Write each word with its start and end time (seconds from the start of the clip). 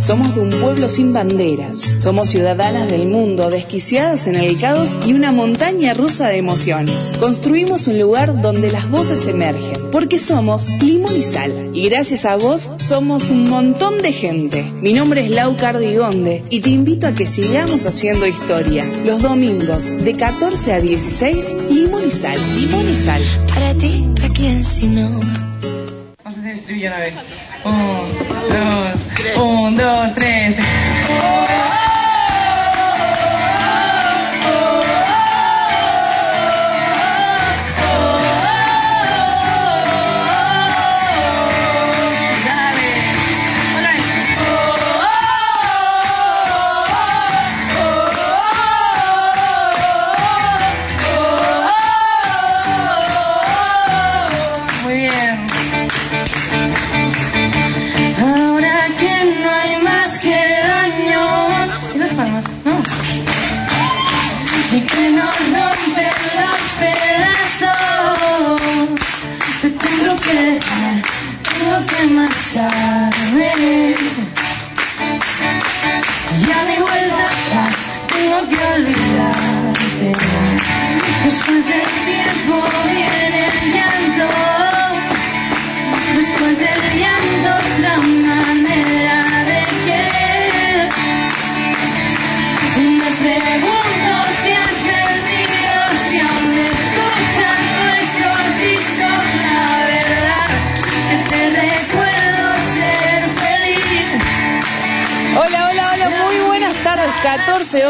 Somos 0.00 0.34
de 0.34 0.40
un 0.40 0.50
pueblo 0.50 0.88
sin 0.88 1.12
banderas. 1.12 1.92
Somos 1.98 2.30
ciudadanas 2.30 2.88
del 2.88 3.06
mundo, 3.06 3.50
desquiciadas 3.50 4.26
en 4.28 4.36
el 4.36 4.58
caos 4.58 4.98
y 5.06 5.12
una 5.12 5.30
montaña 5.30 5.92
rusa 5.92 6.28
de 6.28 6.38
emociones. 6.38 7.18
Construimos 7.20 7.86
un 7.86 7.98
lugar 7.98 8.40
donde 8.40 8.72
las 8.72 8.90
voces 8.90 9.26
emergen, 9.26 9.90
porque 9.92 10.16
somos 10.16 10.70
limón 10.80 11.18
y 11.18 11.22
sal. 11.22 11.72
Y 11.74 11.90
gracias 11.90 12.24
a 12.24 12.36
vos 12.36 12.72
somos 12.78 13.28
un 13.28 13.50
montón 13.50 13.98
de 13.98 14.12
gente. 14.12 14.64
Mi 14.80 14.94
nombre 14.94 15.22
es 15.22 15.30
Lau 15.32 15.54
Cardigonde 15.58 16.44
y 16.48 16.60
te 16.60 16.70
invito 16.70 17.06
a 17.06 17.14
que 17.14 17.26
sigamos 17.26 17.84
haciendo 17.84 18.26
historia. 18.26 18.86
Los 19.04 19.20
domingos 19.20 19.92
de 20.02 20.16
14 20.16 20.72
a 20.72 20.80
16, 20.80 21.56
limón 21.70 22.08
y 22.08 22.10
sal, 22.10 22.40
limón 22.58 22.88
y 22.88 22.96
sal. 22.96 23.22
Para 23.48 23.74
ti, 23.74 24.08
¿a 24.24 24.32
quién 24.32 24.64
si 24.64 24.88
no? 24.88 25.10
Vamos 25.10 26.24
a 26.24 26.28
hacer 26.28 26.52
el 26.52 26.58
estribillo 26.58 26.88
una 26.88 26.98
vez. 27.00 27.14
Un, 27.62 27.72
dos, 28.48 28.89
un, 29.36 29.76
dos, 29.76 30.14
tres. 30.14 30.56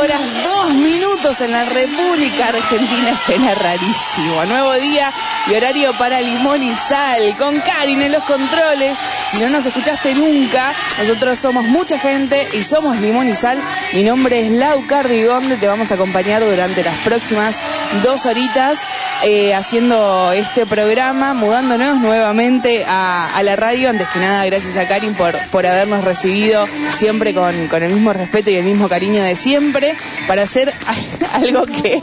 Horas, 0.01 0.21
2 0.43 0.75
minutos 0.75 1.41
en 1.43 1.53
la 1.53 1.65
República 1.65 2.49
Argentina. 2.49 3.19
Suena 3.27 3.55
rarísimo. 3.55 4.45
Nuevo 4.47 4.73
día 4.75 5.13
y 5.47 5.55
horario 5.55 5.93
para 5.99 6.21
limón 6.21 6.63
y 6.63 6.75
sal. 6.75 7.37
Con 7.39 7.61
Karin 7.61 8.01
en 8.01 8.13
los 8.13 8.25
controles. 8.25 8.99
Si 9.31 9.39
no 9.41 9.51
nos 9.51 9.67
escuchaste 9.67 10.15
nunca, 10.15 10.73
nosotros 10.99 11.39
somos 11.39 11.65
mucha 11.67 11.99
gente 11.99 12.49
y 12.55 12.63
somos 12.63 12.99
limón 12.99 13.29
y 13.29 13.35
sal. 13.35 13.63
Mi 13.93 14.03
nombre 14.03 14.47
es 14.47 14.53
Lau 14.53 14.87
Cardigonde. 14.87 15.59
Te 15.59 15.67
vamos 15.67 15.91
a 15.91 15.95
acompañar 15.95 16.45
durante 16.45 16.83
las 16.83 16.97
próximas 16.99 17.57
dos 18.03 18.25
horitas 18.25 18.87
eh, 19.25 19.55
haciendo 19.55 20.33
este 20.33 20.67
programa, 20.67 21.35
mudándonos 21.35 21.99
nuevamente 21.99 22.85
a, 22.87 23.37
a 23.37 23.43
la 23.43 23.57
radio. 23.57 23.91
Antes 23.91 24.09
que 24.09 24.19
nada, 24.19 24.45
gracias 24.47 24.77
a 24.77 24.89
Karin 24.89 25.15
por, 25.15 25.35
por 25.51 25.67
habernos 25.67 26.05
recibido 26.05 26.67
siempre 26.95 27.35
con, 27.35 27.69
con 27.69 27.83
el 27.83 27.93
mismo 27.93 28.13
respeto 28.13 28.51
y 28.51 28.57
el 28.57 28.65
mismo 28.65 28.89
cariño 28.89 29.23
de 29.23 29.37
siempre 29.37 29.95
para 30.27 30.43
hacer 30.43 30.73
algo 31.35 31.67
que 31.67 32.03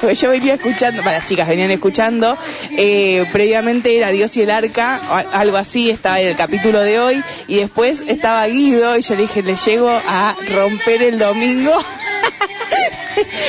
porque 0.00 0.14
yo 0.14 0.30
venía 0.30 0.54
escuchando, 0.54 1.02
bueno, 1.02 1.18
las 1.18 1.26
chicas 1.26 1.48
venían 1.48 1.70
escuchando, 1.70 2.36
eh, 2.72 3.24
previamente 3.32 3.96
era 3.96 4.10
Dios 4.10 4.36
y 4.36 4.42
el 4.42 4.50
Arca, 4.50 5.00
algo 5.32 5.56
así, 5.56 5.90
estaba 5.90 6.20
en 6.20 6.28
el 6.28 6.36
capítulo 6.36 6.80
de 6.80 6.98
hoy, 6.98 7.22
y 7.46 7.56
después 7.56 8.04
estaba 8.06 8.46
Guido, 8.46 8.96
y 8.96 9.02
yo 9.02 9.14
le 9.14 9.22
dije, 9.22 9.42
le 9.42 9.56
llego 9.56 9.88
a 9.90 10.36
romper 10.54 11.02
el 11.02 11.18
domingo. 11.18 11.72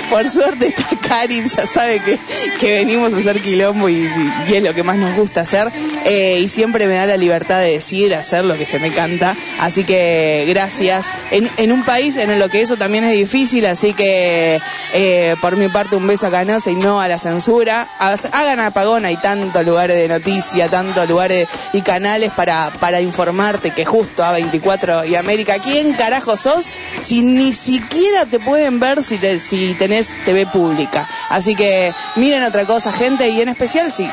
Por 0.10 0.30
suerte 0.30 0.68
está 0.68 0.90
Karin, 1.08 1.46
ya 1.48 1.68
sabe 1.68 2.00
que, 2.00 2.18
que 2.60 2.72
venimos 2.74 3.14
a 3.14 3.18
hacer 3.18 3.42
quilombo 3.42 3.90
y, 3.90 4.08
es 4.52 4.64
lo 4.64 4.74
que 4.74 4.84
más 4.84 4.98
nos 4.98 5.16
gusta 5.16 5.42
hacer. 5.42 5.72
Eh, 6.06 6.40
y 6.42 6.50
siempre 6.50 6.88
me 6.88 6.96
da 6.96 7.06
la 7.06 7.18
libertad 7.18 7.60
de 7.60 7.72
decir, 7.72 8.14
hacer 8.16 8.46
lo 8.46 8.58
que 8.58 8.66
se 8.66 8.80
me 8.80 8.92
canta. 8.92 9.36
Así 9.60 9.84
que 9.84 10.46
gracias. 10.48 11.08
En, 11.32 11.50
en 11.58 11.72
un 11.72 11.84
país 11.84 12.18
en 12.18 12.40
lo 12.40 12.50
que 12.50 12.62
eso 12.62 12.78
también 12.78 13.04
es 13.04 13.14
difícil, 13.14 13.66
así 13.66 13.94
que 13.94 14.62
eh, 14.94 15.36
por 15.42 15.58
mi 15.58 15.68
parte 15.68 15.96
un 15.96 16.08
beso 16.08 16.28
a 16.28 16.32
Canosa 16.32 16.72
y 16.72 16.76
no 16.76 17.02
a 17.02 17.08
la 17.08 17.18
censura. 17.18 17.88
Hagan 18.00 18.60
apagón, 18.60 19.06
hay 19.06 19.18
tantos 19.18 19.66
lugares 19.66 19.98
de 19.98 20.08
noticia, 20.08 20.70
tantos 20.70 21.08
lugares 21.10 21.48
y 21.74 21.82
canales 21.82 22.32
para, 22.32 22.72
para 22.80 23.02
informarte 23.02 23.72
que 23.72 23.86
justo 23.86 24.24
A24 24.24 25.10
y 25.10 25.16
América, 25.16 25.60
¿quién 25.60 25.94
carajo 25.94 26.38
sos? 26.38 26.70
Si 27.00 27.22
ni 27.22 27.54
siquiera 27.54 28.26
te 28.26 28.40
pueden 28.40 28.80
ver 28.80 29.04
si, 29.08 29.18
te- 29.18 29.40
si 29.40 29.74
tenés 29.76 30.14
TV 30.26 30.46
pública. 30.46 31.08
Así 31.30 31.56
que 31.56 31.92
miren 32.16 32.44
otra 32.44 32.66
cosa, 32.66 32.92
gente, 32.92 33.28
y 33.30 33.42
en 33.42 33.50
especial 33.50 33.92
si 33.92 34.08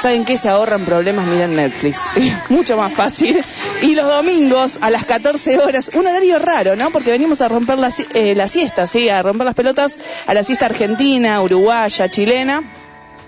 ¿Saben 0.00 0.24
qué? 0.24 0.36
Se 0.36 0.48
ahorran 0.48 0.84
problemas, 0.84 1.24
miren 1.26 1.54
Netflix. 1.54 2.00
Mucho 2.50 2.76
más 2.76 2.92
fácil. 2.92 3.42
Y 3.82 3.94
los 3.94 4.06
domingos 4.06 4.78
a 4.82 4.90
las 4.90 5.04
14 5.04 5.58
horas, 5.58 5.90
un 5.94 6.06
horario 6.06 6.38
raro, 6.40 6.74
¿no? 6.76 6.90
Porque 6.90 7.10
venimos 7.12 7.40
a 7.40 7.48
romper 7.48 7.78
la, 7.78 7.90
eh, 8.12 8.34
la 8.34 8.48
siesta, 8.48 8.86
¿sí? 8.88 9.08
A 9.08 9.22
romper 9.22 9.46
las 9.46 9.54
pelotas 9.54 9.96
a 10.26 10.34
la 10.34 10.42
siesta 10.44 10.66
argentina, 10.66 11.40
uruguaya, 11.40 12.08
chilena. 12.10 12.62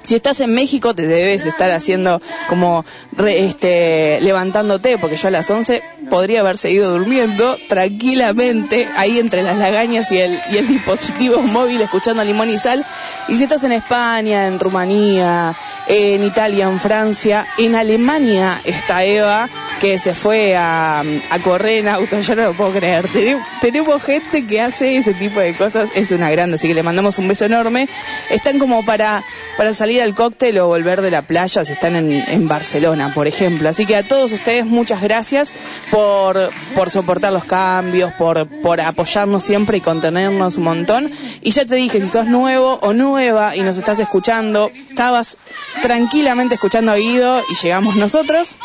Si 0.07 0.15
estás 0.15 0.41
en 0.41 0.55
México 0.55 0.95
te 0.95 1.07
debes 1.07 1.45
estar 1.47 1.71
haciendo 1.71 2.23
como 2.49 2.85
re- 3.13 3.45
este 3.45 4.21
levantándote 4.23 4.97
porque 4.99 5.17
yo 5.17 5.29
a 5.29 5.31
las 5.33 5.51
11 5.51 5.83
podría 6.09 6.41
haber 6.41 6.57
seguido 6.57 6.93
durmiendo 6.93 7.57
tranquilamente 7.69 8.89
ahí 8.97 9.19
entre 9.19 9.43
las 9.43 9.59
lagañas 9.59 10.11
y 10.13 10.19
el 10.19 10.39
y 10.53 10.59
el 10.59 10.69
dispositivo 10.77 11.43
móvil 11.43 11.81
escuchando 11.81 12.23
Limón 12.25 12.49
y 12.51 12.59
Sal. 12.59 12.85
Y 13.29 13.35
si 13.35 13.43
estás 13.43 13.65
en 13.65 13.73
España, 13.73 14.47
en 14.47 14.61
Rumanía, 14.61 15.55
en 15.89 16.25
Italia, 16.25 16.67
en 16.69 16.79
Francia, 16.79 17.47
en 17.59 17.75
Alemania 17.75 18.61
está 18.65 19.03
Eva 19.05 19.49
que 19.81 19.99
se 19.99 20.15
fue 20.15 20.57
a, 20.57 21.01
a 21.01 21.39
correr 21.41 21.81
en 21.81 21.89
auto, 21.89 22.21
yo 22.21 22.35
no 22.35 22.43
lo 22.45 22.55
puedo 22.55 22.73
creer. 22.73 23.07
Tenemos, 23.09 23.47
tenemos 23.61 24.03
gente 24.03 24.47
que 24.47 24.61
hace 24.61 24.97
ese 24.97 25.15
tipo 25.15 25.41
de 25.41 25.55
cosas, 25.55 25.89
es 25.95 26.11
una 26.11 26.31
grande, 26.31 26.57
así 26.57 26.69
que 26.69 26.75
le 26.75 26.83
mandamos 26.83 27.19
un 27.19 27.29
beso 27.29 27.45
enorme. 27.45 27.89
Están 28.31 28.59
como 28.59 28.85
para, 28.85 29.23
para 29.57 29.75
salir 29.75 30.03
al 30.03 30.15
cóctel 30.15 30.59
o 30.59 30.67
volver 30.67 31.03
de 31.03 31.11
la 31.11 31.23
playa 31.23 31.65
si 31.65 31.73
están 31.73 31.97
en, 31.97 32.13
en 32.13 32.49
Barcelona, 32.49 33.13
por 33.15 33.27
ejemplo. 33.27 33.69
Así 33.69 33.87
que 33.87 33.97
a 33.97 34.03
todos 34.03 34.33
ustedes 34.33 34.67
muchas 34.67 35.03
gracias 35.03 35.53
por, 35.91 36.51
por 36.75 36.91
soportar 36.91 37.33
los 37.33 37.45
cambios, 37.45 38.13
por, 38.15 38.47
por 38.63 38.81
apoyarnos 38.81 39.43
siempre 39.43 39.79
y 39.79 39.81
contenernos 39.81 40.57
un 40.57 40.65
montón. 40.65 41.11
Y 41.43 41.51
ya 41.51 41.65
te 41.65 41.75
dije, 41.75 42.01
si 42.01 42.09
sos 42.09 42.27
nuevo 42.27 42.79
o 42.83 42.93
nueva 42.93 43.57
y 43.57 43.61
nos 43.61 43.79
estás 43.79 43.99
escuchando, 43.99 44.71
estabas 44.89 45.37
tranquilamente 45.83 46.55
escuchando 46.55 46.93
a 46.93 46.97
Guido 46.97 47.43
y 47.51 47.55
llegamos 47.63 47.97
nosotros. 47.97 48.57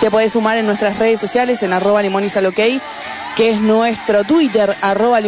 Te 0.00 0.10
podés 0.10 0.32
sumar 0.32 0.56
en 0.56 0.66
nuestras 0.66 0.98
redes 0.98 1.20
sociales 1.20 1.62
en 1.62 1.72
arroba 1.72 2.02
limonizalok, 2.02 2.54
que 2.54 3.50
es 3.50 3.60
nuestro 3.60 4.24
Twitter, 4.24 4.74
arroba 4.80 5.20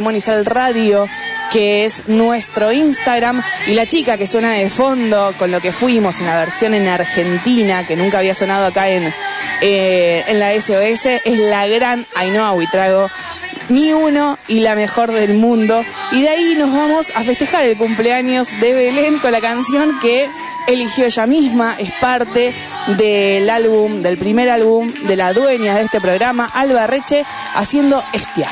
radio, 0.45 1.09
que 1.53 1.85
es 1.85 2.09
nuestro 2.09 2.73
Instagram. 2.73 3.43
Y 3.67 3.75
la 3.75 3.87
chica 3.87 4.17
que 4.17 4.27
suena 4.27 4.53
de 4.53 4.71
fondo 4.71 5.33
con 5.39 5.51
lo 5.51 5.61
que 5.61 5.73
fuimos 5.73 6.21
en 6.21 6.27
la 6.27 6.37
versión 6.37 6.75
en 6.75 6.89
Argentina, 6.89 7.87
que 7.87 7.97
nunca 7.97 8.19
había 8.19 8.35
sonado 8.35 8.67
acá 8.67 8.89
en, 8.89 9.13
eh, 9.61 10.25
en 10.27 10.41
la 10.41 10.53
SOS, 10.53 11.07
es 11.25 11.39
la 11.39 11.67
gran 11.67 12.05
Ainhoa 12.15 12.53
Huitrago. 12.53 13.11
Mi 13.69 13.93
uno 13.93 14.39
y 14.49 14.61
la 14.61 14.75
mejor 14.75 15.13
del 15.13 15.35
mundo. 15.35 15.85
Y 16.11 16.23
de 16.23 16.29
ahí 16.29 16.55
nos 16.57 16.73
vamos 16.73 17.13
a 17.15 17.23
festejar 17.23 17.65
el 17.67 17.77
cumpleaños 17.77 18.49
de 18.61 18.73
Belén 18.73 19.19
con 19.19 19.33
la 19.33 19.41
canción 19.41 19.99
que 20.01 20.29
eligió 20.67 21.07
ella 21.07 21.27
misma, 21.27 21.77
es 21.79 21.93
parte 22.01 22.53
del 22.99 23.49
álbum, 23.51 24.03
del 24.03 24.19
primer 24.19 24.51
álbum 24.51 24.89
de 24.89 25.17
la 25.17 25.33
dueña 25.33 25.75
de 25.75 25.83
este 25.83 26.01
programa, 26.01 26.51
Alba 26.55 26.87
Reche, 26.87 27.25
haciendo 27.55 28.03
Estia. 28.13 28.49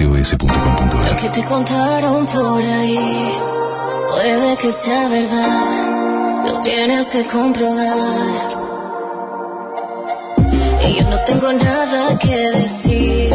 Lo 0.00 1.16
que 1.20 1.28
te 1.34 1.44
contaron 1.44 2.24
por 2.24 2.62
ahí 2.62 2.98
puede 4.10 4.56
que 4.56 4.72
sea 4.72 5.06
verdad, 5.08 6.46
lo 6.46 6.60
tienes 6.62 7.08
que 7.08 7.26
comprobar. 7.26 8.48
Y 10.88 10.94
yo 10.94 11.10
no 11.10 11.18
tengo 11.26 11.52
nada 11.52 12.18
que 12.18 12.38
decir, 12.38 13.34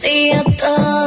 si 0.00 0.32
a 0.32 0.42
todo 0.42 0.97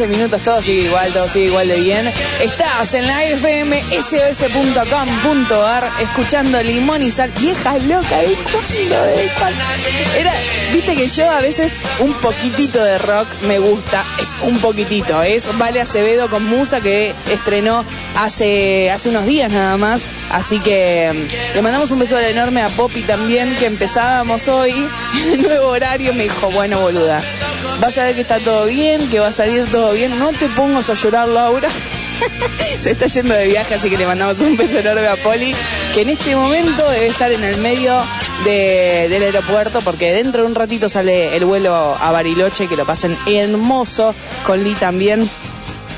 15 0.00 0.16
minutos, 0.16 0.42
todo 0.42 0.62
sigue 0.62 0.84
igual, 0.84 1.12
todo 1.12 1.28
sigue 1.28 1.46
igual 1.46 1.68
de 1.68 1.78
bien. 1.78 2.10
Estás 2.42 2.94
en 2.94 3.06
la 3.06 3.22
FM 3.22 3.82
sos.com.ar 4.00 5.90
escuchando 6.00 6.62
Limón 6.62 7.02
y 7.02 7.10
Sal. 7.10 7.30
Vieja 7.32 7.76
loca, 7.80 8.16
¿de 8.16 8.28
¿De 8.28 9.30
viste 10.72 10.96
que 10.96 11.06
yo 11.06 11.28
a 11.28 11.42
veces 11.42 11.82
un 11.98 12.14
poquitito 12.14 12.82
de 12.82 12.96
rock 12.98 13.26
me 13.46 13.58
gusta, 13.58 14.02
es 14.22 14.34
un 14.40 14.58
poquitito, 14.60 15.22
es 15.22 15.58
Vale 15.58 15.82
Acevedo 15.82 16.30
con 16.30 16.46
Musa 16.46 16.80
que 16.80 17.14
estrenó 17.30 17.84
hace, 18.16 18.90
hace 18.90 19.10
unos 19.10 19.26
días 19.26 19.52
nada 19.52 19.76
más. 19.76 20.00
Así 20.30 20.60
que 20.60 21.10
mm, 21.12 21.54
le 21.56 21.62
mandamos 21.62 21.90
un 21.90 21.98
beso 21.98 22.18
enorme 22.18 22.62
a 22.62 22.70
Poppy 22.70 23.02
también, 23.02 23.54
que 23.56 23.66
empezábamos 23.66 24.48
hoy 24.48 24.70
en 25.24 25.34
el 25.34 25.42
nuevo 25.42 25.68
horario. 25.68 26.14
Me 26.14 26.22
dijo, 26.22 26.50
bueno, 26.52 26.80
boluda, 26.80 27.22
vas 27.80 27.96
a 27.98 28.04
ver 28.04 28.14
que 28.14 28.20
está 28.22 28.38
todo 28.38 28.66
bien, 28.66 29.08
que 29.10 29.18
va 29.20 29.28
a 29.28 29.32
salir 29.32 29.70
todo 29.70 29.92
bien. 29.92 30.18
No 30.18 30.32
te 30.32 30.48
pongas 30.50 30.90
a 30.90 30.94
llorar, 30.94 31.28
Laura. 31.28 31.68
Se 32.78 32.92
está 32.92 33.06
yendo 33.06 33.34
de 33.34 33.46
viaje, 33.46 33.74
así 33.74 33.90
que 33.90 33.96
le 33.96 34.06
mandamos 34.06 34.38
un 34.40 34.56
beso 34.56 34.78
enorme 34.78 35.06
a 35.06 35.16
Poli, 35.16 35.54
que 35.94 36.02
en 36.02 36.10
este 36.10 36.34
momento 36.36 36.88
debe 36.90 37.06
estar 37.06 37.30
en 37.32 37.42
el 37.44 37.58
medio 37.58 37.94
de- 38.44 39.06
del 39.08 39.22
aeropuerto, 39.24 39.80
porque 39.80 40.12
dentro 40.12 40.42
de 40.42 40.48
un 40.48 40.54
ratito 40.54 40.88
sale 40.88 41.36
el 41.36 41.44
vuelo 41.44 41.74
a 42.00 42.10
Bariloche, 42.12 42.68
que 42.68 42.76
lo 42.76 42.86
pasen 42.86 43.16
hermoso, 43.26 44.14
con 44.46 44.62
Lee 44.62 44.74
también. 44.74 45.28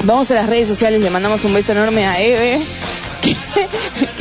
Vamos 0.04 0.30
a 0.30 0.34
las 0.34 0.46
redes 0.48 0.66
sociales, 0.68 1.00
le 1.02 1.10
mandamos 1.10 1.44
un 1.44 1.54
beso 1.54 1.72
enorme 1.72 2.06
a 2.06 2.20
Eve, 2.20 2.60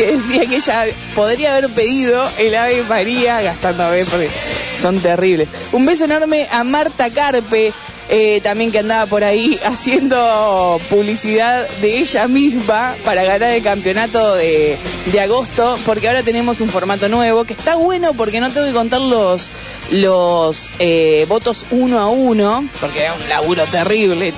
que 0.01 0.17
decía 0.17 0.45
que 0.47 0.55
ella 0.55 0.85
podría 1.13 1.55
haber 1.55 1.71
pedido 1.73 2.27
el 2.39 2.55
Ave 2.55 2.83
María 2.83 3.41
gastando 3.41 3.83
Ave 3.83 4.03
porque 4.05 4.29
son 4.77 4.99
terribles. 4.99 5.47
Un 5.71 5.85
beso 5.85 6.05
enorme 6.05 6.47
a 6.51 6.63
Marta 6.63 7.11
Carpe, 7.11 7.71
eh, 8.09 8.41
también 8.41 8.71
que 8.71 8.79
andaba 8.79 9.05
por 9.05 9.23
ahí 9.23 9.59
haciendo 9.65 10.79
publicidad 10.89 11.67
de 11.81 11.99
ella 11.99 12.27
misma 12.27 12.95
para 13.05 13.23
ganar 13.23 13.51
el 13.51 13.61
campeonato 13.61 14.35
de, 14.35 14.77
agosto, 15.21 15.77
porque 15.85 16.07
ahora 16.07 16.23
tenemos 16.23 16.61
un 16.61 16.69
formato 16.69 17.07
nuevo 17.07 17.43
que 17.43 17.53
está 17.53 17.75
bueno 17.75 18.13
porque 18.13 18.39
no 18.39 18.51
tengo 18.51 18.65
que 18.65 18.73
contar 18.73 19.01
los, 19.01 19.51
los 19.91 20.71
eh, 20.79 21.25
votos 21.29 21.67
uno 21.69 21.99
a 21.99 22.09
uno, 22.09 22.67
porque 22.79 23.05
es 23.05 23.11
un 23.11 23.29
laburo 23.29 23.63
terrible. 23.65 24.33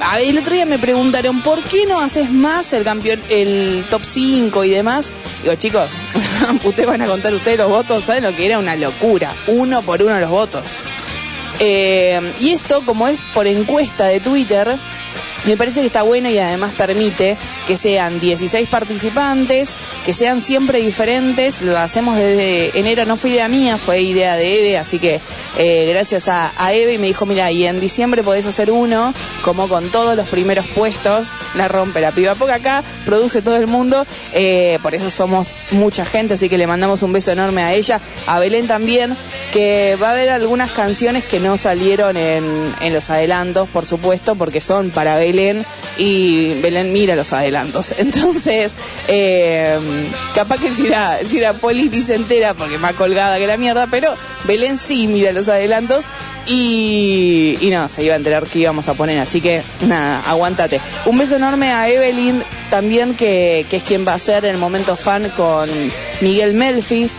A 0.00 0.20
el 0.20 0.38
otro 0.38 0.54
día 0.54 0.66
me 0.66 0.78
preguntaron, 0.78 1.40
¿por 1.40 1.62
qué 1.62 1.86
no 1.86 2.00
haces 2.00 2.30
más 2.30 2.72
el 2.72 2.84
campeón, 2.84 3.20
el 3.30 3.84
top 3.88 4.02
5 4.04 4.64
y 4.64 4.70
demás? 4.70 5.10
Digo, 5.42 5.54
chicos, 5.54 5.90
ustedes 6.64 6.88
van 6.88 7.02
a 7.02 7.06
contar 7.06 7.32
ustedes 7.34 7.58
los 7.58 7.68
votos, 7.68 8.04
¿saben 8.04 8.24
lo 8.24 8.34
que 8.34 8.46
era? 8.46 8.58
Una 8.58 8.76
locura. 8.76 9.34
Uno 9.46 9.82
por 9.82 10.02
uno 10.02 10.18
los 10.20 10.30
votos. 10.30 10.64
Eh, 11.60 12.32
y 12.40 12.50
esto, 12.50 12.82
como 12.84 13.08
es 13.08 13.20
por 13.32 13.46
encuesta 13.46 14.06
de 14.06 14.20
Twitter, 14.20 14.76
me 15.46 15.56
parece 15.56 15.80
que 15.80 15.86
está 15.86 16.02
bueno 16.02 16.28
y 16.28 16.38
además 16.38 16.72
permite 16.76 17.36
que 17.68 17.76
sean 17.76 18.18
16 18.18 18.68
participantes, 18.68 19.76
que 20.04 20.12
sean 20.12 20.40
siempre 20.40 20.80
diferentes. 20.80 21.62
Lo 21.62 21.78
hacemos 21.78 22.16
desde 22.16 22.76
enero, 22.78 23.04
no 23.06 23.16
fue 23.16 23.30
idea 23.30 23.46
mía, 23.48 23.76
fue 23.76 24.00
idea 24.02 24.36
de 24.36 24.58
Eve, 24.58 24.78
así 24.78 24.98
que 24.98 25.20
eh, 25.58 25.86
gracias 25.88 26.28
a, 26.28 26.52
Eve 26.72 26.94
y 26.94 26.98
me 26.98 27.06
dijo, 27.06 27.26
mira, 27.26 27.50
y 27.52 27.64
en 27.64 27.78
diciembre 27.78 28.24
podés 28.24 28.46
hacer 28.46 28.72
uno, 28.72 29.14
como 29.42 29.68
con 29.68 29.88
todos 29.90 30.16
los 30.16 30.28
primeros 30.28 30.66
puestos, 30.66 31.28
la 31.54 31.68
rompe 31.68 32.00
la 32.00 32.10
piba. 32.10 32.34
Porque 32.34 32.54
acá 32.54 32.82
produce 33.04 33.40
todo 33.40 33.56
el 33.56 33.68
mundo, 33.68 34.04
eh, 34.32 34.80
por 34.82 34.96
eso 34.96 35.10
somos 35.10 35.46
mucha 35.70 36.04
gente, 36.04 36.34
así 36.34 36.48
que 36.48 36.58
le 36.58 36.66
mandamos 36.66 37.04
un 37.04 37.12
beso 37.12 37.30
enorme 37.30 37.62
a 37.62 37.72
ella, 37.72 38.00
a 38.26 38.40
Belén 38.40 38.66
también, 38.66 39.16
que 39.52 39.96
va 40.02 40.08
a 40.08 40.10
haber 40.10 40.30
algunas 40.30 40.72
canciones 40.72 41.22
que 41.22 41.38
no 41.38 41.56
salieron 41.56 42.16
en, 42.16 42.74
en 42.80 42.92
los 42.92 43.10
adelantos, 43.10 43.68
por 43.68 43.86
supuesto, 43.86 44.34
porque 44.34 44.60
son 44.60 44.90
para 44.90 45.16
Belén 45.16 45.35
y 45.98 46.60
Belén 46.60 46.92
mira 46.92 47.16
los 47.16 47.32
adelantos. 47.32 47.94
Entonces, 47.98 48.72
eh, 49.08 49.78
capaz 50.34 50.58
que 50.58 50.68
si 50.74 50.88
la, 50.88 51.18
si 51.24 51.40
Poli 51.60 51.90
se 52.02 52.14
entera 52.14 52.54
porque 52.54 52.78
más 52.78 52.94
colgada 52.94 53.38
que 53.38 53.46
la 53.46 53.56
mierda, 53.56 53.86
pero 53.86 54.12
Belén 54.44 54.78
sí 54.78 55.06
mira 55.06 55.32
los 55.32 55.48
adelantos 55.48 56.06
y, 56.46 57.58
y 57.60 57.70
no, 57.70 57.88
se 57.88 58.04
iba 58.04 58.14
a 58.14 58.16
enterar 58.16 58.44
que 58.44 58.58
íbamos 58.60 58.88
a 58.88 58.94
poner. 58.94 59.18
Así 59.18 59.40
que 59.40 59.62
nada, 59.82 60.22
aguántate. 60.26 60.80
Un 61.04 61.18
beso 61.18 61.36
enorme 61.36 61.72
a 61.72 61.88
Evelyn 61.88 62.42
también, 62.70 63.14
que, 63.14 63.66
es 63.70 63.82
quien 63.82 64.06
va 64.06 64.14
a 64.14 64.18
ser 64.18 64.44
el 64.44 64.56
momento 64.56 64.96
fan 64.96 65.30
con 65.36 65.68
Miguel 66.20 66.54
Melfi. 66.54 67.10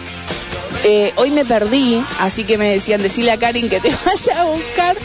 Eh, 0.84 1.12
hoy 1.16 1.32
me 1.32 1.44
perdí, 1.44 2.02
así 2.20 2.44
que 2.44 2.58
me 2.58 2.70
decían, 2.70 3.02
decirle 3.02 3.32
a 3.32 3.38
Karin 3.38 3.70
que 3.70 3.80
te 3.80 3.90
vaya 4.06 4.42
a 4.42 4.44
buscar. 4.46 4.96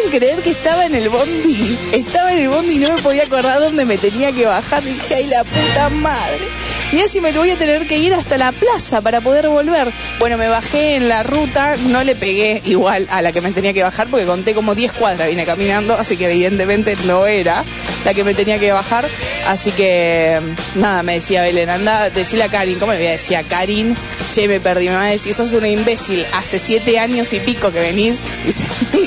¿Pueden 0.00 0.18
creer 0.18 0.42
que 0.42 0.50
estaba 0.50 0.86
en 0.86 0.94
el 0.94 1.10
bondi? 1.10 1.78
Estaba 1.92 2.32
en 2.32 2.38
el 2.38 2.48
bondi 2.48 2.76
y 2.76 2.78
no 2.78 2.90
me 2.94 3.02
podía 3.02 3.24
acordar 3.24 3.60
dónde 3.60 3.84
me 3.84 3.98
tenía 3.98 4.32
que 4.32 4.46
bajar. 4.46 4.82
Dije, 4.82 5.14
ay, 5.14 5.26
la 5.26 5.44
puta 5.44 5.90
madre. 5.90 6.48
Mira 6.92 7.06
si 7.06 7.20
me 7.20 7.32
voy 7.32 7.50
a 7.50 7.58
tener 7.58 7.86
que 7.86 7.98
ir 7.98 8.14
hasta 8.14 8.38
la 8.38 8.50
plaza 8.50 9.02
para 9.02 9.20
poder 9.20 9.48
volver. 9.48 9.92
Bueno, 10.18 10.38
me 10.38 10.48
bajé 10.48 10.96
en 10.96 11.08
la 11.08 11.22
ruta, 11.22 11.74
no 11.88 12.02
le 12.02 12.14
pegué 12.14 12.62
igual 12.64 13.06
a 13.10 13.20
la 13.20 13.30
que 13.30 13.42
me 13.42 13.52
tenía 13.52 13.74
que 13.74 13.82
bajar 13.82 14.08
porque 14.08 14.24
conté 14.24 14.54
como 14.54 14.74
10 14.74 14.92
cuadras, 14.92 15.28
vine 15.28 15.44
caminando, 15.44 15.94
así 15.94 16.16
que 16.16 16.30
evidentemente 16.30 16.96
no 17.04 17.26
era 17.26 17.64
la 18.04 18.14
que 18.14 18.24
me 18.24 18.32
tenía 18.34 18.58
que 18.58 18.72
bajar. 18.72 19.06
Así 19.46 19.70
que, 19.70 20.40
nada, 20.76 21.02
me 21.02 21.14
decía 21.14 21.42
Belén, 21.42 21.68
anda, 21.68 22.08
decirle 22.10 22.44
a 22.44 22.48
Karin, 22.48 22.78
¿cómo 22.78 22.92
le 22.92 22.98
voy 22.98 23.08
a 23.08 23.12
decir 23.12 23.38
Karin? 23.48 23.94
Che, 24.32 24.48
me 24.48 24.60
perdí, 24.60 24.88
me 24.88 24.94
va 24.94 25.04
a 25.04 25.10
decir, 25.10 25.34
sos 25.34 25.52
una 25.52 25.68
imbécil, 25.68 26.24
hace 26.32 26.58
siete 26.58 26.98
años 26.98 27.32
y 27.32 27.40
pico 27.40 27.70
que 27.72 27.80
venís 27.80 28.18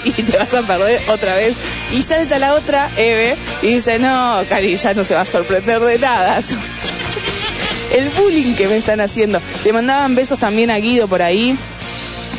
y 0.06 0.12
te 0.24 0.38
vas 0.38 0.54
a 0.54 0.62
perder 0.62 0.83
otra 1.08 1.36
vez. 1.36 1.56
Y 1.92 2.02
salta 2.02 2.40
la 2.40 2.54
otra, 2.56 2.90
Eve, 2.98 3.36
y 3.62 3.76
dice, 3.76 4.00
no, 4.00 4.44
Karin 4.50 4.78
ya 4.78 4.94
no 4.94 5.04
se 5.04 5.14
va 5.14 5.22
a 5.22 5.26
sorprender 5.26 5.80
de 5.82 6.00
nada. 6.00 6.40
El 7.92 8.10
bullying 8.10 8.56
que 8.56 8.68
me 8.68 8.78
están 8.78 9.02
haciendo. 9.02 9.40
Le 9.64 9.74
mandaban 9.74 10.16
besos 10.16 10.40
también 10.40 10.72
a 10.72 10.78
Guido 10.78 11.08
por 11.08 11.22
ahí 11.22 11.56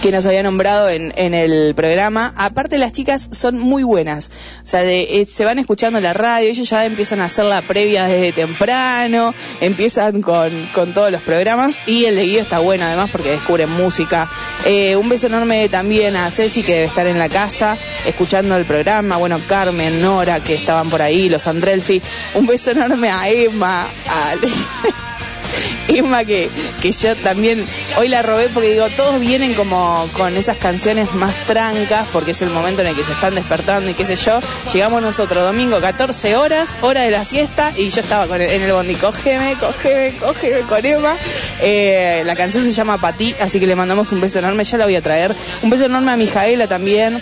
que 0.04 0.12
nos 0.12 0.26
había 0.26 0.42
nombrado 0.42 0.90
en, 0.90 1.14
en 1.16 1.32
el 1.32 1.74
programa. 1.74 2.34
Aparte 2.36 2.76
las 2.76 2.92
chicas 2.92 3.26
son 3.32 3.58
muy 3.58 3.84
buenas. 3.84 4.30
O 4.62 4.66
sea, 4.66 4.82
de- 4.82 5.22
eh, 5.22 5.26
se 5.26 5.46
van 5.46 5.58
escuchando 5.58 5.98
la 5.98 6.12
radio, 6.12 6.50
ellos 6.50 6.68
ya 6.68 6.84
empiezan 6.84 7.22
a 7.22 7.24
hacer 7.24 7.46
la 7.46 7.62
previa 7.62 8.04
desde 8.04 8.32
temprano, 8.32 9.34
empiezan 9.62 10.20
con, 10.20 10.68
con 10.74 10.92
todos 10.92 11.10
los 11.10 11.22
programas 11.22 11.78
y 11.86 12.04
el 12.04 12.20
Guido 12.20 12.42
está 12.42 12.58
bueno 12.58 12.84
además 12.84 13.08
porque 13.10 13.30
descubren 13.30 13.70
música. 13.70 14.28
Eh, 14.66 14.94
un 14.94 15.08
beso 15.08 15.28
enorme 15.28 15.70
también 15.70 16.16
a 16.16 16.30
Ceci 16.30 16.62
que 16.62 16.74
debe 16.74 16.84
estar 16.86 17.06
en 17.06 17.18
la 17.18 17.30
casa 17.30 17.74
escuchando 18.04 18.56
el 18.58 18.66
programa. 18.66 19.16
Bueno, 19.16 19.40
Carmen, 19.48 20.02
Nora 20.02 20.40
que 20.40 20.54
estaban 20.54 20.90
por 20.90 21.00
ahí, 21.00 21.30
los 21.30 21.46
Andrelfi. 21.46 22.02
Un 22.34 22.46
beso 22.46 22.72
enorme 22.72 23.08
a 23.08 23.26
Emma, 23.30 23.88
a 24.06 24.30
Ale- 24.32 24.48
Emma 25.88 26.24
que, 26.24 26.48
que 26.80 26.90
yo 26.92 27.14
también 27.16 27.62
hoy 27.98 28.08
la 28.08 28.22
robé 28.22 28.48
porque 28.48 28.70
digo, 28.72 28.88
todos 28.90 29.20
vienen 29.20 29.54
como 29.54 30.08
con 30.16 30.36
esas 30.36 30.56
canciones 30.56 31.12
más 31.14 31.34
trancas 31.46 32.06
porque 32.12 32.32
es 32.32 32.42
el 32.42 32.50
momento 32.50 32.82
en 32.82 32.88
el 32.88 32.94
que 32.96 33.04
se 33.04 33.12
están 33.12 33.34
despertando 33.34 33.90
y 33.90 33.94
qué 33.94 34.06
sé 34.06 34.16
yo. 34.16 34.40
Llegamos 34.72 35.02
nosotros 35.02 35.42
domingo 35.44 35.80
14 35.80 36.36
horas, 36.36 36.76
hora 36.82 37.02
de 37.02 37.10
la 37.10 37.24
siesta 37.24 37.72
y 37.76 37.90
yo 37.90 38.00
estaba 38.00 38.26
con 38.26 38.40
el- 38.40 38.50
en 38.50 38.62
el 38.62 38.72
bondi, 38.72 38.94
cógeme, 38.94 39.56
cógeme, 39.58 40.14
cógeme 40.18 40.60
con 40.62 40.84
Emma. 40.84 41.16
Eh, 41.60 42.22
la 42.24 42.34
canción 42.36 42.64
se 42.64 42.72
llama 42.72 42.98
Patí, 42.98 43.34
así 43.40 43.60
que 43.60 43.66
le 43.66 43.76
mandamos 43.76 44.10
un 44.12 44.20
beso 44.20 44.38
enorme, 44.38 44.64
ya 44.64 44.78
la 44.78 44.84
voy 44.84 44.96
a 44.96 45.02
traer. 45.02 45.34
Un 45.62 45.70
beso 45.70 45.84
enorme 45.84 46.12
a 46.12 46.16
Mijaela 46.16 46.66
también. 46.66 47.20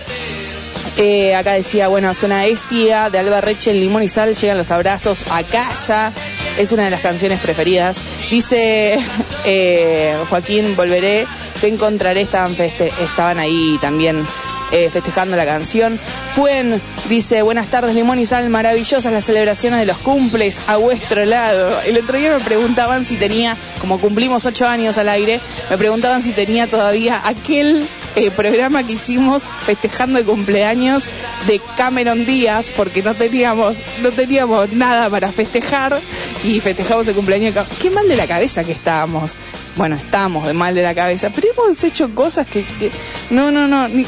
Eh, 0.99 1.35
acá 1.35 1.53
decía, 1.55 1.89
bueno, 1.89 2.13
suena 2.15 2.45
Estia 2.47 3.09
de 3.11 3.19
Alba 3.19 3.41
Reche, 3.41 3.73
Limón 3.73 4.03
y 4.03 4.09
Sal, 4.09 4.35
llegan 4.35 4.59
los 4.59 4.71
abrazos 4.71 5.25
a 5.31 5.43
casa. 5.43 6.13
Es 6.59 6.71
una 6.73 6.85
de 6.85 6.91
las 6.91 7.01
canciones 7.01 7.41
preferidas. 7.41 7.97
Dice 8.31 8.99
eh, 9.47 10.15
Joaquín, 10.29 10.77
volveré, 10.77 11.27
te 11.61 11.69
encontraré, 11.69 12.21
estaban, 12.21 12.55
feste- 12.55 12.93
estaban 13.03 13.39
ahí 13.39 13.79
también 13.81 14.25
eh, 14.71 14.91
festejando 14.91 15.35
la 15.35 15.47
canción. 15.47 15.99
Fuen 16.29 16.81
dice, 17.09 17.41
buenas 17.43 17.69
tardes 17.69 17.95
Limón 17.95 18.19
y 18.19 18.27
Sal, 18.27 18.49
maravillosas 18.51 19.11
las 19.13 19.25
celebraciones 19.25 19.81
de 19.81 19.87
los 19.87 19.97
cumples 19.99 20.63
a 20.67 20.77
vuestro 20.77 21.25
lado. 21.25 21.81
El 21.87 21.97
otro 21.99 22.19
día 22.19 22.33
me 22.37 22.45
preguntaban 22.45 23.07
si 23.07 23.17
tenía, 23.17 23.57
como 23.81 23.99
cumplimos 23.99 24.45
ocho 24.45 24.67
años 24.67 24.99
al 24.99 25.09
aire, 25.09 25.41
me 25.71 25.79
preguntaban 25.79 26.23
si 26.23 26.33
tenía 26.33 26.67
todavía 26.69 27.21
aquel 27.25 27.87
eh, 28.17 28.31
programa 28.31 28.83
que 28.83 28.93
hicimos 28.95 29.45
festejando 29.65 30.19
el 30.19 30.25
cumpleaños 30.25 31.05
de 31.47 31.61
Cameron 31.77 32.25
Díaz 32.27 32.71
porque 32.77 33.03
no 33.03 33.15
teníamos 33.15 33.79
no 34.03 34.11
teníamos 34.11 34.73
nada 34.73 35.09
para 35.11 35.33
festejar 35.33 35.99
y 36.45 36.61
festejamos 36.61 37.09
el 37.09 37.15
cumpleaños. 37.15 37.55
de 37.55 37.61
Ca- 37.61 37.67
Qué 37.81 37.91
mal 37.91 38.09
de 38.09 38.17
la 38.17 38.27
cabeza 38.27 38.65
que 38.65 38.73
estábamos. 38.73 39.35
Bueno, 39.77 39.97
estamos 39.97 40.47
de 40.47 40.53
mal 40.53 40.75
de 40.75 40.83
la 40.83 40.95
cabeza, 40.95 41.31
pero 41.31 41.49
hemos 41.53 41.83
hecho 41.85 42.15
cosas 42.15 42.47
que, 42.47 42.63
que- 42.65 42.91
no, 43.31 43.51
no, 43.51 43.67
no, 43.67 43.89
ni- 43.89 44.07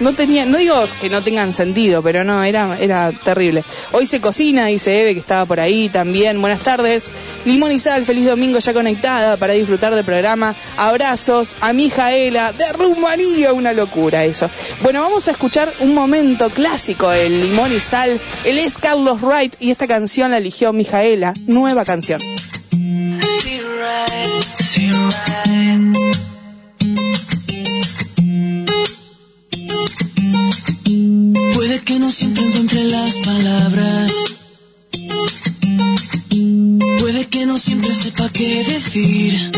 no 0.00 0.12
tenía, 0.12 0.44
no 0.44 0.58
digo 0.58 0.74
que 1.00 1.08
no 1.10 1.22
tengan 1.22 1.52
sentido, 1.52 2.02
pero 2.02 2.24
no, 2.24 2.42
era, 2.44 2.78
era 2.78 3.12
terrible. 3.12 3.64
Hoy 3.92 4.06
se 4.06 4.20
cocina, 4.20 4.66
dice 4.66 5.00
Eve, 5.00 5.14
que 5.14 5.20
estaba 5.20 5.44
por 5.46 5.60
ahí 5.60 5.88
también. 5.88 6.40
Buenas 6.40 6.60
tardes. 6.60 7.10
Limón 7.44 7.72
y 7.72 7.78
sal, 7.78 8.04
feliz 8.04 8.26
domingo 8.26 8.58
ya 8.58 8.72
conectada 8.72 9.36
para 9.36 9.54
disfrutar 9.54 9.94
del 9.94 10.04
programa. 10.04 10.54
Abrazos 10.76 11.56
a 11.60 11.72
mi 11.72 11.90
Jaela 11.90 12.52
de 12.52 12.72
Rumanía, 12.72 13.52
una 13.52 13.72
locura 13.72 14.24
eso. 14.24 14.50
Bueno, 14.82 15.02
vamos 15.02 15.28
a 15.28 15.32
escuchar 15.32 15.72
un 15.80 15.94
momento 15.94 16.50
clásico 16.50 17.10
del 17.10 17.40
Limón 17.40 17.72
y 17.74 17.80
sal. 17.80 18.20
Él 18.44 18.58
es 18.58 18.78
Carlos 18.78 19.20
Wright 19.20 19.56
y 19.60 19.70
esta 19.70 19.86
canción 19.86 20.30
la 20.30 20.38
eligió 20.38 20.72
Mijaela, 20.72 21.34
nueva 21.46 21.84
canción. 21.84 22.20
No 32.08 32.12
siempre 32.12 32.42
encuentre 32.42 32.84
las 32.84 33.16
palabras. 33.18 34.12
Puede 37.00 37.26
que 37.26 37.44
no 37.44 37.58
siempre 37.58 37.94
sepa 37.94 38.30
qué 38.30 38.64
decir. 38.64 39.52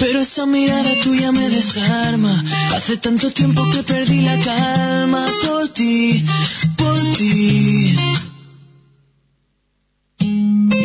Pero 0.00 0.20
esa 0.20 0.46
mirada 0.46 1.00
tuya 1.04 1.30
me 1.30 1.48
desarma. 1.48 2.44
Hace 2.74 2.96
tanto 2.96 3.30
tiempo 3.30 3.62
que 3.70 3.84
perdí 3.84 4.22
la 4.22 4.36
calma 4.40 5.24
por 5.44 5.68
ti, 5.68 6.24
por 6.76 6.98
ti. 7.16 7.96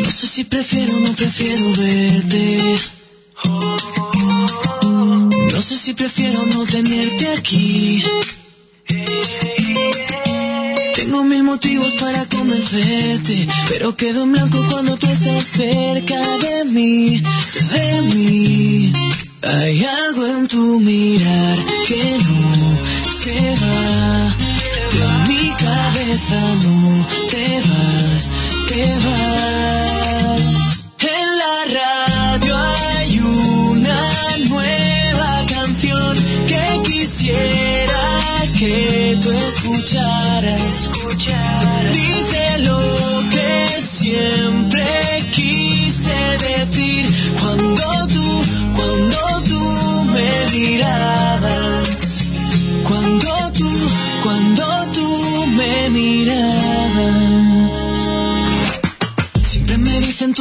No 0.04 0.12
sé 0.12 0.28
si 0.28 0.44
prefiero 0.44 0.98
o 0.98 1.00
no 1.00 1.14
prefiero 1.14 1.66
verte. 1.72 2.76
No 5.52 5.62
sé 5.64 5.78
si 5.80 5.94
prefiero 5.96 6.46
no 6.46 6.64
tenerte 6.66 7.28
aquí. 7.30 8.04
Tengo 10.96 11.24
mil 11.24 11.44
motivos 11.44 11.96
para 11.96 12.26
convencerte, 12.26 13.48
pero 13.70 13.96
quedo 13.96 14.24
en 14.24 14.32
blanco 14.34 14.58
cuando 14.70 14.98
tú 14.98 15.08
estás 15.08 15.44
cerca 15.44 16.16
de 16.16 16.66
mí, 16.66 17.22
de 17.22 18.02
mí. 18.14 18.94
Hay 19.44 19.86
algo 19.86 20.26
en 20.26 20.48
tu 20.48 20.80
mirar 20.82 21.58
que 21.88 22.18
no 22.18 23.12
se 23.12 23.40
va. 23.62 24.36
De 24.94 25.06
mi 25.28 25.50
cabeza 25.54 26.56
no 26.64 27.08
te 27.30 27.62
vas, 27.70 28.32
te 28.68 28.86
vas. 29.06 30.07
Escucharas. 40.46 41.96
Dice 41.96 42.58
lo 42.60 42.80
que 43.30 43.82
siempre 43.82 44.87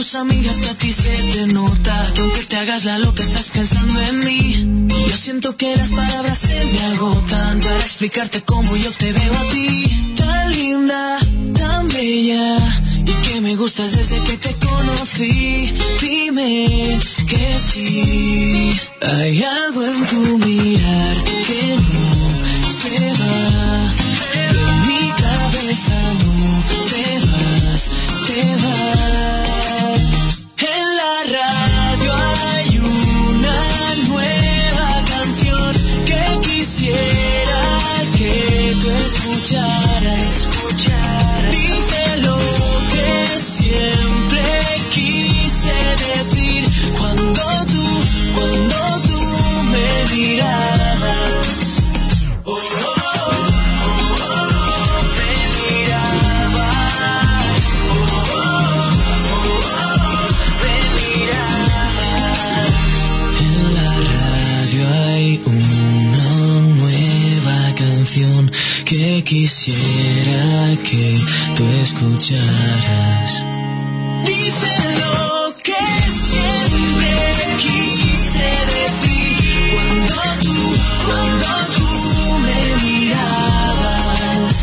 tus 0.07 0.15
amigas 0.15 0.61
que 0.61 0.69
a 0.69 0.75
ti 0.79 0.93
se 0.93 1.11
te 1.33 1.47
nota 1.49 2.13
que 2.15 2.21
aunque 2.21 2.45
te 2.45 2.57
hagas 2.57 2.85
la 2.85 2.97
loca 2.99 3.25
estás 3.25 3.49
pensando 3.49 4.01
en 4.03 4.19
mí. 4.21 4.89
Yo 5.09 5.17
siento 5.17 5.57
que 5.57 5.77
las 5.77 5.91
palabras 5.91 6.39
se 6.39 6.65
me 6.65 6.81
agotan 6.95 7.59
para 7.61 7.81
explicarte 7.81 8.41
cómo 8.43 8.77
yo 8.77 8.93
te 8.93 9.13
veo 9.13 9.35
a 9.37 9.49
ti. 9.51 10.15
Tan 10.15 10.53
linda, 10.53 11.19
tan 11.59 11.89
bella 11.89 12.57
y 13.05 13.13
que 13.27 13.41
me 13.41 13.57
gustas 13.57 13.97
desde 13.97 14.21
que 14.23 14.37
te 14.37 14.55
conocí. 14.65 15.75
Dime 16.01 17.01
que 17.27 17.59
sí. 17.59 18.81
Hay 19.01 19.43
algo 19.43 19.85
en 19.85 20.07
tu 20.07 20.39
mirar 20.39 21.17
que 21.49 21.77
no 21.83 22.71
se 22.71 23.01
va. 23.21 23.95
De 24.35 24.47
mi 24.87 25.09
cabeza 25.25 25.99
no 26.23 26.65
te 26.91 27.27
vas, 27.27 27.91
te 28.29 28.57
vas. 28.63 29.26
Escucharas. 71.97 73.45
Dice 74.25 74.77
lo 74.99 75.55
que 75.63 75.73
siempre 76.11 77.13
quise 77.59 78.49
decir 78.75 79.33
cuando 79.73 80.17
tú, 80.41 80.57
cuando 81.07 81.49
tú 81.75 81.91
me 82.41 82.61
mirabas. 82.85 84.57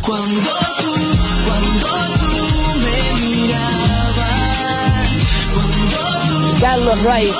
Cuando 0.00 0.50
tú, 0.78 0.92
cuando 1.46 1.90
tú 2.20 2.36
me 2.80 2.98
mirabas. 3.20 5.10
Cuando 5.54 5.98
tú. 6.28 6.60
Carlos 6.60 6.98
Wright. 7.04 7.36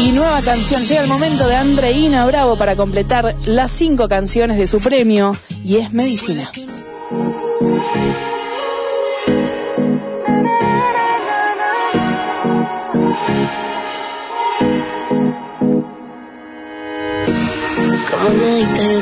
Y 0.00 0.12
nueva 0.12 0.40
canción. 0.42 0.84
Llega 0.84 1.02
el 1.02 1.08
momento 1.08 1.46
de 1.46 1.56
Andreina 1.56 2.26
Bravo 2.26 2.56
para 2.56 2.74
completar 2.76 3.36
las 3.46 3.70
cinco 3.70 4.08
canciones 4.08 4.58
de 4.58 4.66
su 4.66 4.80
premio 4.80 5.36
y 5.64 5.76
es 5.76 5.92
Medicina. 5.92 6.50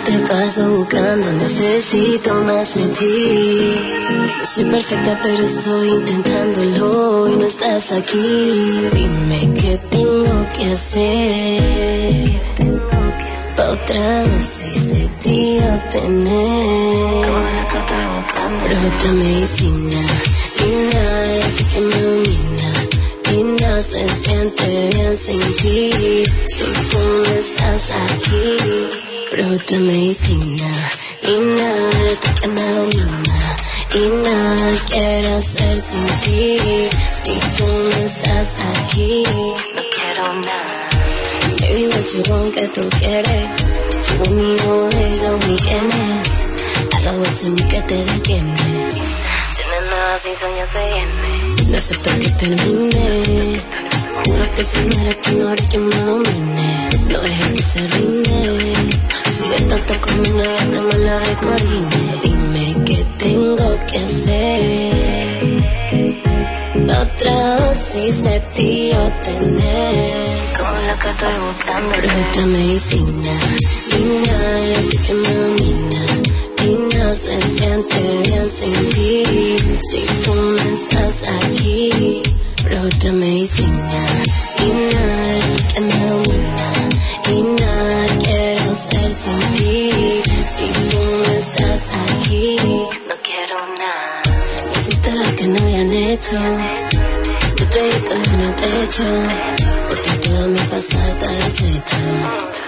Te 0.06 0.18
paso 0.20 0.70
buscando, 0.70 1.32
necesito 1.32 2.32
más 2.42 2.74
de 2.76 2.86
ti. 2.86 3.74
Soy 4.44 4.64
perfecta 4.66 5.18
pero 5.20 5.44
estoy 5.44 5.88
intentándolo 5.88 7.28
y 7.28 7.36
no 7.36 7.44
estás 7.44 7.90
aquí. 7.90 8.88
Dime 8.92 9.52
qué 9.54 9.80
tengo 9.90 10.48
que 10.54 10.72
hacer 10.72 11.60
para 13.56 13.70
otra 13.72 14.22
dosis 14.22 14.88
de 14.88 15.08
ti 15.22 15.58
obtener. 15.74 17.26
Pero 18.62 18.80
otra 18.88 19.12
medicina, 19.12 20.00
linda, 20.60 21.04
que 21.72 21.80
me 21.80 22.00
domina. 22.02 22.72
Y 23.32 23.42
no 23.42 23.82
se 23.82 24.08
siente 24.08 24.88
bien 24.94 25.16
sin 25.16 25.40
ti 25.56 26.24
Si 26.46 26.64
tú 26.90 26.98
no 26.98 27.24
estás 27.24 27.90
aquí 27.90 29.05
Pero 29.36 29.54
otra 29.54 29.78
medicina 29.78 30.66
Y 31.22 31.36
nada 31.36 31.90
tú 32.22 32.28
que 32.40 32.48
me 32.48 32.62
domina 32.62 33.22
Y 33.92 33.98
nada 34.24 34.72
quiero 34.86 35.36
hacer 35.36 35.82
sin 35.82 36.06
ti. 36.24 36.88
Si 37.12 37.38
tú 37.58 37.66
no 37.66 38.06
estás 38.06 38.60
aquí 38.60 39.24
No 39.74 39.82
quiero 39.94 40.32
nada. 40.40 40.88
Baby, 41.60 41.86
what 41.88 42.06
you 42.14 42.32
want 42.32 42.54
que 42.54 42.66
tú 42.68 42.88
quieres 42.98 43.48
Show 44.06 44.34
me 44.34 44.56
all 44.70 44.90
show 45.18 45.38
me 45.38 45.56
quién 45.56 45.90
es. 46.22 46.46
Haga 46.96 47.12
what 47.18 47.42
me 47.44 47.68
que 47.68 47.82
te 47.82 47.94
detiene 47.94 48.54
Tienes 48.56 49.84
nada 49.90 50.18
sin 50.18 50.34
sueño 50.34 50.64
se 50.72 50.78
viene. 50.88 51.70
No 51.70 51.76
acepto 51.76 52.10
que 52.20 52.30
termine. 52.30 53.60
Juro 54.14 54.54
que 54.54 54.64
si 54.64 54.78
no 54.86 55.00
eres 55.02 55.20
tú, 55.20 55.38
no 55.38 55.50
eres 55.50 55.66
quien 55.66 55.88
me 55.88 55.96
domine. 55.96 56.95
No 57.08 57.20
dejes 57.20 57.52
que 57.52 57.62
se 57.62 57.86
rinde. 57.86 58.74
Sigue 59.38 59.60
tanto 59.68 59.94
como 60.00 60.34
una 60.34 60.44
gata, 60.44 60.82
me 60.82 60.98
la 61.04 61.18
recordine. 61.20 61.88
Dime 62.22 62.84
qué 62.84 63.04
tengo 63.18 63.78
que 63.86 63.98
hacer 63.98 65.26
otra 67.00 67.56
dosis 67.58 68.22
de 68.22 68.40
ti 68.54 68.90
o 68.92 69.12
tener. 69.22 70.16
Como 70.56 70.76
la 70.86 70.94
que 71.00 71.10
estoy 71.10 71.34
buscando. 71.46 71.92
Pero 71.94 72.08
otra 72.28 72.46
medicina, 72.46 73.32
niña, 73.92 74.38
la 74.70 74.80
que 75.06 75.14
me 75.14 75.34
domina. 75.34 76.06
Niña, 76.64 77.14
se 77.14 77.40
siente 77.42 78.00
bien 78.22 78.48
sin 78.48 78.90
ti. 78.90 79.58
Si 79.78 80.06
tú 80.24 80.34
no 80.34 80.62
estás 80.72 81.28
aquí. 81.28 82.22
Pero 82.62 82.82
otra 82.82 83.12
medicina, 83.12 84.00
niña, 84.60 85.06
la 85.38 85.74
que 85.74 85.80
me 85.80 86.06
domina. 86.06 86.25
Nada 87.28 88.06
quiero 88.22 88.72
ser 88.72 89.12
sin 89.12 89.40
ti. 89.56 90.22
Si 90.46 90.64
tú 90.90 90.98
no 91.00 91.32
estás 91.36 91.90
aquí, 92.20 92.56
no 93.08 93.14
quiero 93.20 93.66
nada. 93.76 94.22
Hiciste 94.72 95.10
lo 95.12 95.36
que 95.36 95.46
no 95.48 95.58
habían 95.58 95.92
hecho. 95.92 96.36
Tu 97.56 97.64
proyecto 97.64 98.12
en 98.14 98.40
el 98.40 98.54
techo. 98.54 99.02
Porque 99.88 100.10
todo 100.22 100.48
mi 100.48 100.58
pasado 100.70 101.08
está 101.08 101.28
deshecho. 101.28 101.96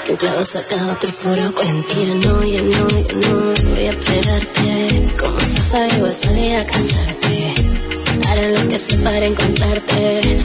Un 0.09 0.17
clavo 0.17 0.45
saca 0.45 0.77
otro 0.91 1.11
puro 1.23 1.55
cuento. 1.55 1.95
Ya 1.95 2.15
no, 2.15 2.43
ya 2.43 2.63
no, 2.63 2.89
ya 2.89 3.15
no 3.15 3.71
voy 3.71 3.87
a 3.87 3.91
esperarte. 3.91 5.13
Como 5.21 5.39
zafar 5.39 6.01
voy 6.01 6.11
a 6.11 6.13
salir 6.13 6.57
a 6.57 6.67
casarte. 6.67 7.55
Haré 8.29 8.59
lo 8.59 8.69
que 8.69 8.79
sea 8.81 8.99
para 9.05 9.25
encontrarte. 9.25 10.39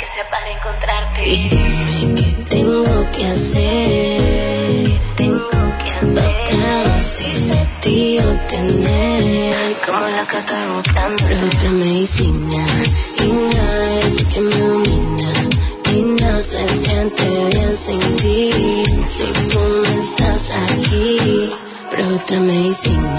Que 0.00 0.06
sea 0.06 0.26
para 0.30 0.50
encontrarte. 0.50 1.28
Y 1.28 1.48
dime 1.50 2.14
qué 2.14 2.44
tengo 2.48 3.10
que 3.10 3.26
hacer. 3.26 4.98
Tengo 5.14 5.50
que 5.84 5.90
hacer. 5.90 6.24
Otra 6.40 6.94
dosis 6.94 7.48
de 7.48 7.66
ti. 7.82 8.18
Como 9.84 10.00
la 10.08 10.24
que 10.24 10.38
estoy 10.38 10.66
buscando. 10.74 11.22
Pero 11.28 11.46
otra 11.46 11.70
medicina. 11.72 12.64
Y 13.18 13.28
nada 13.54 14.00
que 14.32 14.40
me 14.40 14.56
domina. 14.56 15.32
Y 15.94 16.02
no 16.02 16.40
se 16.40 16.66
siente 16.66 17.28
bien 17.52 17.76
sin 17.76 18.00
ti. 18.16 18.84
Si 19.04 19.26
tú 19.50 19.60
no 19.84 20.00
estás 20.00 20.50
aquí. 20.64 21.52
Pero 21.90 22.14
otra 22.14 22.40
medicina. 22.40 23.18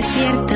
despierta. 0.00 0.49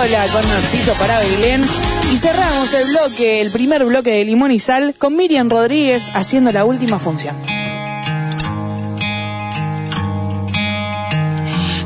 Pipiola 0.00 0.26
con 0.32 0.48
Narciso 0.48 0.94
para 0.94 1.18
Belén. 1.18 1.62
Y 2.10 2.16
cerramos 2.16 2.72
el 2.72 2.88
bloque, 2.88 3.42
el 3.42 3.50
primer 3.50 3.84
bloque 3.84 4.10
de 4.10 4.24
Limón 4.24 4.50
y 4.50 4.58
Sal, 4.58 4.94
con 4.96 5.14
Miriam 5.14 5.50
Rodríguez 5.50 6.10
haciendo 6.14 6.52
la 6.52 6.64
última 6.64 6.98
función. 6.98 7.36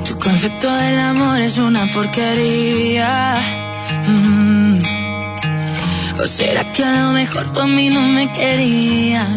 Tu 0.04 0.16
concepto 0.18 0.72
del 0.72 0.98
amor 1.00 1.40
es 1.40 1.58
una 1.58 1.86
porquería. 1.92 3.36
Mm. 4.06 4.78
¿O 6.22 6.26
será 6.28 6.72
que 6.72 6.84
a 6.84 7.06
lo 7.06 7.12
mejor 7.12 7.46
a 7.60 7.66
mí 7.66 7.90
no 7.90 8.00
me 8.00 8.32
querías? 8.32 9.28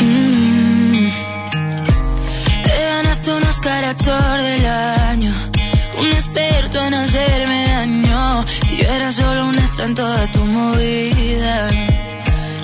Mm. 0.00 1.08
Te 2.64 2.84
ganaste 2.84 3.32
un 3.32 3.42
Oscar 3.42 3.84
actor 3.84 4.38
del 4.40 4.66
año, 4.66 5.34
un 6.00 6.12
experto 6.12 6.84
en 6.84 6.94
hacerme 6.94 7.66
daño. 7.68 8.44
Y 8.70 8.76
yo 8.76 8.88
era 8.88 9.12
solo 9.12 9.46
un 9.46 9.58
extra 9.58 9.86
en 9.86 9.94
toda 9.94 10.26
tu 10.32 10.44
movida. 10.44 11.70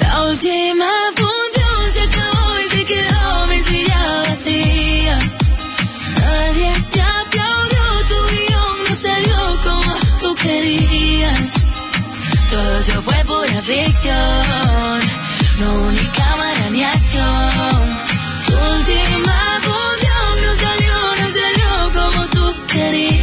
La 0.01 0.25
última 0.25 0.91
función 1.17 1.91
se 1.93 2.01
acabó 2.03 2.59
y 2.61 2.65
se 2.65 2.85
quedó 2.85 3.47
mi 3.49 3.59
silla 3.59 4.23
vacía. 4.29 5.19
Nadie 6.21 6.73
te 6.91 7.01
aplaudió, 7.01 7.85
tu 8.11 8.19
guion 8.35 8.77
no 8.89 8.95
salió 8.95 9.61
como 9.63 9.95
tú 10.21 10.35
querías. 10.37 11.67
Todo 12.51 12.83
se 12.83 12.93
fue 13.03 13.25
pura 13.25 13.63
ficción, 13.63 15.01
no 15.59 15.91
ni 15.91 16.07
cámara 16.19 16.45
acción. 16.93 17.81
Tu 18.47 18.53
última 18.53 19.39
función 19.67 20.33
no 20.43 20.55
salió, 20.65 20.97
no 21.21 21.27
salió 21.31 21.71
como 21.93 22.27
tú 22.29 22.67
querías. 22.69 23.14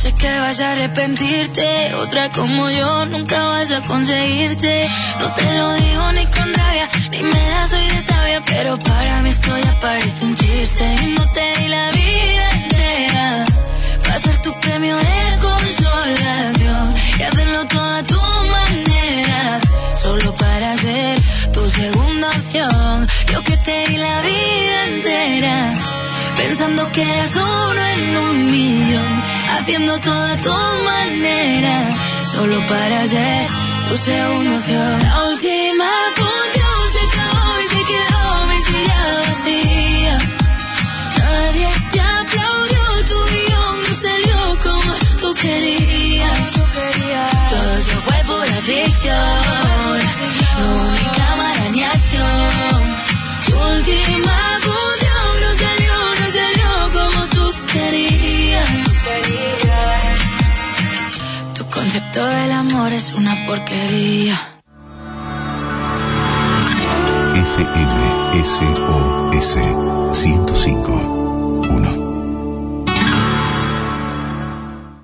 Sé 0.00 0.12
que 0.14 0.40
vas 0.40 0.58
a 0.60 0.72
arrepentirte. 0.72 1.94
Otra 1.96 2.30
como 2.30 2.70
yo 2.70 3.04
nunca 3.06 3.38
vas 3.48 3.70
a 3.70 3.80
conseguirte. 3.82 4.88
No 5.20 5.26
te 5.34 5.44
lo 5.58 5.74
digo 5.74 6.12
ni 6.12 6.24
con 6.26 6.54
rabia, 6.54 6.88
ni 7.10 7.20
me 7.22 7.42
da 7.52 7.68
soy 7.68 7.86
de 7.86 8.00
sabia. 8.00 8.40
Pero 8.52 8.78
para 8.78 9.20
mi 9.22 9.28
historia 9.28 9.78
parece 9.78 10.24
un 10.24 10.34
chiste. 10.34 10.84
No 11.16 11.24
te 11.32 11.46
di 11.58 11.68
la 11.68 11.90
vida 11.90 12.44
entera. 12.62 13.44
Va 14.08 14.14
a 14.14 14.18
ser 14.18 14.36
tu 14.40 14.52
premio 14.60 14.96
de 14.96 15.22
consolación. 15.48 16.94
Y 17.18 17.22
hacerlo 17.22 17.66
todo 17.66 17.94
a 18.00 18.02
tu 18.02 18.20
manera. 18.56 19.60
Solo 19.94 20.34
para 20.34 20.78
ser 20.78 21.20
tu 21.52 21.68
segunda 21.68 22.28
opción. 22.28 23.06
Yo 23.32 23.42
que 23.42 23.56
te 23.58 23.86
di 23.88 23.96
la 23.98 24.16
vida 24.22 24.76
entera. 24.94 26.09
Pensando 26.36 26.90
que 26.92 27.02
eras 27.02 27.36
uno 27.36 27.86
en 27.96 28.16
un 28.16 28.50
millón, 28.50 29.22
haciendo 29.58 29.98
todo 30.00 30.26
a 30.26 30.36
tu 30.36 30.54
manera, 30.84 31.76
solo 32.22 32.66
para 32.66 33.06
ser 33.06 33.48
tu 33.88 33.96
segunda 33.96 34.56
opción. 34.58 35.00
La 35.02 35.24
última 35.30 35.88
función 36.16 36.80
se 36.92 37.00
acabó 37.06 37.60
y 37.60 37.66
se 37.72 37.80
quedó 37.90 38.46
mi 38.46 38.58
silla 38.58 39.02
vacía. 39.18 40.18
Nadie 41.18 41.68
te 41.92 42.00
aplaudió, 42.00 42.82
tu 43.08 43.18
guion 43.32 43.76
no 43.86 43.94
salió 43.94 44.58
como 44.62 44.92
tú 45.20 45.34
querías. 45.34 46.64
Todo 47.50 47.82
se 47.82 47.94
fue 48.04 48.18
pura 48.26 48.58
ficción, 48.62 49.98
no 50.58 50.68
ni 50.92 51.06
cámara 51.18 51.64
ni 51.72 51.82
acción. 51.84 52.80
Tu 53.46 53.58
última 53.58 54.36
función 54.60 54.89
Concepto 62.12 62.26
del 62.26 62.50
amor 62.52 62.92
es 62.92 63.12
una 63.12 63.46
porquería. 63.46 64.34
FMSOS 68.34 69.58
105 70.18 70.92
1 71.70 72.10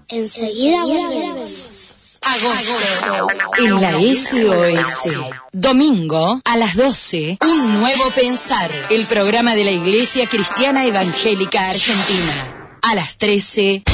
Enseguida 0.08 0.84
volvemos. 0.84 2.18
Agosto. 2.22 3.28
En 3.58 3.80
la 3.80 3.92
SOS. 3.92 5.16
Domingo 5.52 6.40
a 6.44 6.56
las 6.56 6.74
12. 6.74 7.38
Un 7.40 7.74
nuevo 7.74 8.10
pensar. 8.10 8.70
El 8.90 9.04
programa 9.06 9.54
de 9.54 9.64
la 9.64 9.70
Iglesia 9.70 10.28
Cristiana 10.28 10.84
Evangélica 10.84 11.70
Argentina. 11.70 12.78
A 12.82 12.96
las 12.96 13.16
13. 13.18 13.84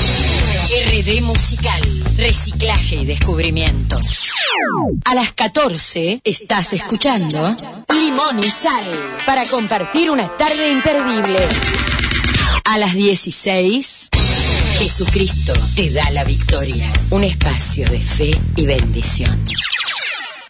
RD 0.73 1.21
Musical. 1.21 1.83
Reciclaje 2.17 2.97
y 2.97 3.05
descubrimiento. 3.05 3.97
A 5.05 5.15
las 5.15 5.33
14 5.33 6.23
estás 6.25 6.73
escuchando 6.73 7.55
Limón 7.91 8.39
y 8.39 8.51
Sal 8.51 9.19
para 9.27 9.45
compartir 9.45 10.11
una 10.11 10.35
tarde 10.35 10.71
imperdible. 10.71 11.47
A 12.65 12.79
las 12.79 12.95
16 12.95 14.09
Jesucristo 14.79 15.53
te 15.77 15.91
da 15.91 16.11
la 16.11 16.25
victoria. 16.25 16.91
Un 17.11 17.25
espacio 17.25 17.87
de 17.91 18.01
fe 18.01 18.31
y 18.57 18.65
bendición. 18.65 19.39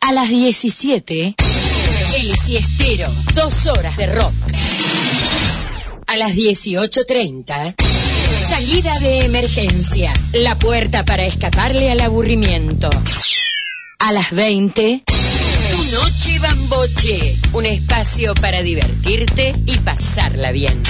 A 0.02 0.12
las 0.12 0.28
17 0.28 1.34
El 2.16 2.36
Siestero. 2.36 3.12
Dos 3.34 3.66
horas 3.66 3.96
de 3.96 4.06
rock. 4.06 4.34
A 6.06 6.16
las 6.16 6.32
18.30 6.32 7.74
Salida 8.54 8.98
de 8.98 9.24
emergencia. 9.24 10.12
La 10.34 10.58
puerta 10.58 11.06
para 11.06 11.24
escaparle 11.24 11.90
al 11.90 12.02
aburrimiento. 12.02 12.90
A 13.98 14.12
las 14.12 14.30
20 14.32 15.02
Tu 15.06 15.84
noche 15.96 16.38
bamboche. 16.38 17.38
Un 17.54 17.64
espacio 17.64 18.34
para 18.34 18.60
divertirte 18.60 19.54
y 19.64 19.78
pasarla 19.78 20.52
bien. 20.52 20.82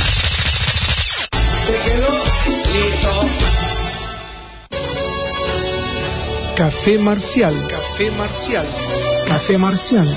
Café 6.56 6.98
Marcial. 6.98 7.54
Café 7.68 8.10
Marcial. 8.18 8.66
Café 9.28 9.58
Marcial. 9.58 10.16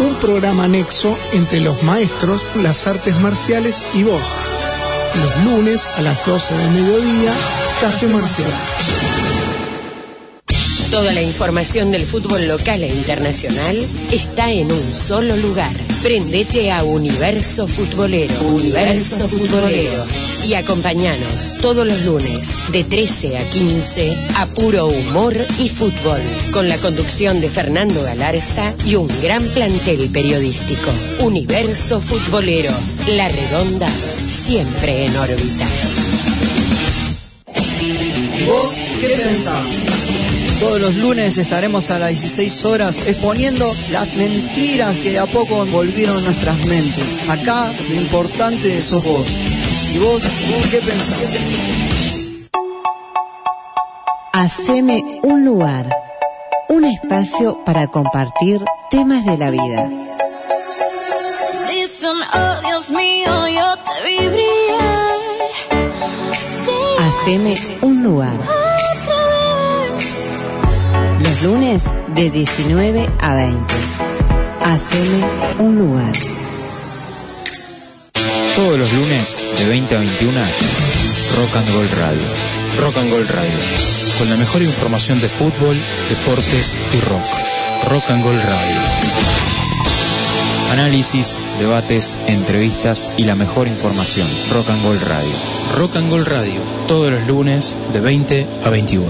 Un 0.00 0.16
programa 0.16 0.64
anexo 0.64 1.16
entre 1.32 1.60
los 1.60 1.80
maestros, 1.84 2.42
las 2.56 2.88
artes 2.88 3.14
marciales 3.20 3.84
y 3.94 4.02
vos. 4.02 4.24
Los 5.14 5.44
lunes 5.44 5.86
a 5.96 6.02
las 6.02 6.24
12 6.24 6.54
del 6.54 6.70
mediodía, 6.70 7.32
Café 7.80 8.06
Marcial. 8.06 8.50
Toda 10.90 11.12
la 11.12 11.22
información 11.22 11.90
del 11.90 12.06
fútbol 12.06 12.46
local 12.46 12.82
e 12.82 12.88
internacional 12.88 13.76
está 14.12 14.50
en 14.50 14.70
un 14.70 14.94
solo 14.94 15.36
lugar. 15.36 15.72
Prendete 16.02 16.70
a 16.72 16.84
Universo 16.84 17.66
Futbolero. 17.66 18.34
Universo 18.42 19.28
Futbolero. 19.28 20.04
Y 20.44 20.54
acompañanos 20.54 21.58
todos 21.60 21.86
los 21.86 22.02
lunes 22.02 22.58
de 22.72 22.84
13 22.84 23.38
a 23.38 23.50
15 23.50 24.16
a 24.36 24.46
puro 24.46 24.86
humor 24.86 25.34
y 25.58 25.68
fútbol. 25.68 26.20
Con 26.52 26.68
la 26.68 26.76
conducción 26.78 27.40
de 27.40 27.50
Fernando 27.50 28.02
Galarza 28.02 28.74
y 28.86 28.96
un 28.96 29.08
gran 29.22 29.42
plantel 29.44 30.08
periodístico. 30.10 30.90
Universo 31.20 32.00
Futbolero. 32.00 32.72
La 33.08 33.28
redonda 33.28 33.88
siempre 34.26 35.06
en 35.06 35.16
órbita. 35.16 35.66
¿Y 37.82 38.44
vos 38.44 38.74
qué 38.98 39.08
pensás? 39.08 39.66
Todos 40.60 40.80
los 40.80 40.96
lunes 40.96 41.38
estaremos 41.38 41.90
a 41.90 41.98
las 41.98 42.10
16 42.10 42.64
horas 42.66 42.98
exponiendo 43.06 43.74
las 43.92 44.14
mentiras 44.14 44.98
que 44.98 45.10
de 45.10 45.18
a 45.18 45.26
poco 45.26 45.62
envolvieron 45.62 46.22
nuestras 46.22 46.58
mentes. 46.66 47.28
Acá 47.28 47.72
lo 47.88 47.94
importante 47.94 48.82
sos 48.82 49.02
vos. 49.02 49.26
¿Y 49.92 49.98
vos, 49.98 50.22
qué 50.70 50.80
pensás? 50.82 51.40
Haceme 54.32 55.20
un 55.22 55.44
lugar, 55.44 55.84
un 56.68 56.84
espacio 56.84 57.64
para 57.64 57.88
compartir 57.88 58.64
temas 58.90 59.24
de 59.26 59.36
la 59.36 59.50
vida. 59.50 59.88
Dicen, 61.70 62.18
oh 62.32 62.68
Dios 62.68 62.90
mío, 62.92 63.48
yo 63.48 63.76
te 63.78 64.02
vi 64.08 64.28
brillar. 64.28 65.10
Haceme 67.00 67.54
un 67.82 68.04
lugar. 68.04 68.34
Otra 68.34 69.26
vez. 69.88 70.14
Los 71.18 71.42
lunes 71.42 71.82
de 72.14 72.30
19 72.30 73.08
a 73.20 73.34
20. 73.34 73.74
Haceme 74.62 75.24
un 75.58 75.78
lugar. 75.78 76.29
Todos 78.60 78.78
los 78.78 78.92
lunes 78.92 79.48
de 79.56 79.64
20 79.64 79.96
a 79.96 79.98
21, 80.00 80.38
Rock 80.38 81.56
and 81.56 81.72
Gold 81.72 81.92
Radio. 81.94 82.22
Rock 82.76 82.96
and 82.98 83.10
Gold 83.10 83.30
Radio. 83.30 83.58
Con 84.18 84.28
la 84.28 84.36
mejor 84.36 84.60
información 84.60 85.18
de 85.18 85.30
fútbol, 85.30 85.82
deportes 86.10 86.78
y 86.92 87.00
rock. 87.08 87.24
Rock 87.88 88.10
and 88.10 88.22
Gold 88.22 88.44
Radio. 88.44 88.80
Análisis, 90.72 91.40
debates, 91.58 92.18
entrevistas 92.26 93.12
y 93.16 93.24
la 93.24 93.34
mejor 93.34 93.66
información. 93.66 94.28
Rock 94.52 94.68
and 94.68 94.82
Gold 94.82 95.02
Radio. 95.04 95.34
Rock 95.78 95.96
and 95.96 96.10
Gold 96.10 96.28
Radio, 96.28 96.60
todos 96.86 97.10
los 97.10 97.26
lunes 97.26 97.78
de 97.94 98.00
20 98.02 98.46
a 98.62 98.68
21. 98.68 99.06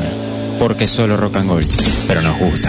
Porque 0.60 0.86
solo 0.86 1.16
rock 1.16 1.38
and 1.38 1.50
gold, 1.50 1.68
pero 2.06 2.22
nos 2.22 2.38
gusta. 2.38 2.68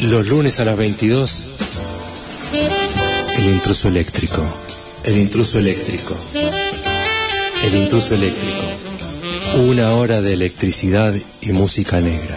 Los 0.00 0.26
lunes 0.28 0.58
a 0.58 0.64
las 0.64 0.76
22, 0.78 1.48
el 3.38 3.46
intruso 3.50 3.88
eléctrico. 3.88 4.42
El 5.04 5.16
intruso 5.16 5.60
eléctrico. 5.60 6.12
El 7.62 7.74
intruso 7.74 8.14
eléctrico. 8.14 8.60
Una 9.68 9.92
hora 9.92 10.20
de 10.20 10.32
electricidad 10.32 11.14
y 11.40 11.52
música 11.52 12.00
negra. 12.00 12.36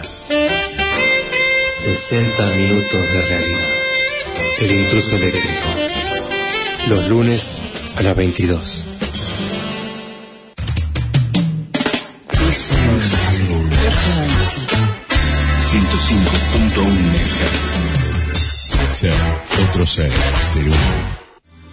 60 1.66 2.50
minutos 2.54 3.12
de 3.12 3.22
realidad. 3.22 3.70
El 4.60 4.70
intruso 4.70 5.16
eléctrico. 5.16 5.68
Los 6.88 7.08
lunes 7.08 7.60
a 7.96 8.02
las 8.02 8.14
22. 8.14 8.84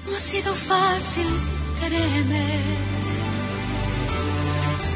No 0.08 0.18
ha 0.18 0.20
sido 0.20 0.56
fácil, 0.56 1.28
créeme, 1.80 2.48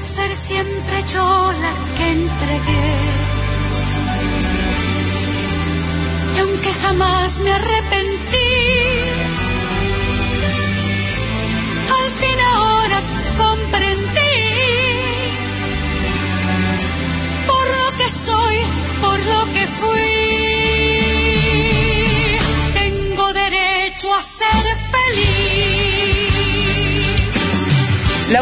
ser 0.04 0.36
siempre 0.36 1.04
yo 1.14 1.52
la 1.64 1.74
que 1.96 2.12
entregué. 2.12 2.96
Y 6.36 6.40
aunque 6.40 6.74
jamás 6.82 7.40
me 7.42 7.52
arrepentí, 7.54 8.54
al 12.00 12.10
fin 12.20 12.40
ahora 12.56 13.00
comprendí 13.38 14.38
por 17.46 17.66
lo 17.80 17.98
que 18.00 18.10
soy, 18.10 18.58
por 19.04 19.20
lo 19.20 19.54
que 19.54 19.68
fui. 19.68 20.03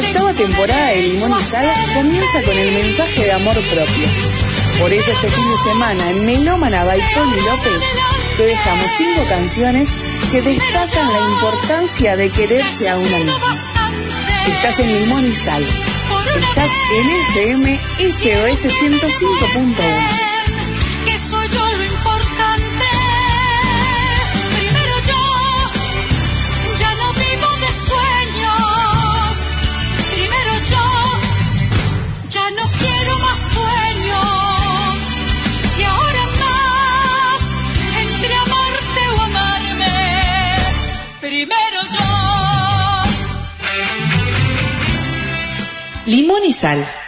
Octava 0.01 0.33
temporada 0.33 0.87
de 0.89 1.01
Limón 1.01 1.39
y 1.39 1.43
Sal 1.43 1.71
comienza 1.93 2.41
con 2.43 2.57
el 2.57 2.71
mensaje 2.71 3.23
de 3.23 3.31
amor 3.33 3.53
propio. 3.53 4.07
Por 4.79 4.91
eso 4.91 5.11
este 5.11 5.29
fin 5.29 5.51
de 5.51 5.57
semana 5.57 6.09
en 6.09 6.25
Melómana 6.25 6.83
by 6.85 6.99
Poli 7.13 7.41
López 7.41 7.83
te 8.37 8.43
dejamos 8.43 8.85
cinco 8.97 9.23
canciones 9.29 9.97
que 10.31 10.41
destacan 10.41 11.13
la 11.13 11.19
importancia 11.19 12.15
de 12.15 12.29
quererse 12.29 12.89
a 12.89 12.97
una 12.97 13.17
misma. 13.17 13.81
Estás 14.47 14.79
en 14.79 14.91
Limón 14.91 15.25
y 15.25 15.35
Sal. 15.35 15.63
Estás 15.63 16.71
en 16.95 17.09
FM 17.09 17.79
SOS 17.99 18.65
105.1. 18.81 20.30
Sal. 46.61 47.00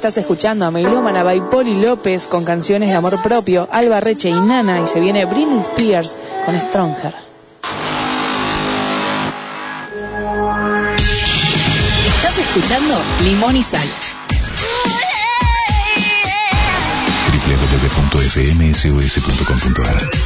Estás 0.00 0.16
escuchando 0.16 0.64
a 0.64 0.70
Melómana 0.70 1.22
by 1.22 1.50
Poli 1.50 1.74
López 1.74 2.26
con 2.26 2.42
canciones 2.42 2.88
de 2.88 2.94
amor 2.94 3.20
propio, 3.20 3.68
Alba 3.70 4.00
Reche 4.00 4.30
y 4.30 4.40
Nana, 4.40 4.80
y 4.80 4.86
se 4.86 4.98
viene 4.98 5.26
Britney 5.26 5.60
Spears 5.60 6.16
con 6.46 6.58
Stronger. 6.58 7.14
Estás 12.16 12.38
escuchando 12.38 12.96
Limón 13.24 13.56
y 13.56 13.62
Sal. 13.62 13.86
www.fmsos.com.ar 17.46 20.19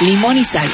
Limón 0.00 0.38
y 0.38 0.44
Sal. 0.44 0.66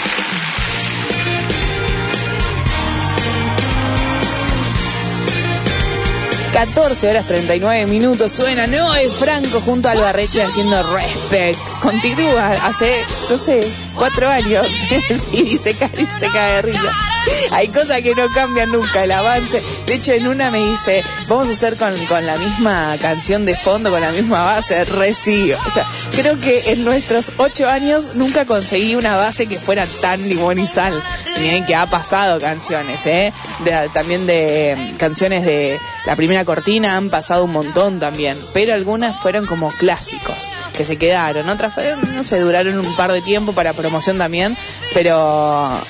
...14 6.53 7.11
horas 7.11 7.27
39 7.27 7.87
minutos... 7.87 8.31
...suena 8.31 8.67
Noé 8.69 9.09
Franco 9.09 9.61
junto 9.61 9.89
a 9.89 9.93
Albarreche... 9.93 10.43
...haciendo 10.43 10.81
Respect... 10.95 11.59
...continúa 11.81 12.51
hace, 12.51 13.05
no 13.29 13.37
sé... 13.37 13.69
...cuatro 13.97 14.29
años... 14.29 14.69
...sí, 15.09 15.59
se 15.59 15.75
cae, 15.75 16.09
se 16.19 16.29
cae 16.31 16.57
de 16.57 16.63
risa... 16.63 17.08
...hay 17.51 17.69
cosas 17.69 18.01
que 18.03 18.15
no 18.15 18.29
cambian 18.35 18.71
nunca... 18.71 19.05
...el 19.05 19.13
avance... 19.13 19.63
...de 19.87 19.95
hecho 19.95 20.13
en 20.13 20.29
una 20.29 20.51
me 20.51 20.59
dice... 20.59 21.03
...vamos 21.29 21.49
a 21.49 21.53
hacer 21.53 21.77
con, 21.77 22.27
la 22.27 22.37
misma 22.37 22.97
canción 23.01 23.47
de 23.47 23.55
fondo... 23.55 23.91
...con 23.91 24.01
la 24.01 24.13
misma 24.13 24.45
base... 24.45 24.85
...recibo... 24.85 25.59
O 25.67 25.71
sea, 25.71 25.87
creo 26.11 26.39
que 26.39 26.73
en 26.73 26.85
nuestros 26.85 27.33
ocho 27.37 27.69
años... 27.69 28.11
...nunca 28.15 28.45
conseguí 28.45 28.95
una 28.95 29.17
base 29.17 29.47
que 29.47 29.59
fuera 29.59 29.87
tan 30.01 30.29
limón 30.29 30.59
y 30.59 30.67
sal... 30.67 31.03
Miren 31.41 31.65
que 31.67 31.75
ha 31.75 31.87
pasado 31.87 32.41
canciones, 32.41 33.07
¿eh? 33.07 33.33
De- 33.61 33.89
también 33.93 34.27
de 34.27 34.77
mm, 34.77 34.97
canciones 34.97 35.45
de 35.45 35.79
la 36.07 36.17
primera 36.17 36.45
cortina 36.45 36.97
han 36.97 37.11
pasado 37.11 37.45
un 37.45 37.53
montón 37.53 38.01
también, 38.01 38.39
pero 38.53 38.75
algunas 38.75 39.17
fueron 39.17 39.47
como 39.47 39.71
clásicos 39.71 40.49
que 40.73 40.85
se 40.85 40.97
quedaron, 40.97 41.49
otras 41.49 41.75
fueron, 41.75 42.15
no 42.15 42.25
sé, 42.25 42.41
duraron 42.41 42.79
un 42.79 42.97
par 42.97 43.13
de 43.13 43.21
tiempo 43.23 43.53
para 43.53 43.73
promoción 43.73 44.19
también, 44.19 44.57
pero 44.95 45.81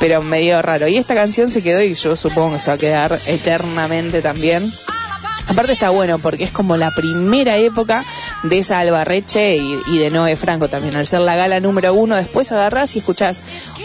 pero 0.00 0.22
medio 0.22 0.60
raro. 0.62 0.88
Y 0.88 0.96
esta 0.96 1.14
canción 1.14 1.50
se 1.50 1.62
quedó 1.62 1.82
y 1.82 1.94
yo 1.94 2.16
supongo 2.16 2.54
que 2.54 2.60
se 2.60 2.70
va 2.70 2.74
a 2.74 2.78
quedar 2.78 3.20
eternamente 3.26 4.22
también. 4.22 4.72
Aparte 5.48 5.72
está 5.72 5.88
bueno 5.88 6.18
porque 6.18 6.44
es 6.44 6.50
como 6.50 6.76
la 6.76 6.90
primera 6.90 7.56
época 7.56 8.04
de 8.42 8.58
esa 8.58 8.80
Albarreche 8.80 9.56
y, 9.56 9.98
de 9.98 10.10
Noé 10.10 10.36
Franco 10.36 10.68
también. 10.68 10.94
Al 10.94 11.06
ser 11.06 11.20
la 11.20 11.36
gala 11.36 11.58
número 11.58 11.94
uno, 11.94 12.16
después 12.16 12.52
agarrás 12.52 12.94
y 12.96 12.98
escuchás 12.98 13.40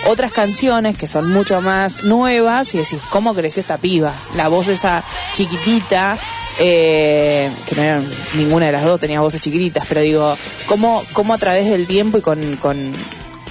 otras 0.07 0.33
canciones 0.33 0.97
que 0.97 1.07
son 1.07 1.31
mucho 1.31 1.61
más 1.61 2.03
nuevas 2.03 2.75
y 2.75 2.79
decís, 2.79 3.01
¿cómo 3.09 3.33
creció 3.33 3.61
esta 3.61 3.77
piba? 3.77 4.13
La 4.35 4.49
voz 4.49 4.67
esa 4.67 5.03
chiquitita, 5.31 6.17
eh, 6.59 7.49
que 7.65 7.75
no 7.75 7.81
eran 7.81 8.11
ninguna 8.35 8.65
de 8.65 8.73
las 8.73 8.83
dos, 8.83 8.99
tenía 8.99 9.21
voces 9.21 9.39
chiquititas, 9.39 9.85
pero 9.87 10.01
digo, 10.01 10.37
¿cómo, 10.67 11.03
cómo 11.13 11.33
a 11.33 11.37
través 11.37 11.69
del 11.69 11.87
tiempo 11.87 12.17
y 12.17 12.21
con, 12.21 12.57
con, 12.57 12.93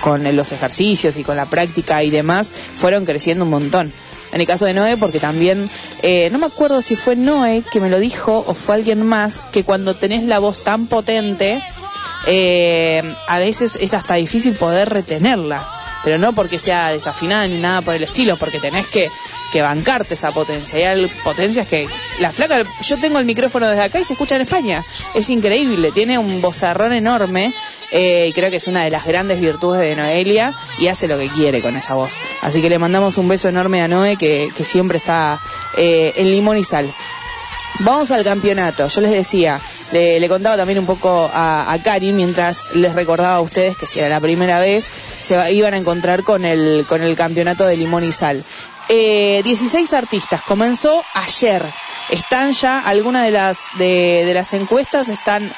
con 0.02 0.36
los 0.36 0.52
ejercicios 0.52 1.16
y 1.16 1.24
con 1.24 1.38
la 1.38 1.48
práctica 1.48 2.02
y 2.02 2.10
demás 2.10 2.52
fueron 2.52 3.06
creciendo 3.06 3.44
un 3.44 3.50
montón? 3.50 3.90
En 4.32 4.40
el 4.40 4.46
caso 4.46 4.64
de 4.64 4.74
Noé, 4.74 4.96
porque 4.96 5.20
también, 5.20 5.68
eh, 6.02 6.28
no 6.30 6.38
me 6.38 6.46
acuerdo 6.46 6.82
si 6.82 6.96
fue 6.96 7.16
Noé 7.16 7.62
que 7.70 7.80
me 7.80 7.90
lo 7.90 8.00
dijo 8.00 8.44
o 8.46 8.54
fue 8.54 8.76
alguien 8.76 9.06
más, 9.06 9.40
que 9.52 9.62
cuando 9.62 9.94
tenés 9.94 10.24
la 10.24 10.38
voz 10.38 10.64
tan 10.64 10.86
potente, 10.86 11.62
eh, 12.26 13.02
a 13.28 13.38
veces 13.38 13.76
es 13.76 13.94
hasta 13.94 14.14
difícil 14.14 14.54
poder 14.54 14.88
retenerla. 14.88 15.81
Pero 16.04 16.18
no 16.18 16.32
porque 16.34 16.58
sea 16.58 16.90
desafinada 16.90 17.46
ni 17.46 17.58
nada 17.58 17.82
por 17.82 17.94
el 17.94 18.02
estilo, 18.02 18.36
porque 18.36 18.58
tenés 18.58 18.86
que, 18.86 19.08
que 19.52 19.62
bancarte 19.62 20.14
esa 20.14 20.32
potencia. 20.32 20.78
Y 20.78 20.82
hay 20.82 21.06
potencias 21.24 21.66
que 21.66 21.86
la 22.20 22.32
flaca, 22.32 22.64
yo 22.82 22.98
tengo 22.98 23.18
el 23.18 23.24
micrófono 23.24 23.68
desde 23.68 23.82
acá 23.82 24.00
y 24.00 24.04
se 24.04 24.14
escucha 24.14 24.36
en 24.36 24.42
España. 24.42 24.84
Es 25.14 25.30
increíble, 25.30 25.92
tiene 25.92 26.18
un 26.18 26.40
bozarrón 26.40 26.92
enorme 26.92 27.54
eh, 27.92 28.26
y 28.28 28.32
creo 28.32 28.50
que 28.50 28.56
es 28.56 28.66
una 28.66 28.84
de 28.84 28.90
las 28.90 29.06
grandes 29.06 29.40
virtudes 29.40 29.80
de 29.80 29.94
Noelia 29.94 30.54
y 30.78 30.88
hace 30.88 31.08
lo 31.08 31.18
que 31.18 31.28
quiere 31.28 31.62
con 31.62 31.76
esa 31.76 31.94
voz. 31.94 32.14
Así 32.40 32.60
que 32.62 32.70
le 32.70 32.78
mandamos 32.78 33.18
un 33.18 33.28
beso 33.28 33.48
enorme 33.48 33.82
a 33.82 33.88
Noé 33.88 34.16
que, 34.16 34.48
que 34.56 34.64
siempre 34.64 34.98
está 34.98 35.40
eh, 35.76 36.12
en 36.16 36.30
limón 36.30 36.58
y 36.58 36.64
sal. 36.64 36.92
Vamos 37.80 38.10
al 38.10 38.22
campeonato. 38.22 38.86
Yo 38.86 39.00
les 39.00 39.10
decía, 39.10 39.60
le, 39.92 40.28
contaba 40.28 40.56
también 40.56 40.78
un 40.78 40.86
poco 40.86 41.30
a, 41.32 41.72
a 41.72 41.82
Karin 41.82 42.16
mientras 42.16 42.66
les 42.74 42.94
recordaba 42.94 43.36
a 43.36 43.40
ustedes 43.40 43.76
que 43.76 43.86
si 43.86 43.98
era 43.98 44.08
la 44.08 44.20
primera 44.20 44.60
vez 44.60 44.88
se 45.20 45.52
iban 45.52 45.74
a 45.74 45.78
encontrar 45.78 46.22
con 46.22 46.44
el, 46.44 46.84
con 46.88 47.02
el 47.02 47.16
campeonato 47.16 47.64
de 47.64 47.76
limón 47.76 48.04
y 48.04 48.12
sal. 48.12 48.44
Eh, 48.88 49.42
16 49.44 49.92
artistas. 49.94 50.42
Comenzó 50.42 51.02
ayer. 51.14 51.62
Están 52.10 52.52
ya, 52.52 52.80
algunas 52.80 53.24
de 53.24 53.30
las, 53.30 53.66
de, 53.78 54.24
de 54.26 54.34
las 54.34 54.52
encuestas 54.54 55.08
están 55.08 55.50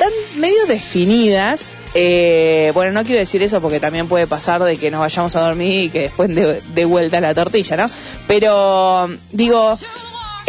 están 0.00 0.40
medio 0.40 0.64
definidas. 0.66 1.74
Eh, 1.94 2.70
bueno, 2.72 2.92
no 2.92 3.04
quiero 3.04 3.18
decir 3.18 3.42
eso 3.42 3.60
porque 3.60 3.80
también 3.80 4.08
puede 4.08 4.26
pasar 4.26 4.62
de 4.64 4.78
que 4.78 4.90
nos 4.90 5.00
vayamos 5.00 5.36
a 5.36 5.40
dormir 5.42 5.84
y 5.84 5.88
que 5.90 6.00
después 6.00 6.34
de, 6.34 6.62
de 6.62 6.84
vuelta 6.86 7.20
la 7.20 7.34
tortilla, 7.34 7.76
¿no? 7.76 7.90
Pero 8.26 9.10
digo, 9.32 9.76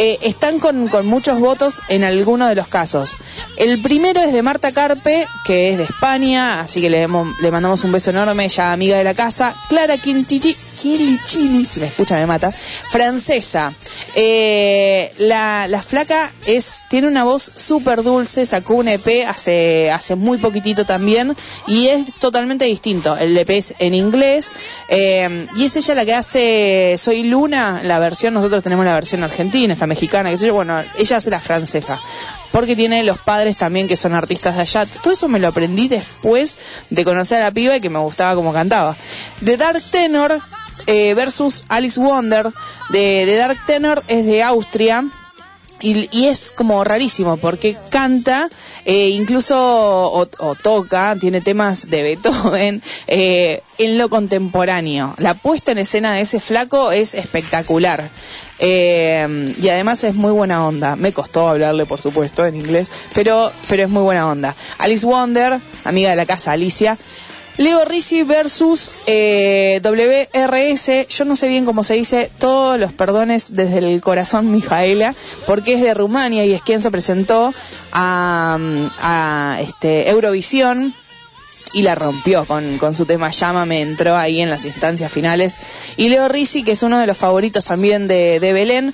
eh, 0.04 0.18
están 0.24 0.58
con, 0.58 0.90
muchos 1.06 1.40
votos 1.40 1.80
en 1.88 2.04
algunos 2.04 2.50
de 2.50 2.56
los 2.56 2.68
casos. 2.68 3.18
El 3.56 3.84
primero 3.84 4.20
es 4.20 4.34
de 4.34 4.42
Marta 4.42 4.72
Carpe, 4.72 5.28
que 5.46 5.70
es 5.70 5.78
de 5.78 5.84
España, 5.84 6.62
así 6.62 6.82
que 6.82 6.90
le, 6.90 7.02
le 7.02 7.52
mandamos 7.52 7.84
un 7.84 7.92
beso 7.92 8.10
enorme, 8.10 8.50
ya 8.50 8.74
amiga 8.74 8.98
de 8.98 9.04
la 9.04 9.14
casa. 9.14 9.54
Clara 9.70 10.00
Quintici, 10.00 10.58
Quilichini, 10.82 11.64
si 11.66 11.82
me 11.82 11.86
escucha 11.86 12.16
me 12.16 12.26
mata, 12.26 12.52
francesa. 12.52 13.76
Eh, 14.16 15.14
la, 15.20 15.68
la 15.68 15.84
flaca 15.84 16.32
es 16.48 16.82
tiene 16.90 17.08
una 17.08 17.24
voz 17.24 17.52
súper 17.56 18.02
dulce, 18.02 18.48
sacó 18.48 18.74
un 18.74 18.88
EP 18.88 19.28
hace, 19.28 19.92
hace 19.92 20.16
muy 20.16 20.40
poquitito 20.40 20.84
también 20.84 21.36
y 21.68 21.90
es 21.90 22.16
totalmente 22.16 22.66
distinto. 22.66 23.16
El 23.16 23.38
EP 23.38 23.52
es 23.52 23.76
en 23.78 23.94
inglés 23.94 24.52
eh, 24.90 25.46
y 25.56 25.66
es 25.66 25.76
ella 25.76 25.94
la 25.94 26.06
que 26.06 26.16
hace 26.16 26.96
Soy 26.98 27.22
Luna, 27.22 27.82
la 27.84 28.00
versión, 28.00 28.34
nosotros 28.34 28.64
tenemos 28.64 28.84
la 28.84 28.96
versión 28.96 29.24
argentina, 29.24 29.74
esta 29.74 29.91
mexicana, 29.92 30.30
qué 30.30 30.38
sé 30.38 30.48
yo, 30.48 30.54
bueno, 30.54 30.82
ella 30.98 31.18
hace 31.18 31.30
la 31.30 31.42
francesa. 31.42 32.00
Porque 32.54 32.78
tiene 32.78 33.04
los 33.04 33.18
padres 33.18 33.58
también 33.58 33.88
que 33.90 33.98
son 33.98 34.14
artistas 34.14 34.56
de 34.56 34.62
allá. 34.62 34.86
Todo 34.86 35.14
eso 35.14 35.28
me 35.28 35.40
lo 35.40 35.50
aprendí 35.50 35.90
después 35.90 36.58
de 36.90 37.04
conocer 37.04 37.42
a 37.42 37.44
la 37.46 37.52
piba 37.52 37.76
y 37.76 37.82
que 37.82 37.90
me 37.90 38.00
gustaba 38.00 38.36
como 38.36 38.54
cantaba. 38.54 38.96
The 39.44 39.58
Dark 39.58 39.82
Tenor 39.92 40.40
eh, 40.88 41.14
versus 41.14 41.66
Alice 41.68 42.00
Wonder. 42.00 42.50
De, 42.90 43.26
de 43.26 43.36
Dark 43.36 43.58
Tenor 43.66 44.02
es 44.08 44.26
de 44.26 44.44
Austria. 44.44 45.04
Y, 45.82 46.10
y 46.12 46.28
es 46.28 46.52
como 46.52 46.84
rarísimo 46.84 47.38
porque 47.38 47.76
canta, 47.90 48.50
eh, 48.86 49.10
incluso 49.10 49.56
o, 49.58 50.56
toca, 50.56 51.16
tiene 51.20 51.42
temas 51.42 51.90
de 51.90 52.04
Beethoven 52.04 52.82
eh, 53.08 53.62
en 53.78 53.98
lo 53.98 54.10
contemporáneo. 54.10 55.16
La 55.18 55.34
puesta 55.34 55.72
en 55.72 55.80
escena 55.80 56.14
de 56.14 56.22
ese 56.22 56.40
flaco 56.40 56.92
es 56.92 57.16
espectacular. 57.16 58.10
Eh, 58.60 59.56
y 59.60 59.70
además 59.70 60.04
es 60.04 60.14
muy 60.14 60.32
buena 60.32 60.68
onda. 60.68 60.96
Me 60.96 61.14
costó 61.14 61.50
hablarle, 61.50 61.86
por 61.86 62.00
supuesto, 62.00 62.46
en 62.46 62.56
inglés, 62.56 62.92
pero, 63.14 63.52
pero 63.68 63.84
es 63.84 63.90
muy 63.90 64.04
buena 64.04 64.28
onda. 64.28 64.56
Alice 64.78 65.06
Wonder, 65.06 65.60
amiga 65.84 66.12
de 66.12 66.16
la 66.16 66.26
casa 66.28 66.52
Alicia. 66.52 66.98
Leo 67.58 67.84
Risi 67.86 68.24
versus 68.24 68.92
eh, 69.08 69.82
WRS, 69.84 71.08
yo 71.10 71.26
no 71.26 71.36
sé 71.36 71.48
bien 71.48 71.66
cómo 71.66 71.84
se 71.84 71.96
dice, 71.96 72.32
todos 72.38 72.80
los 72.80 72.94
perdones 72.94 73.56
desde 73.56 73.80
el 73.80 74.02
corazón, 74.02 74.52
Mijaela, 74.52 75.14
porque 75.46 75.74
es 75.74 75.82
de 75.82 75.94
Rumania 75.94 76.46
y 76.46 76.54
es 76.54 76.62
quien 76.62 76.82
se 76.82 76.92
presentó 76.92 77.54
a, 77.92 78.58
a 79.02 79.60
este, 79.62 80.10
Eurovisión 80.10 80.96
y 81.74 81.84
la 81.84 81.96
rompió 81.96 82.46
con, 82.46 82.96
su 82.96 83.06
tema 83.06 83.32
Llámame, 83.32 83.82
entró 83.82 84.16
ahí 84.16 84.42
en 84.42 84.50
las 84.50 84.66
instancias 84.66 85.12
finales. 85.12 85.58
Y 85.98 86.10
Leo 86.10 86.28
Risi, 86.28 86.64
que 86.64 86.72
es 86.72 86.84
uno 86.84 87.00
de 87.00 87.08
los 87.08 87.18
favoritos 87.18 87.64
también 87.64 88.08
de 88.08 88.40
Belén, 88.40 88.94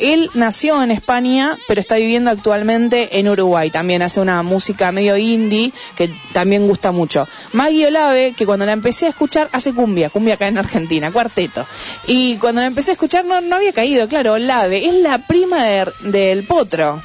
él 0.00 0.30
nació 0.34 0.82
en 0.82 0.90
España, 0.90 1.56
pero 1.66 1.80
está 1.80 1.96
viviendo 1.96 2.30
actualmente 2.30 3.18
en 3.18 3.28
Uruguay. 3.28 3.70
También 3.70 4.02
hace 4.02 4.20
una 4.20 4.42
música 4.42 4.92
medio 4.92 5.16
indie 5.16 5.72
que 5.96 6.10
también 6.32 6.66
gusta 6.66 6.92
mucho. 6.92 7.26
Maggie 7.52 7.86
Olave, 7.88 8.34
que 8.36 8.46
cuando 8.46 8.66
la 8.66 8.72
empecé 8.72 9.06
a 9.06 9.10
escuchar, 9.10 9.48
hace 9.52 9.72
cumbia, 9.74 10.10
cumbia 10.10 10.34
acá 10.34 10.48
en 10.48 10.58
Argentina, 10.58 11.10
cuarteto. 11.10 11.66
Y 12.06 12.36
cuando 12.36 12.60
la 12.60 12.66
empecé 12.66 12.90
a 12.90 12.94
escuchar 12.94 13.24
no, 13.24 13.40
no 13.40 13.56
había 13.56 13.72
caído, 13.72 14.08
claro, 14.08 14.34
Olave, 14.34 14.86
es 14.86 14.94
la 14.94 15.26
prima 15.26 15.64
de- 15.64 15.92
del 16.02 16.44
potro. 16.44 17.02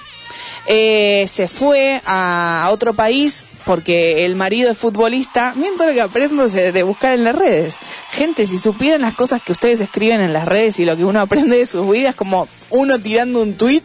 Eh, 0.66 1.26
se 1.28 1.48
fue 1.48 2.02
a, 2.06 2.70
otro 2.72 2.94
país 2.94 3.46
porque 3.66 4.26
el 4.26 4.36
marido 4.36 4.72
es 4.72 4.78
futbolista. 4.78 5.54
Miren 5.56 5.78
lo 5.78 5.94
que 5.94 6.02
aprendo 6.02 6.48
de, 6.48 6.84
buscar 6.84 7.14
en 7.14 7.24
las 7.24 7.36
redes. 7.36 7.78
Gente, 8.12 8.48
si 8.48 8.58
supieran 8.58 9.02
las 9.02 9.14
cosas 9.14 9.42
que 9.42 9.52
ustedes 9.52 9.82
escriben 9.82 10.22
en 10.22 10.34
las 10.34 10.48
redes 10.48 10.80
y 10.80 10.86
lo 10.86 10.96
que 10.96 11.06
uno 11.06 11.20
aprende 11.22 11.58
de 11.58 11.66
sus 11.66 11.90
vidas, 11.90 12.16
como 12.16 12.48
uno 12.70 13.00
tirando 13.00 13.42
un 13.42 13.56
tweet, 13.56 13.84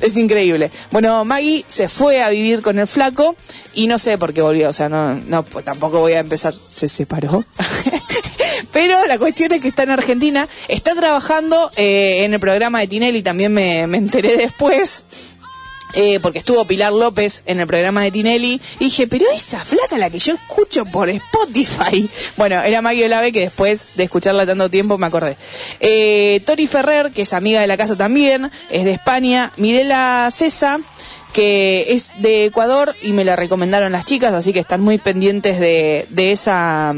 es 0.00 0.16
increíble. 0.16 0.70
Bueno, 0.90 1.24
Maggie 1.24 1.64
se 1.66 1.88
fue 1.88 2.22
a 2.22 2.30
vivir 2.30 2.62
con 2.62 2.78
el 2.78 2.86
flaco 2.86 3.36
y 3.74 3.86
no 3.86 3.98
sé 3.98 4.18
por 4.18 4.32
qué 4.32 4.42
volvió. 4.42 4.68
O 4.68 4.72
sea, 4.72 4.88
no, 4.88 5.14
no 5.14 5.44
pues 5.44 5.64
tampoco 5.64 6.00
voy 6.00 6.12
a 6.12 6.20
empezar. 6.20 6.54
Se 6.68 6.88
separó. 6.88 7.44
Pero 8.72 9.06
la 9.06 9.18
cuestión 9.18 9.52
es 9.52 9.60
que 9.60 9.68
está 9.68 9.84
en 9.84 9.90
Argentina, 9.90 10.48
está 10.68 10.94
trabajando 10.94 11.70
eh, 11.76 12.24
en 12.24 12.34
el 12.34 12.40
programa 12.40 12.80
de 12.80 12.88
Tinelli, 12.88 13.22
también 13.22 13.52
me, 13.52 13.86
me 13.86 13.98
enteré 13.98 14.36
después, 14.36 15.04
eh, 15.94 16.20
porque 16.20 16.38
estuvo 16.38 16.66
Pilar 16.66 16.92
López 16.92 17.42
en 17.46 17.60
el 17.60 17.66
programa 17.66 18.02
de 18.02 18.10
Tinelli, 18.10 18.60
y 18.78 18.84
dije, 18.84 19.06
pero 19.06 19.24
esa 19.34 19.64
flaca 19.64 19.98
la 19.98 20.10
que 20.10 20.18
yo 20.18 20.34
escucho 20.34 20.84
por 20.84 21.08
Spotify. 21.08 22.08
Bueno, 22.36 22.62
era 22.62 22.82
Maggie 22.82 23.06
Olave 23.06 23.32
que 23.32 23.40
después 23.40 23.88
de 23.96 24.04
escucharla 24.04 24.46
tanto 24.46 24.70
tiempo 24.70 24.96
me 24.96 25.06
acordé. 25.06 25.36
Eh, 25.80 26.40
Tori 26.44 26.66
Ferrer, 26.66 27.10
que 27.10 27.22
es 27.22 27.32
amiga 27.32 27.60
de 27.60 27.66
la 27.66 27.76
casa 27.76 27.96
también, 27.96 28.50
es 28.70 28.84
de 28.84 28.92
España. 28.92 29.52
Mirela 29.56 30.30
Cesa, 30.32 30.78
que 31.32 31.92
es 31.92 32.12
de 32.18 32.46
Ecuador 32.46 32.94
y 33.02 33.12
me 33.12 33.24
la 33.24 33.36
recomendaron 33.36 33.92
las 33.92 34.04
chicas, 34.04 34.32
así 34.32 34.52
que 34.52 34.60
están 34.60 34.80
muy 34.80 34.98
pendientes 34.98 35.58
de, 35.58 36.06
de 36.10 36.32
esa 36.32 36.94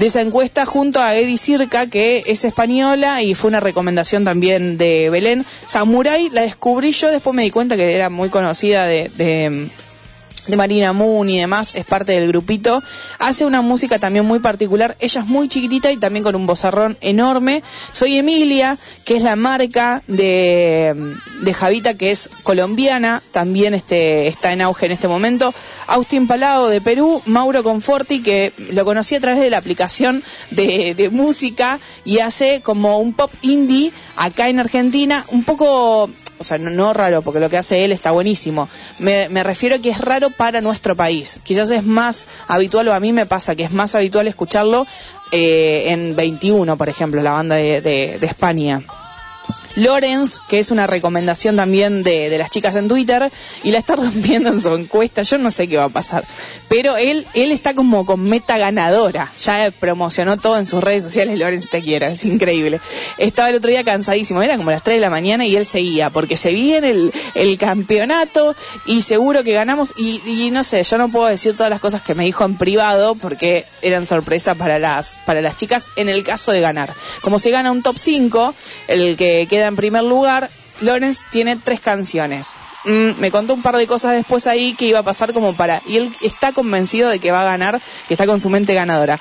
de 0.00 0.06
esa 0.06 0.22
encuesta 0.22 0.64
junto 0.64 1.02
a 1.02 1.14
Eddie 1.14 1.36
Circa, 1.36 1.86
que 1.86 2.24
es 2.26 2.46
española 2.46 3.20
y 3.20 3.34
fue 3.34 3.48
una 3.48 3.60
recomendación 3.60 4.24
también 4.24 4.78
de 4.78 5.10
Belén. 5.10 5.44
Samurai 5.66 6.30
la 6.30 6.40
descubrí 6.40 6.92
yo, 6.92 7.10
después 7.10 7.36
me 7.36 7.42
di 7.42 7.50
cuenta 7.50 7.76
que 7.76 7.94
era 7.94 8.08
muy 8.08 8.30
conocida 8.30 8.86
de, 8.86 9.10
de, 9.10 9.68
de 10.50 10.56
Marina 10.56 10.92
Moon 10.92 11.28
y 11.30 11.38
demás, 11.38 11.74
es 11.74 11.84
parte 11.84 12.12
del 12.12 12.28
grupito. 12.28 12.82
Hace 13.18 13.44
una 13.44 13.62
música 13.62 13.98
también 13.98 14.24
muy 14.24 14.40
particular, 14.40 14.96
ella 15.00 15.20
es 15.20 15.26
muy 15.26 15.48
chiquitita 15.48 15.90
y 15.92 15.96
también 15.96 16.24
con 16.24 16.34
un 16.34 16.46
bozarrón 16.46 16.96
enorme. 17.00 17.62
Soy 17.92 18.16
Emilia, 18.16 18.76
que 19.04 19.16
es 19.16 19.22
la 19.22 19.36
marca 19.36 20.02
de, 20.06 21.14
de 21.42 21.54
Javita, 21.54 21.94
que 21.94 22.10
es 22.10 22.30
colombiana, 22.42 23.22
también 23.32 23.74
este, 23.74 24.28
está 24.28 24.52
en 24.52 24.60
auge 24.60 24.86
en 24.86 24.92
este 24.92 25.08
momento. 25.08 25.54
Austin 25.86 26.26
Palao 26.26 26.68
de 26.68 26.80
Perú, 26.80 27.22
Mauro 27.26 27.62
Conforti, 27.62 28.22
que 28.22 28.52
lo 28.72 28.84
conocí 28.84 29.14
a 29.14 29.20
través 29.20 29.40
de 29.40 29.50
la 29.50 29.58
aplicación 29.58 30.22
de 30.50 31.08
música 31.12 31.78
y 32.04 32.18
hace 32.18 32.60
como 32.60 32.98
un 32.98 33.12
pop 33.12 33.30
indie 33.42 33.92
acá 34.16 34.48
en 34.48 34.60
Argentina, 34.60 35.24
un 35.28 35.44
poco 35.44 36.10
o 36.40 36.44
sea, 36.44 36.56
no, 36.56 36.70
no 36.70 36.94
raro, 36.94 37.20
porque 37.20 37.38
lo 37.38 37.50
que 37.50 37.58
hace 37.58 37.84
él 37.84 37.92
está 37.92 38.12
buenísimo. 38.12 38.66
Me, 38.98 39.28
refiero 39.44 39.76
a 39.76 39.78
que 39.78 39.90
es 39.90 40.00
raro 40.00 40.30
para 40.30 40.62
nuestro 40.62 40.96
país. 40.96 41.38
Quizás 41.44 41.70
es 41.70 41.84
más 41.84 42.26
habitual, 42.48 42.88
o 42.88 42.94
a 42.94 43.00
mí 43.00 43.12
me 43.12 43.26
pasa 43.26 43.54
que 43.54 43.64
es 43.64 43.72
más 43.72 43.94
habitual 43.94 44.26
escucharlo 44.26 44.86
eh, 45.32 45.84
en 45.88 46.16
21, 46.16 46.78
por 46.78 46.88
ejemplo, 46.88 47.22
la 47.22 47.32
banda 47.32 47.56
de, 47.56 47.82
de 47.82 48.26
España. 48.26 48.82
Lorenz, 49.76 50.38
que 50.48 50.58
es 50.58 50.70
una 50.70 50.86
recomendación 50.86 51.56
también 51.56 52.02
de, 52.02 52.30
de, 52.30 52.38
las 52.38 52.50
chicas 52.50 52.76
en 52.76 52.88
Twitter, 52.88 53.30
y 53.62 53.70
la 53.70 53.78
está 53.78 53.96
rompiendo 53.96 54.50
en 54.50 54.60
su 54.60 54.74
encuesta, 54.74 55.22
yo 55.22 55.38
no 55.38 55.50
sé 55.50 55.68
qué 55.68 55.76
va 55.76 55.84
a 55.84 55.88
pasar, 55.88 56.24
pero 56.68 56.96
él, 56.96 57.26
él 57.34 57.52
está 57.52 57.74
como 57.74 58.04
con 58.06 58.22
meta 58.22 58.58
ganadora, 58.58 59.30
ya 59.42 59.70
promocionó 59.78 60.36
todo 60.38 60.58
en 60.58 60.66
sus 60.66 60.82
redes 60.82 61.02
sociales, 61.02 61.38
Lorenz 61.38 61.68
te 61.68 61.82
quiero, 61.82 62.06
es 62.06 62.24
increíble. 62.24 62.80
Estaba 63.18 63.50
el 63.50 63.56
otro 63.56 63.70
día 63.70 63.84
cansadísimo, 63.84 64.42
era 64.42 64.56
como 64.56 64.70
las 64.70 64.82
3 64.82 64.96
de 64.96 65.00
la 65.00 65.10
mañana 65.10 65.46
y 65.46 65.56
él 65.56 65.66
seguía, 65.66 66.10
porque 66.10 66.36
se 66.36 66.52
viene 66.52 66.90
el, 66.90 67.12
el 67.34 67.58
campeonato 67.58 68.54
y 68.86 69.02
seguro 69.02 69.44
que 69.44 69.52
ganamos, 69.52 69.94
y, 69.96 70.20
y 70.26 70.50
no 70.50 70.64
sé, 70.64 70.82
yo 70.82 70.98
no 70.98 71.10
puedo 71.10 71.26
decir 71.26 71.56
todas 71.56 71.70
las 71.70 71.80
cosas 71.80 72.02
que 72.02 72.14
me 72.14 72.24
dijo 72.24 72.44
en 72.44 72.56
privado, 72.56 73.14
porque 73.14 73.66
eran 73.82 74.06
sorpresa 74.06 74.54
para 74.54 74.78
las, 74.78 75.18
para 75.26 75.40
las 75.40 75.56
chicas 75.56 75.90
en 75.96 76.08
el 76.08 76.22
caso 76.24 76.52
de 76.52 76.60
ganar. 76.60 76.92
Como 77.20 77.38
se 77.38 77.50
gana 77.50 77.72
un 77.72 77.82
top 77.82 77.96
5, 77.98 78.54
el 78.88 79.16
que 79.16 79.46
queda 79.48 79.59
en 79.66 79.76
primer 79.76 80.04
lugar, 80.04 80.50
Lorenz 80.80 81.20
tiene 81.30 81.56
tres 81.56 81.80
canciones. 81.80 82.56
Mm, 82.84 83.20
me 83.20 83.30
contó 83.30 83.54
un 83.54 83.62
par 83.62 83.76
de 83.76 83.86
cosas 83.86 84.14
después 84.14 84.46
ahí 84.46 84.74
que 84.74 84.86
iba 84.86 85.00
a 85.00 85.02
pasar 85.02 85.32
como 85.32 85.54
para... 85.54 85.82
Y 85.86 85.96
él 85.96 86.12
está 86.22 86.52
convencido 86.52 87.08
de 87.10 87.18
que 87.18 87.30
va 87.30 87.42
a 87.42 87.44
ganar, 87.44 87.80
que 88.08 88.14
está 88.14 88.26
con 88.26 88.40
su 88.40 88.48
mente 88.48 88.74
ganadora. 88.74 89.18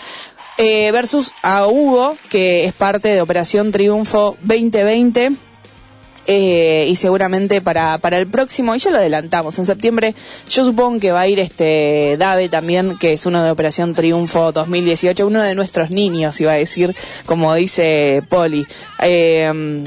Eh, 0.57 0.91
versus 0.91 1.33
a 1.41 1.67
Hugo, 1.67 2.17
que 2.29 2.65
es 2.65 2.73
parte 2.73 3.09
de 3.09 3.21
Operación 3.21 3.71
Triunfo 3.71 4.37
2020. 4.41 5.31
Eh, 6.31 6.85
y 6.87 6.95
seguramente 6.95 7.59
para, 7.59 7.97
para 7.97 8.19
el 8.19 8.27
próximo, 8.27 8.75
y 8.75 8.77
ya 8.77 8.91
lo 8.91 8.97
adelantamos, 8.97 9.57
en 9.57 9.65
septiembre 9.65 10.13
yo 10.47 10.63
supongo 10.63 10.99
que 10.99 11.11
va 11.11 11.21
a 11.21 11.27
ir 11.27 11.39
este 11.39 12.17
Dave 12.19 12.49
también, 12.49 12.99
que 12.99 13.13
es 13.13 13.25
uno 13.25 13.41
de 13.41 13.49
Operación 13.49 13.95
Triunfo 13.95 14.51
2018, 14.51 15.25
uno 15.25 15.41
de 15.41 15.55
nuestros 15.55 15.89
niños, 15.89 16.39
iba 16.39 16.51
a 16.51 16.55
decir, 16.55 16.95
como 17.25 17.55
dice 17.55 18.21
Poli. 18.29 18.63
Eh, 19.01 19.83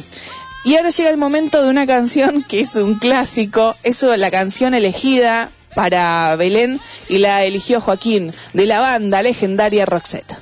y 0.65 0.77
ahora 0.77 0.91
llega 0.91 1.11
el 1.11 1.17
momento 1.17 1.61
de 1.63 1.71
una 1.71 1.87
canción 1.87 2.45
que 2.45 2.61
es 2.61 2.77
un 2.77 2.95
clásico, 2.95 3.75
es 3.83 4.03
la 4.03 4.31
canción 4.31 4.75
elegida 4.75 5.51
para 5.75 6.37
Belén 6.37 6.81
y 7.09 7.19
la 7.19 7.43
eligió 7.45 7.81
Joaquín 7.81 8.33
de 8.53 8.67
la 8.67 8.79
banda 8.79 9.23
legendaria 9.23 9.87
Roxette. 9.87 10.37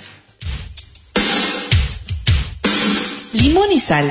Limón 3.32 3.72
y 3.72 3.80
sal. 3.80 4.10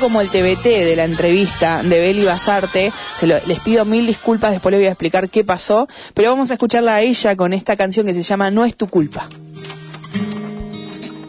como 0.00 0.20
el 0.20 0.28
TBT 0.28 0.64
de 0.64 0.96
la 0.96 1.04
entrevista 1.04 1.82
de 1.82 2.00
Beli 2.00 2.24
Basarte. 2.24 2.92
Se 3.16 3.26
lo, 3.26 3.36
les 3.46 3.60
pido 3.60 3.84
mil 3.84 4.06
disculpas, 4.06 4.50
después 4.50 4.72
les 4.72 4.80
voy 4.80 4.86
a 4.86 4.92
explicar 4.92 5.28
qué 5.28 5.44
pasó. 5.44 5.86
Pero 6.14 6.30
vamos 6.30 6.50
a 6.50 6.54
escucharla 6.54 6.96
a 6.96 7.00
ella 7.02 7.36
con 7.36 7.52
esta 7.52 7.76
canción 7.76 8.06
que 8.06 8.14
se 8.14 8.22
llama 8.22 8.50
No 8.50 8.64
es 8.64 8.74
tu 8.74 8.88
culpa. 8.88 9.28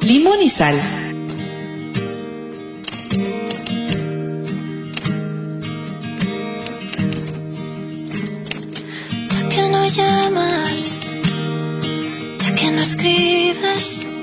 Limón 0.01 0.41
y 0.41 0.49
sal. 0.49 0.75
¿Por 9.29 9.49
qué 9.49 9.69
no 9.69 9.85
llamas? 9.85 10.95
¿Por 12.39 12.55
qué 12.55 12.71
no 12.71 12.81
escribes? 12.81 14.20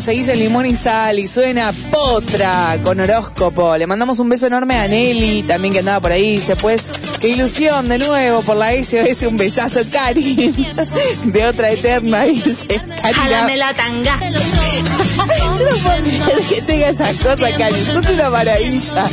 minutos, 0.00 0.04
se 0.04 0.12
dice 0.12 0.36
Limón 0.36 0.66
y 0.66 0.74
Sal 0.74 1.18
y 1.18 1.26
suena 1.26 1.72
Potra 1.90 2.78
con 2.82 3.00
horóscopo. 3.00 3.76
Le 3.76 3.86
mandamos 3.86 4.18
un 4.18 4.28
beso 4.28 4.46
enorme 4.46 4.76
a 4.76 4.86
Nelly, 4.86 5.42
también 5.42 5.72
que 5.72 5.80
andaba 5.80 6.00
por 6.00 6.12
ahí. 6.12 6.36
Dice, 6.36 6.56
pues, 6.56 6.90
qué 7.20 7.28
ilusión 7.28 7.88
de 7.88 7.98
nuevo 7.98 8.42
por 8.42 8.56
la 8.56 8.72
SOS, 8.72 9.22
un 9.22 9.36
besazo, 9.36 9.80
Cari. 9.90 10.34
De 11.24 11.46
otra 11.46 11.70
eterna, 11.70 12.24
dice. 12.24 12.80
Jálame 13.14 13.56
la 13.56 13.74
tanga. 13.74 14.18
Yo 15.58 15.70
no 15.70 15.76
puedo 15.76 16.02
creer 16.02 16.42
que 16.48 16.62
tenga 16.62 16.88
esas 16.88 17.16
cosas, 17.16 17.52
Cari. 17.56 17.80
Son 17.80 18.06
una 18.06 18.30
maravilla. 18.30 19.04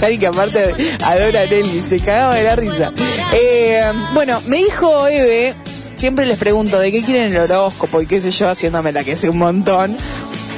Cari 0.00 0.18
que 0.18 0.26
aparte 0.26 0.74
adora 1.02 1.42
a 1.42 1.46
Nelly, 1.46 1.82
se 1.86 2.00
cagaba 2.00 2.34
de 2.36 2.44
la 2.44 2.56
risa. 2.56 2.92
Eh, 3.32 3.92
bueno, 4.12 4.40
me 4.46 4.56
dijo 4.58 5.08
Eve, 5.08 5.54
siempre 5.96 6.26
les 6.26 6.38
pregunto 6.38 6.78
de 6.78 6.90
qué 6.92 7.02
quieren 7.02 7.32
el 7.34 7.38
horóscopo 7.40 8.00
y 8.00 8.06
qué 8.06 8.20
sé 8.20 8.30
yo, 8.30 8.48
haciéndome 8.48 8.92
la 8.92 9.04
que 9.04 9.16
sé 9.16 9.28
un 9.28 9.38
montón. 9.38 9.96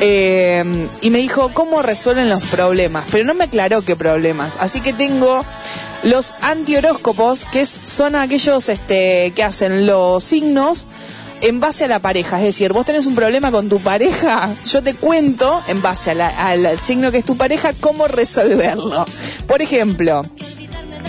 Eh, 0.00 0.62
y 1.00 1.10
me 1.10 1.18
dijo 1.18 1.50
cómo 1.54 1.80
resuelven 1.82 2.28
los 2.28 2.42
problemas, 2.44 3.04
pero 3.10 3.24
no 3.24 3.34
me 3.34 3.44
aclaró 3.44 3.82
qué 3.82 3.96
problemas. 3.96 4.56
Así 4.60 4.80
que 4.80 4.92
tengo 4.92 5.44
los 6.02 6.34
antihoróscopos, 6.42 7.46
que 7.46 7.64
son 7.64 8.14
aquellos 8.14 8.68
este, 8.68 9.32
que 9.34 9.42
hacen 9.42 9.86
los 9.86 10.22
signos 10.22 10.86
en 11.40 11.60
base 11.60 11.84
a 11.84 11.88
la 11.88 11.98
pareja. 12.00 12.36
Es 12.38 12.44
decir, 12.44 12.72
vos 12.74 12.84
tenés 12.84 13.06
un 13.06 13.14
problema 13.14 13.50
con 13.50 13.68
tu 13.70 13.78
pareja, 13.80 14.50
yo 14.66 14.82
te 14.82 14.94
cuento 14.94 15.62
en 15.68 15.80
base 15.80 16.10
a 16.10 16.14
la- 16.14 16.48
al 16.48 16.78
signo 16.78 17.10
que 17.10 17.18
es 17.18 17.24
tu 17.24 17.36
pareja 17.38 17.72
cómo 17.80 18.06
resolverlo. 18.06 19.04
Por 19.46 19.62
ejemplo, 19.62 20.22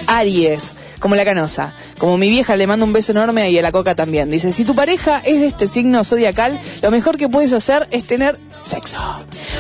Aries, 0.08 0.76
como 1.00 1.16
la 1.16 1.26
canosa. 1.26 1.74
Como 1.98 2.18
mi 2.18 2.30
vieja 2.30 2.56
le 2.56 2.68
manda 2.68 2.86
un 2.86 2.94
beso 2.94 3.12
enorme 3.12 3.50
y 3.50 3.58
a 3.58 3.62
la 3.62 3.72
coca 3.72 3.96
también. 3.96 4.30
Dice, 4.30 4.52
si 4.52 4.66
tu 4.66 4.76
pareja 4.76 5.20
es 5.20 5.40
de 5.40 5.48
este 5.48 5.68
signo 5.68 6.04
zodiacal, 6.04 6.60
lo 6.82 6.92
mejor 6.92 7.18
que 7.18 7.30
puedes 7.30 7.54
hacer 7.54 7.88
es 7.92 8.06
tener 8.06 8.38
sexo. 8.52 8.98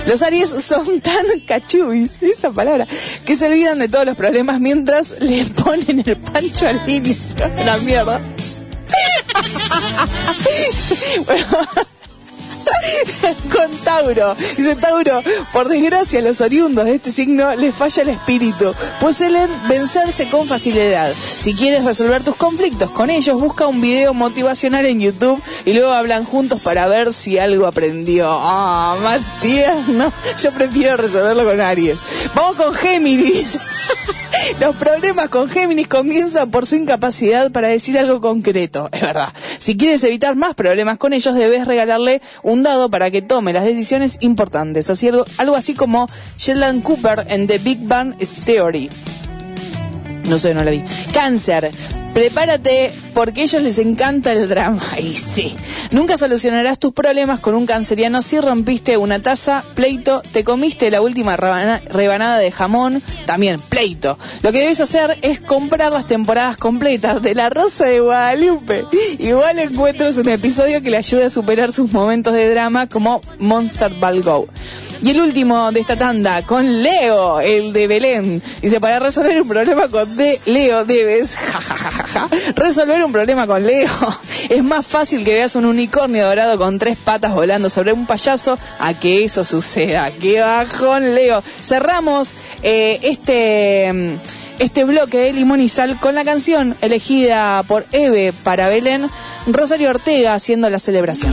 Los 0.05 0.21
Aries 0.21 0.49
son 0.49 0.99
tan 1.01 1.25
cachubis, 1.45 2.17
esa 2.21 2.51
palabra, 2.51 2.87
que 3.25 3.35
se 3.35 3.47
olvidan 3.47 3.79
de 3.79 3.89
todos 3.89 4.05
los 4.05 4.15
problemas 4.15 4.59
mientras 4.59 5.19
le 5.19 5.43
ponen 5.45 6.03
el 6.05 6.17
pancho 6.17 6.67
al 6.67 6.89
inicio 6.89 7.47
la 7.63 7.77
mierda. 7.77 8.19
bueno, 11.25 11.45
con 13.53 13.71
Tauro. 13.83 14.35
Dice 14.35 14.75
Tauro, 14.75 15.21
por 15.53 15.69
desgracia 15.69 16.19
a 16.19 16.21
los 16.21 16.41
oriundos 16.41 16.85
de 16.85 16.93
este 16.93 17.11
signo 17.11 17.55
les 17.55 17.75
falla 17.75 18.03
el 18.03 18.09
espíritu, 18.09 18.73
pues 18.99 19.17
suelen 19.17 19.49
vencerse 19.67 20.29
con 20.29 20.47
facilidad. 20.47 21.13
Si 21.37 21.53
quieres 21.53 21.83
resolver 21.83 22.23
tus 22.23 22.35
conflictos 22.35 22.91
con 22.91 23.09
ellos, 23.09 23.39
busca 23.39 23.67
un 23.67 23.81
video 23.81 24.13
motivacional 24.13 24.85
en 24.85 24.99
YouTube 24.99 25.41
y 25.65 25.73
luego 25.73 25.91
hablan 25.91 26.25
juntos 26.25 26.61
para 26.61 26.87
ver 26.87 27.13
si 27.13 27.37
algo 27.37 27.65
aprendió. 27.65 28.27
Ah, 28.29 28.97
Matías, 29.01 29.87
no, 29.89 30.11
yo 30.41 30.51
prefiero 30.51 30.97
resolverlo 30.97 31.45
con 31.45 31.61
Aries. 31.61 31.97
Vamos 32.35 32.57
con 32.57 32.73
Géminis. 32.73 33.57
Los 34.59 34.75
problemas 34.75 35.29
con 35.29 35.49
Géminis 35.49 35.87
comienzan 35.87 36.51
por 36.51 36.65
su 36.65 36.75
incapacidad 36.75 37.51
para 37.51 37.67
decir 37.67 37.97
algo 37.97 38.21
concreto, 38.21 38.89
es 38.91 39.01
verdad. 39.01 39.33
Si 39.57 39.75
quieres 39.75 40.03
evitar 40.03 40.35
más 40.35 40.53
problemas 40.53 40.97
con 40.97 41.13
ellos, 41.13 41.35
debes 41.35 41.67
regalarle 41.67 42.21
un 42.43 42.56
para 42.89 43.11
que 43.11 43.21
tome 43.21 43.53
las 43.53 43.65
decisiones 43.65 44.17
importantes. 44.21 44.89
Así, 44.89 45.09
algo 45.37 45.55
así 45.55 45.73
como 45.73 46.07
Sheldon 46.37 46.81
Cooper 46.81 47.25
en 47.29 47.47
The 47.47 47.59
Big 47.59 47.79
Bang 47.87 48.15
Theory. 48.45 48.89
No 50.27 50.37
sé, 50.37 50.53
no 50.53 50.63
la 50.63 50.71
vi. 50.71 50.83
Cáncer. 51.13 51.71
Prepárate 52.13 52.91
porque 53.13 53.41
a 53.41 53.43
ellos 53.43 53.61
les 53.61 53.77
encanta 53.77 54.31
el 54.33 54.49
drama. 54.49 54.81
Y 54.99 55.13
sí. 55.13 55.55
Nunca 55.91 56.17
solucionarás 56.17 56.79
tus 56.79 56.91
problemas 56.93 57.39
con 57.39 57.53
un 57.55 57.65
canceriano 57.65 58.21
si 58.21 58.39
rompiste 58.39 58.97
una 58.97 59.21
taza, 59.21 59.63
pleito, 59.75 60.21
te 60.33 60.43
comiste 60.43 60.89
la 60.91 61.01
última 61.01 61.37
rebana- 61.37 61.79
rebanada 61.89 62.39
de 62.39 62.51
jamón, 62.51 63.01
también 63.25 63.59
pleito. 63.59 64.17
Lo 64.41 64.51
que 64.51 64.59
debes 64.59 64.81
hacer 64.81 65.17
es 65.21 65.39
comprar 65.39 65.93
las 65.93 66.07
temporadas 66.07 66.57
completas 66.57 67.21
de 67.21 67.35
La 67.35 67.49
Rosa 67.49 67.85
de 67.85 67.99
Guadalupe. 67.99 68.85
Igual 69.19 69.59
encuentras 69.59 70.17
un 70.17 70.27
episodio 70.29 70.81
que 70.81 70.89
le 70.89 70.97
ayude 70.97 71.25
a 71.25 71.29
superar 71.29 71.71
sus 71.71 71.93
momentos 71.93 72.33
de 72.33 72.49
drama 72.49 72.87
como 72.89 73.21
Monster 73.39 73.93
Ball 73.93 74.23
Go. 74.23 74.47
Y 75.03 75.11
el 75.11 75.21
último 75.21 75.71
de 75.71 75.79
esta 75.79 75.95
tanda, 75.95 76.41
con 76.41 76.81
Leo, 76.81 77.39
el 77.39 77.71
de 77.71 77.85
Belén. 77.85 78.41
Dice, 78.63 78.79
para 78.79 78.97
resolver 78.97 79.39
un 79.39 79.47
problema 79.47 79.87
con 79.89 80.16
de 80.17 80.39
Leo 80.45 80.83
debes, 80.85 81.37
resolver 82.55 83.03
un 83.03 83.11
problema 83.11 83.47
con 83.47 83.65
Leo. 83.65 83.89
Es 84.49 84.63
más 84.63 84.85
fácil 84.85 85.23
que 85.23 85.33
veas 85.33 85.55
un 85.55 85.65
unicornio 85.65 86.25
dorado 86.25 86.57
con 86.57 86.79
tres 86.79 86.97
patas 86.97 87.33
volando 87.33 87.69
sobre 87.69 87.93
un 87.93 88.05
payaso 88.05 88.57
a 88.79 88.93
que 88.93 89.23
eso 89.23 89.43
suceda. 89.43 90.09
¡Qué 90.11 90.41
bajón, 90.41 91.15
Leo! 91.15 91.41
Cerramos 91.41 92.33
eh, 92.63 92.99
este... 93.03 94.17
Este 94.59 94.85
bloque 94.85 95.19
de 95.19 95.33
Limón 95.33 95.61
y 95.61 95.69
Sal 95.69 95.99
con 95.99 96.15
la 96.15 96.25
canción 96.25 96.75
elegida 96.81 97.61
por 97.61 97.85
Eve 97.91 98.33
para 98.43 98.67
Belén, 98.67 99.07
Rosario 99.45 99.91
Ortega 99.91 100.33
haciendo 100.33 100.67
la 100.71 100.79
celebración. 100.79 101.31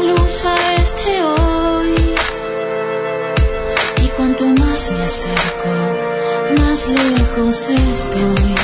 luz 0.00 0.44
a 0.46 0.74
este 0.76 1.22
hoy. 1.22 1.94
Y 4.02 4.08
cuanto 4.16 4.46
más 4.46 4.90
me 4.92 5.04
acerco, 5.04 6.01
más 6.58 6.88
lejos 6.88 7.68
estoy. 7.68 8.54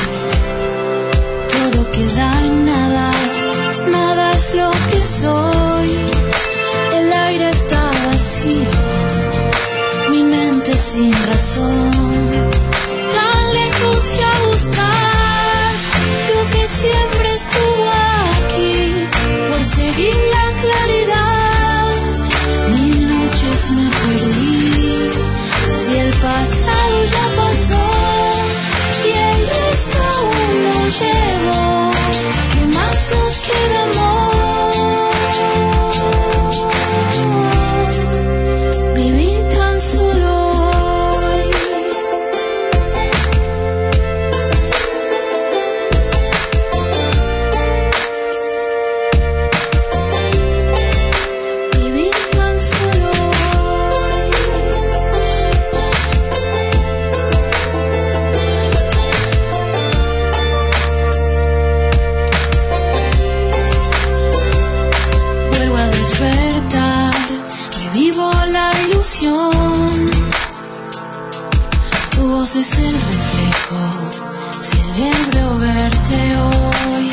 Todo 1.54 1.90
queda 1.90 2.44
en 2.44 2.64
nada, 2.64 3.10
nada 3.90 4.32
es 4.32 4.54
lo 4.54 4.70
que 4.90 5.04
soy. 5.04 5.90
El 6.98 7.12
aire 7.12 7.50
está 7.50 7.90
vacío, 8.06 8.70
mi 10.10 10.22
mente 10.22 10.76
sin 10.76 11.12
razón. 11.26 11.90
Tan 13.14 13.54
lejos 13.54 14.04
fui 14.04 14.22
a 14.22 14.48
buscar 14.48 15.72
lo 16.34 16.50
que 16.52 16.66
siempre 16.66 17.34
estuvo 17.34 17.88
aquí 18.38 19.06
por 19.50 19.64
seguir 19.64 20.16
la 20.36 20.46
claridad. 20.62 21.90
Mil 22.70 23.08
noches 23.08 23.70
me 23.70 23.90
perdí. 23.90 24.67
Si 25.88 25.96
el 25.96 26.12
pasado 26.20 27.04
ya 27.06 27.34
pasó 27.34 27.80
y 29.06 29.10
el 29.10 29.48
resto 29.48 29.96
aún 30.02 30.64
no 30.64 30.86
llegó, 30.86 31.90
¿qué 32.52 32.66
más 32.76 33.10
nos 33.10 33.38
queda 33.40 33.97
es 72.58 72.78
el 72.78 72.92
reflejo. 72.92 73.90
Celebro 74.60 75.58
verte 75.58 76.36
hoy. 76.36 77.10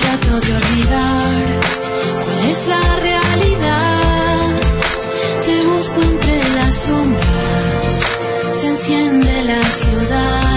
Trato 0.00 0.40
de 0.40 0.52
olvidar 0.54 1.44
cuál 2.24 2.50
es 2.50 2.68
la 2.68 2.96
realidad. 2.96 4.50
Te 5.46 5.64
busco 5.66 6.02
entre 6.02 6.38
las 6.56 6.74
sombras. 6.74 8.02
Se 8.52 8.68
enciende 8.68 9.44
la 9.44 9.62
ciudad. 9.62 10.47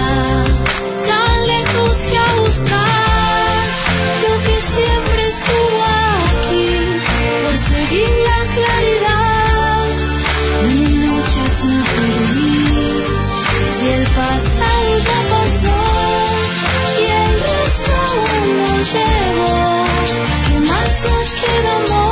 Más 21.52 21.64
nos 21.64 21.90
queda 21.90 22.11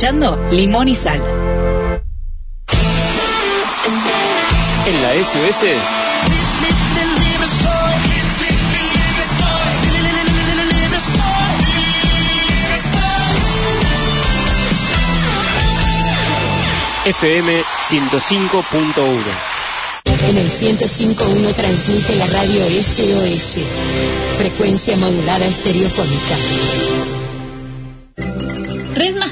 escuchando 0.00 0.48
Limón 0.50 0.88
y 0.88 0.94
Sal. 0.94 1.20
En 4.86 5.02
la 5.02 5.12
SOS 5.22 5.64
FM 17.04 17.62
105.1 17.90 19.04
En 20.28 20.38
el 20.38 20.48
105.1 20.48 21.54
transmite 21.54 22.16
la 22.16 22.26
radio 22.26 22.64
SOS, 22.82 23.58
frecuencia 24.38 24.96
modulada 24.96 25.44
estereofónica. 25.44 27.19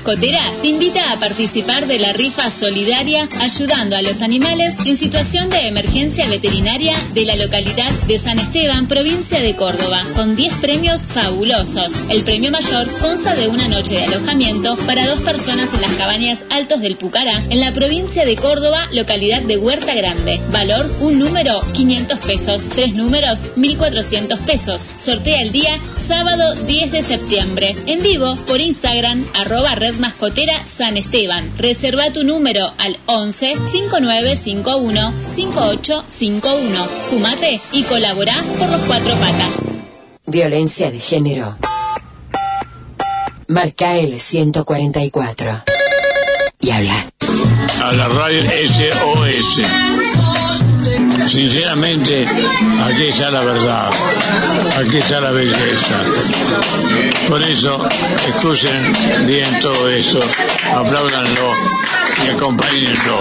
Red 0.08 0.16
Mascotera 0.16 0.52
te 0.62 0.68
invita 0.68 1.12
a 1.12 1.20
participar 1.20 1.86
de 1.86 1.98
la 1.98 2.14
rifa 2.14 2.48
solidaria 2.50 3.28
ayudando 3.40 3.94
a 3.94 4.00
los 4.00 4.22
animales 4.22 4.76
en 4.86 4.96
situación 4.96 5.50
de 5.50 5.68
emergencia 5.68 6.26
veterinaria 6.28 6.96
de 7.12 7.26
la 7.26 7.36
localidad 7.36 7.90
de 8.06 8.16
San 8.16 8.38
Esteban, 8.38 8.88
provincia 8.88 9.38
de 9.40 9.54
Córdoba, 9.54 10.00
con 10.14 10.34
10 10.34 10.54
premios 10.54 11.02
fabulosos. 11.02 12.04
El 12.08 12.22
premio 12.22 12.50
mayor 12.50 12.88
consta 13.00 13.34
de 13.34 13.48
una 13.48 13.68
noche 13.68 13.94
de 13.94 14.04
alojamiento 14.04 14.76
para 14.86 15.06
dos 15.06 15.20
personas 15.20 15.74
en 15.74 15.82
las 15.82 15.92
cabañas 15.92 16.44
Altos 16.50 16.80
del 16.80 16.96
Pucará, 16.96 17.44
en 17.50 17.60
la 17.60 17.72
provincia 17.72 18.24
de 18.24 18.36
Córdoba, 18.36 18.88
localidad 18.92 19.42
de 19.42 19.58
Huerta 19.58 19.94
Grande. 19.94 20.40
Valor, 20.50 20.90
un 21.00 21.18
número, 21.18 21.60
500 21.74 22.18
pesos. 22.20 22.68
Tres 22.70 22.94
números, 22.94 23.56
1.400 23.56 24.38
pesos. 24.38 24.90
Sortea 24.98 25.42
el 25.42 25.52
día 25.52 25.78
sábado 25.94 26.54
10 26.54 26.92
de 26.92 27.02
septiembre. 27.02 27.76
En 27.86 28.02
vivo 28.02 28.34
por 28.46 28.60
Instagram, 28.60 29.22
arroba 29.34 29.74
Red 29.74 29.97
Mascotera 29.98 30.64
San 30.66 30.96
Esteban. 30.96 31.52
Reserva 31.58 32.12
tu 32.12 32.24
número 32.24 32.72
al 32.78 32.98
11 33.06 33.54
5951 33.70 35.12
5851. 35.24 36.88
Sumate 37.08 37.60
y 37.72 37.82
colabora 37.84 38.44
por 38.58 38.68
los 38.70 38.80
cuatro 38.82 39.14
patas. 39.16 39.54
Violencia 40.26 40.90
de 40.90 40.98
género. 40.98 41.56
Marca 43.48 43.96
el 43.96 44.20
144. 44.20 45.62
Y 46.60 46.70
habla. 46.70 47.06
a 47.82 47.92
la 47.92 48.08
radio 48.08 48.42
SOS. 48.42 49.60
Sinceramente, 51.30 52.24
aquí 52.26 53.04
está 53.04 53.30
la 53.30 53.44
verdad, 53.44 53.90
aquí 54.88 54.96
está 54.96 55.20
la 55.20 55.30
belleza. 55.32 56.02
Por 57.28 57.42
eso, 57.42 57.78
escuchen 58.28 59.26
bien 59.26 59.60
todo 59.60 59.90
eso, 59.90 60.18
apláudanlo 60.76 61.52
y 62.24 62.30
acompáñenlo. 62.30 63.18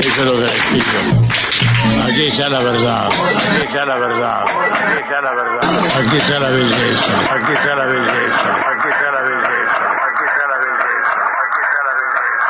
Eso 0.00 0.22
es 0.22 0.26
lo 0.26 0.32
que 0.32 0.40
les 0.40 0.52
pido. 0.52 1.00
Aquí 2.06 2.26
está 2.26 2.48
la 2.48 2.60
verdad, 2.60 3.06
aquí 3.06 3.66
está 3.66 3.84
la 3.84 3.98
verdad, 3.98 4.44
aquí 4.44 5.02
está 5.02 5.20
la 5.20 5.32
verdad, 5.34 5.60
aquí 6.00 6.16
está 6.16 6.40
la 6.40 6.48
belleza, 6.48 7.34
aquí 7.34 7.52
está 7.52 7.76
la 7.76 7.84
belleza, 7.84 8.54
aquí 8.70 8.88
está 8.88 9.12
la 9.12 9.22
belleza, 9.22 9.82
aquí 10.06 10.24
está 10.24 10.46
la 10.48 10.58
belleza, 10.58 11.20
aquí 11.42 11.60
está 11.66 11.80
la 11.86 11.92
belleza. 12.00 12.40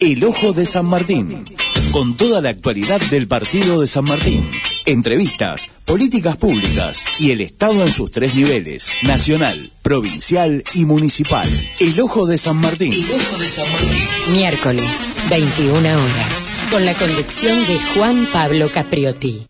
El 0.00 0.24
Ojo 0.24 0.52
de 0.52 0.66
San 0.66 0.90
Martín. 0.90 1.57
Con 1.92 2.16
toda 2.16 2.42
la 2.42 2.50
actualidad 2.50 3.00
del 3.10 3.26
partido 3.26 3.80
de 3.80 3.86
San 3.86 4.04
Martín. 4.04 4.48
Entrevistas, 4.84 5.70
políticas 5.84 6.36
públicas 6.36 7.04
y 7.18 7.30
el 7.30 7.40
Estado 7.40 7.82
en 7.82 7.92
sus 7.92 8.10
tres 8.10 8.36
niveles. 8.36 8.92
Nacional, 9.02 9.70
provincial 9.82 10.62
y 10.74 10.84
municipal. 10.84 11.48
El 11.80 11.98
Ojo 12.00 12.26
de 12.26 12.36
San 12.36 12.60
Martín. 12.60 12.94
Miércoles, 14.32 15.16
21 15.30 15.78
horas. 15.78 16.60
Con 16.70 16.84
la 16.84 16.94
conducción 16.94 17.58
de 17.66 17.78
Juan 17.94 18.26
Pablo 18.32 18.68
Capriotti. 18.68 19.46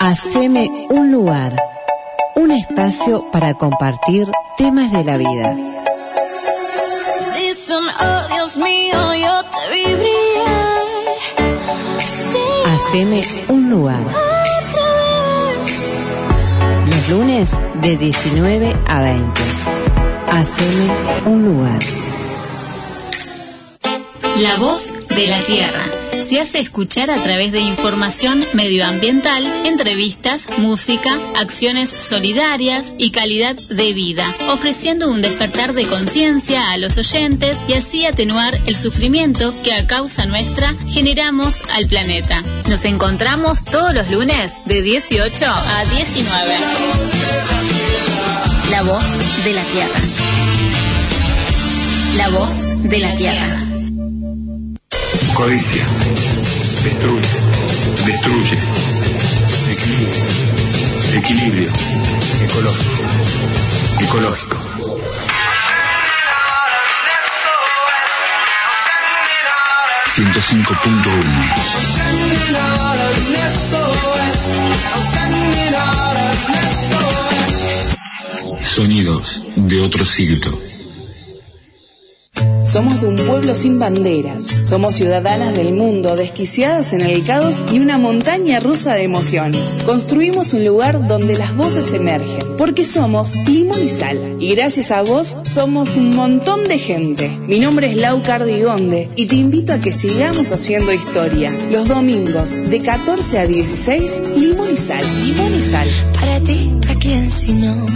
Haceme 0.00 0.68
un 0.90 1.12
lugar, 1.12 1.54
un 2.34 2.50
espacio 2.50 3.30
para 3.30 3.54
compartir 3.54 4.26
temas 4.56 4.92
de 4.92 5.04
la 5.04 5.16
vida. 5.16 5.54
Dicen, 7.38 7.84
oh 8.00 8.34
Dios 8.34 8.56
mío, 8.56 9.14
yo 9.14 9.42
te 9.44 9.96
vi. 9.96 10.25
Haceme 12.96 13.20
un 13.48 13.68
lugar. 13.68 14.02
Los 16.86 17.08
lunes 17.10 17.50
de 17.82 17.98
19 17.98 18.72
a 18.86 19.02
20. 19.02 19.42
Haceme 20.30 20.90
un 21.26 21.44
lugar. 21.44 22.05
La 24.40 24.56
voz 24.56 24.94
de 25.14 25.28
la 25.28 25.40
tierra. 25.44 25.82
Se 26.18 26.38
hace 26.40 26.58
escuchar 26.58 27.10
a 27.10 27.22
través 27.22 27.52
de 27.52 27.60
información 27.60 28.44
medioambiental, 28.52 29.46
entrevistas, 29.64 30.48
música, 30.58 31.16
acciones 31.36 31.88
solidarias 31.88 32.92
y 32.98 33.12
calidad 33.12 33.56
de 33.70 33.94
vida, 33.94 34.26
ofreciendo 34.50 35.10
un 35.10 35.22
despertar 35.22 35.72
de 35.72 35.86
conciencia 35.86 36.70
a 36.70 36.76
los 36.76 36.98
oyentes 36.98 37.60
y 37.66 37.74
así 37.74 38.04
atenuar 38.04 38.54
el 38.66 38.76
sufrimiento 38.76 39.54
que 39.62 39.72
a 39.72 39.86
causa 39.86 40.26
nuestra 40.26 40.74
generamos 40.86 41.62
al 41.72 41.86
planeta. 41.86 42.42
Nos 42.68 42.84
encontramos 42.84 43.64
todos 43.64 43.94
los 43.94 44.10
lunes 44.10 44.56
de 44.66 44.82
18 44.82 45.46
a 45.46 45.84
19. 45.96 46.54
La 48.70 48.82
voz 48.82 49.44
de 49.44 49.52
la 49.54 49.64
tierra. 49.64 50.00
La 52.16 52.28
voz 52.28 52.82
de 52.82 52.98
la 52.98 53.14
tierra. 53.14 53.75
Codicia. 55.36 55.84
Destruye. 56.82 57.20
Destruye. 58.06 58.58
Equilibrio. 59.70 60.24
Equilibrio. 61.12 61.70
Ecológico. 62.42 63.02
Ecológico. 64.00 64.56
Ciento 70.06 70.40
cinco 70.40 70.74
punto 70.82 71.10
uno. 71.10 71.54
Sonidos 78.62 79.42
de 79.54 79.80
otro 79.82 80.04
siglo. 80.06 80.75
Somos 82.66 83.00
de 83.00 83.06
un 83.06 83.16
pueblo 83.16 83.54
sin 83.54 83.78
banderas. 83.78 84.44
Somos 84.64 84.96
ciudadanas 84.96 85.54
del 85.54 85.72
mundo, 85.72 86.16
desquiciadas 86.16 86.92
en 86.92 87.00
el 87.00 87.22
caos 87.24 87.64
y 87.72 87.78
una 87.78 87.96
montaña 87.96 88.58
rusa 88.58 88.94
de 88.94 89.04
emociones. 89.04 89.82
Construimos 89.86 90.52
un 90.52 90.64
lugar 90.64 91.06
donde 91.06 91.38
las 91.38 91.56
voces 91.56 91.92
emergen, 91.92 92.56
porque 92.58 92.82
somos 92.82 93.36
limón 93.46 93.84
y 93.84 93.88
sal. 93.88 94.36
Y 94.40 94.54
gracias 94.56 94.90
a 94.90 95.02
vos 95.02 95.38
somos 95.44 95.96
un 95.96 96.16
montón 96.16 96.64
de 96.64 96.78
gente. 96.78 97.28
Mi 97.46 97.60
nombre 97.60 97.88
es 97.88 97.96
Lau 97.96 98.22
Cardigonde 98.22 99.08
y 99.14 99.26
te 99.26 99.36
invito 99.36 99.72
a 99.72 99.78
que 99.78 99.92
sigamos 99.92 100.50
haciendo 100.50 100.92
historia. 100.92 101.52
Los 101.70 101.86
domingos 101.86 102.56
de 102.56 102.80
14 102.80 103.38
a 103.38 103.46
16, 103.46 104.22
limón 104.36 104.74
y 104.74 104.76
sal. 104.76 105.04
Limón 105.24 105.54
y 105.54 105.62
sal. 105.62 105.88
Para 106.20 106.40
ti, 106.40 106.72
¿para 106.82 106.94
quién 106.96 107.30
si 107.30 107.52
no? 107.52 107.86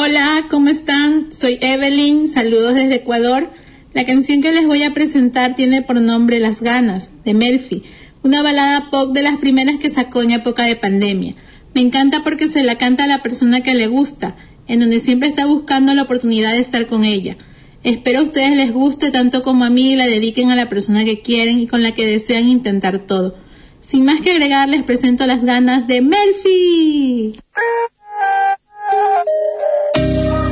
Hola, 0.00 0.44
¿cómo 0.48 0.68
están? 0.68 1.32
Soy 1.32 1.58
Evelyn, 1.60 2.28
saludos 2.28 2.76
desde 2.76 2.94
Ecuador. 2.94 3.50
La 3.94 4.06
canción 4.06 4.40
que 4.40 4.52
les 4.52 4.64
voy 4.64 4.84
a 4.84 4.94
presentar 4.94 5.56
tiene 5.56 5.82
por 5.82 6.00
nombre 6.00 6.38
Las 6.38 6.62
ganas, 6.62 7.08
de 7.24 7.34
Melfi, 7.34 7.82
una 8.22 8.40
balada 8.44 8.90
pop 8.92 9.12
de 9.12 9.24
las 9.24 9.38
primeras 9.38 9.80
que 9.80 9.90
sacó 9.90 10.22
en 10.22 10.30
época 10.30 10.62
de 10.66 10.76
pandemia. 10.76 11.34
Me 11.74 11.80
encanta 11.80 12.22
porque 12.22 12.46
se 12.46 12.62
la 12.62 12.78
canta 12.78 13.02
a 13.02 13.08
la 13.08 13.24
persona 13.24 13.60
que 13.60 13.74
le 13.74 13.88
gusta, 13.88 14.36
en 14.68 14.78
donde 14.78 15.00
siempre 15.00 15.28
está 15.28 15.46
buscando 15.46 15.92
la 15.94 16.02
oportunidad 16.02 16.52
de 16.52 16.60
estar 16.60 16.86
con 16.86 17.02
ella. 17.02 17.36
Espero 17.82 18.20
a 18.20 18.22
ustedes 18.22 18.56
les 18.56 18.72
guste 18.72 19.10
tanto 19.10 19.42
como 19.42 19.64
a 19.64 19.70
mí 19.70 19.94
y 19.94 19.96
la 19.96 20.06
dediquen 20.06 20.52
a 20.52 20.56
la 20.56 20.68
persona 20.68 21.04
que 21.04 21.22
quieren 21.22 21.58
y 21.58 21.66
con 21.66 21.82
la 21.82 21.90
que 21.90 22.06
desean 22.06 22.48
intentar 22.48 23.00
todo. 23.00 23.34
Sin 23.80 24.04
más 24.04 24.20
que 24.20 24.30
agregar, 24.30 24.68
les 24.68 24.84
presento 24.84 25.26
las 25.26 25.42
ganas 25.42 25.88
de 25.88 26.02
Melfi. 26.02 27.34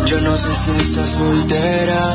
Yo 0.06 0.20
no 0.20 0.36
sé 0.36 0.54
si 0.54 0.70
estás 0.82 1.10
soltera, 1.10 2.14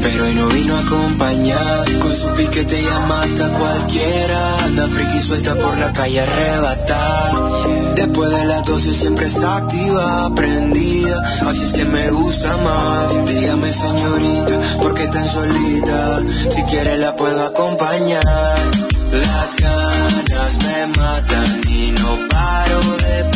pero 0.00 0.24
hoy 0.24 0.34
no 0.36 0.48
vino 0.48 0.74
a 0.74 0.80
acompañar. 0.80 1.98
Con 2.00 2.16
su 2.16 2.32
piquete 2.32 2.82
ya 2.82 2.98
mata 3.00 3.46
a 3.46 3.52
cualquiera. 3.52 4.64
Anda 4.64 4.88
friki 4.88 5.20
suelta 5.20 5.54
por 5.54 5.78
la 5.78 5.92
calle 5.92 6.20
arrebatar. 6.20 7.94
Después 7.94 8.30
de 8.30 8.44
las 8.46 8.64
12 8.64 8.94
siempre 8.94 9.26
está 9.26 9.56
activa, 9.56 10.34
prendida. 10.34 11.22
Así 11.46 11.64
es 11.64 11.74
que 11.74 11.84
me 11.84 12.10
gusta 12.10 12.56
más. 12.56 13.26
Dígame 13.26 13.70
señorita, 13.70 14.78
¿por 14.80 14.94
qué 14.94 15.06
tan 15.08 15.28
solita? 15.28 16.22
Si 16.48 16.62
quiere 16.62 16.96
la 16.96 17.14
puedo 17.16 17.44
acompañar. 17.44 18.70
Las 19.12 19.56
ganas 19.56 20.58
me 20.64 20.86
matan 20.86 21.60
y 21.68 21.90
no 22.00 22.28
paro 22.30 22.80
de. 22.96 23.33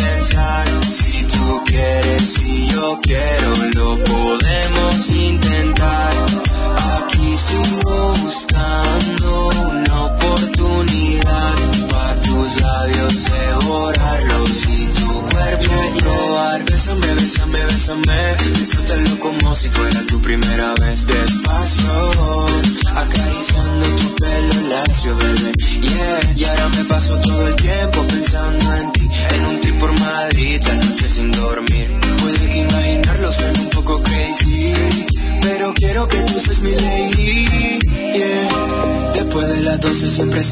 Si 0.91 1.25
tú 1.25 1.63
quieres 1.67 2.39
y 2.47 2.69
yo 2.69 2.99
quiero, 3.03 3.57
lo 3.75 4.05
podemos 4.05 5.11
intentar. 5.11 6.27
Aquí 6.97 7.37
sigo 7.37 7.78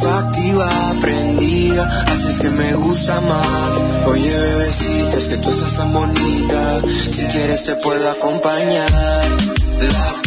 activa, 0.09 0.95
prendida, 1.01 2.05
haces 2.09 2.41
que 2.41 2.51
me 2.51 2.75
gusta 2.75 3.21
más. 3.21 4.07
Oye, 4.07 4.31
bebecita, 4.31 5.17
es 5.17 5.29
que 5.29 5.39
tú 5.39 5.51
estás 5.51 5.77
tan 5.77 5.93
bonita, 5.93 6.83
si 7.11 7.27
quieres 7.27 7.65
te 7.65 7.77
puedo 7.77 8.11
acompañar. 8.11 8.91
Las 9.81 10.23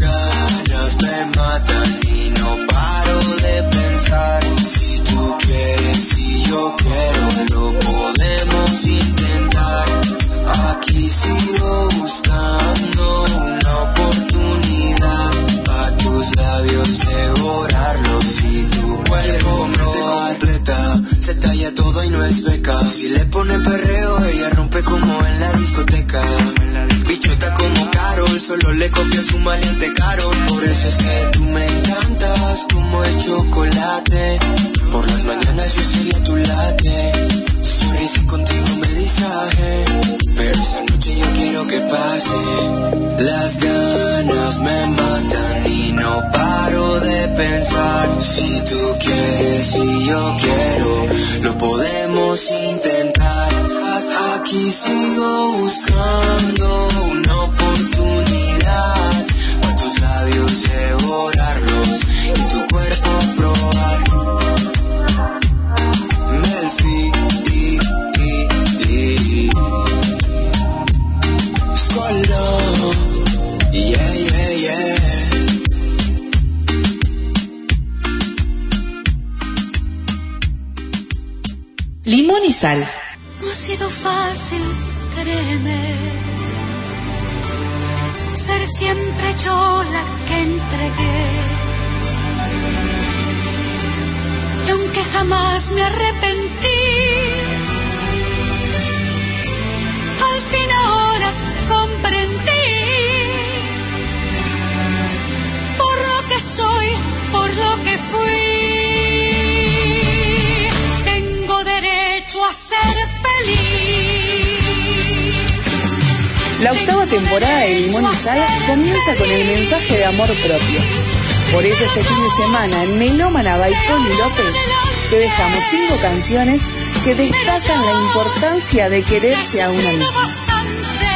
canciones 126.01 126.69
que 127.03 127.15
destacan 127.15 127.85
la 127.85 128.01
importancia 128.01 128.89
de 128.89 129.03
quererse 129.03 129.61
a 129.61 129.69
una 129.69 129.91
misma. 129.91 130.43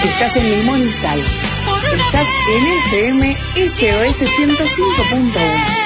Estás 0.03 0.35
en 0.35 0.49
Limón 0.49 0.81
y 0.81 0.91
Sal. 0.91 1.19
Estás 1.19 2.27
en 2.55 2.65
FM 2.67 3.37
SOS 3.69 4.21
105.1. 4.21 5.82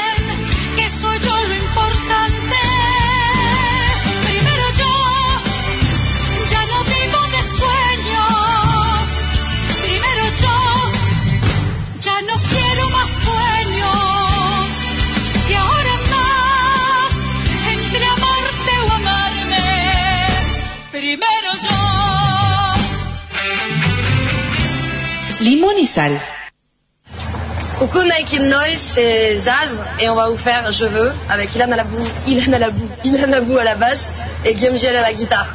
Coucou 27.80 28.04
Nike 28.04 28.39
Noise, 28.39 28.78
c'est 28.78 29.38
Zaz 29.39 29.82
et 30.00 30.08
on 30.08 30.14
va 30.14 30.30
vous 30.30 30.38
faire 30.38 30.72
Je 30.72 30.86
veux 30.86 31.12
avec 31.28 31.56
Ilan 31.56 31.72
Alabou, 31.72 31.98
Ilan 32.28 32.54
à 32.54 32.56
Alabou, 32.58 32.88
Ilan 33.04 33.24
Alabou 33.24 33.58
à 33.58 33.64
la 33.64 33.74
basse 33.76 34.12
et 34.45 34.54
Guillaume 34.54 34.78
Giel 34.78 34.95
à 34.95 35.02
la 35.02 35.14
guitare. 35.14 35.48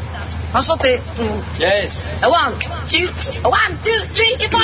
Enchanté. 0.53 0.99
Yes. 1.61 2.13
One, 2.25 2.55
two, 2.89 3.07
one, 3.45 3.79
two, 3.85 4.05
three 4.15 4.37
four. 4.51 4.61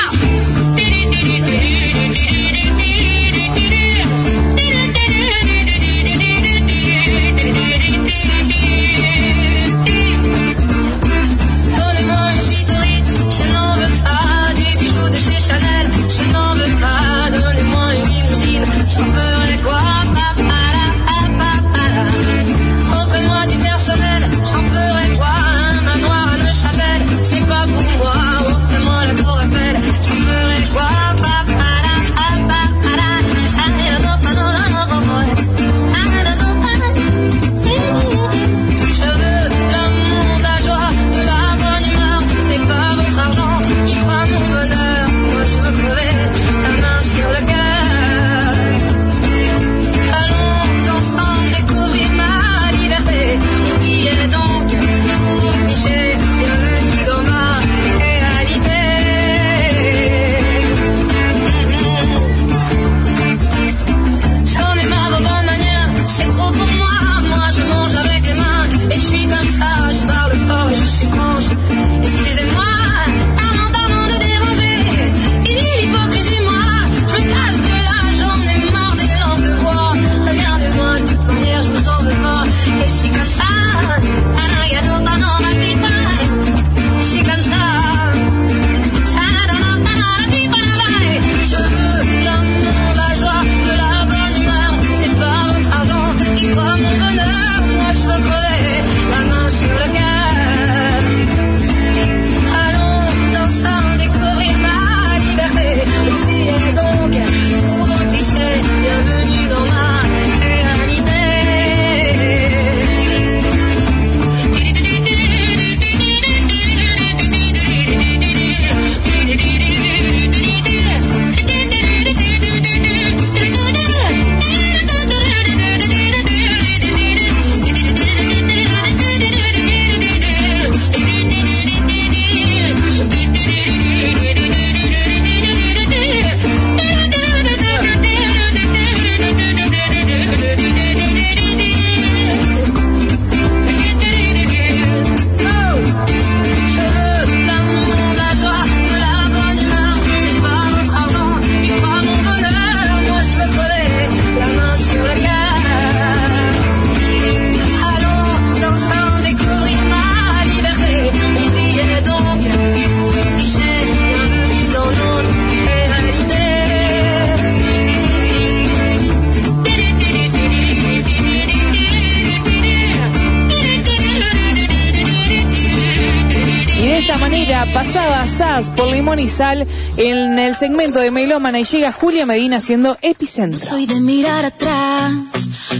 por 178.79 178.93
Limonizal 178.93 179.67
en 179.97 180.39
el 180.39 180.55
segmento 180.55 181.01
de 181.01 181.11
Melómana 181.11 181.59
y 181.59 181.65
llega 181.65 181.91
Julia 181.91 182.27
Medina 182.27 182.61
siendo 182.61 182.97
epicentro. 183.03 183.59
Soy 183.59 183.87
de 183.87 184.01
mirar 184.01 184.45
atrás, 184.45 185.13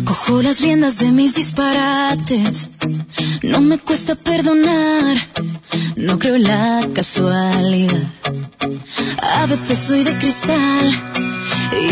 cojo 0.05 0.43
las 0.43 0.61
riendas 0.61 0.99
de 0.99 1.13
mis 1.13 1.35
disparates. 1.35 2.71
No 3.43 3.61
me 3.61 3.79
cuesta 3.79 4.17
perdonar, 4.17 5.17
no 5.95 6.19
creo 6.19 6.39
la 6.39 6.89
casualidad. 6.93 8.03
A 9.23 9.47
veces 9.47 9.79
soy 9.79 10.03
de 10.03 10.19
cristal 10.19 10.93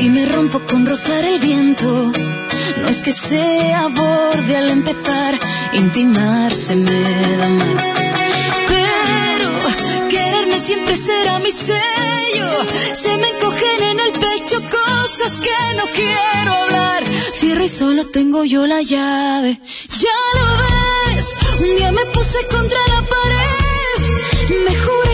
y 0.01 0.11
me 0.11 0.27
rompo 0.27 0.61
con 0.69 0.87
rozar 0.87 1.25
el 1.25 1.39
viento. 1.39 2.13
No 2.81 2.89
es 2.89 3.03
que 3.03 3.13
sea 3.13 3.87
borde 3.89 4.57
al 4.57 4.71
empezar, 4.71 5.39
intimarse 5.73 6.75
me 6.75 7.37
da 7.39 7.49
mal 7.49 8.06
siempre 10.67 10.97
será 10.97 11.39
mi 11.39 11.53
sello. 11.53 12.51
Se 12.93 13.17
me 13.19 13.29
encogen 13.29 13.83
en 13.93 14.01
el 14.01 14.13
pecho 14.13 14.61
cosas 14.63 15.41
que 15.41 15.57
no 15.77 15.85
quiero 15.95 16.53
hablar. 16.53 17.05
Cierro 17.35 17.65
y 17.65 17.69
solo 17.69 18.05
tengo 18.07 18.45
yo 18.45 18.67
la 18.67 18.83
llave. 18.83 19.61
Ya 20.03 20.19
lo 20.39 21.15
ves, 21.15 21.37
un 21.61 21.77
día 21.77 21.93
me 21.93 22.05
puse 22.07 22.45
contra 22.49 22.81
la 22.95 23.01
pared. 23.15 23.99
Me 24.65 24.75
juré 24.85 25.06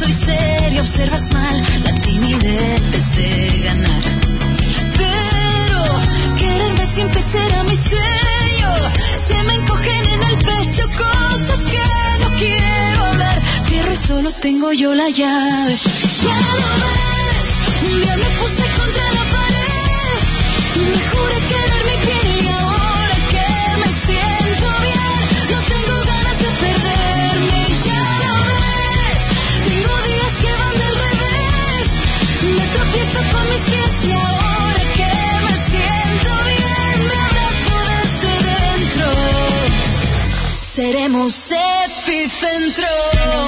soy 0.00 0.12
seria, 0.14 0.80
observas 0.80 1.30
mal 1.32 1.62
la 1.84 1.94
timidez 1.96 3.16
de 3.16 3.60
ganar. 3.64 4.04
Pero 4.96 5.82
quererme 6.38 6.86
siempre 6.86 7.20
será 7.20 7.64
mi 7.64 7.76
sello. 7.76 8.72
Se 9.18 9.42
me 9.42 9.54
encogen 9.54 10.06
en 10.14 10.22
el 10.22 10.36
pecho 10.38 10.88
cosas 10.96 11.66
que 11.66 11.84
no 12.22 12.30
quiero 12.38 13.04
hablar. 13.04 13.42
Fierro 13.66 13.92
y 13.92 13.96
solo 13.96 14.32
tengo 14.32 14.72
yo 14.72 14.94
la 14.94 15.10
llave. 15.10 15.76
Ya 16.24 16.40
lo 16.60 16.70
ves, 16.82 17.48
ya 18.06 18.16
me 18.16 18.28
puse 18.40 18.64
contra 18.78 19.06
la 19.16 19.24
pared. 19.34 20.18
Me 20.88 20.98
juré 21.10 21.38
quererme 21.50 21.94
bien 22.06 22.29
tenemos 41.10 41.50
epicentro. 41.50 43.39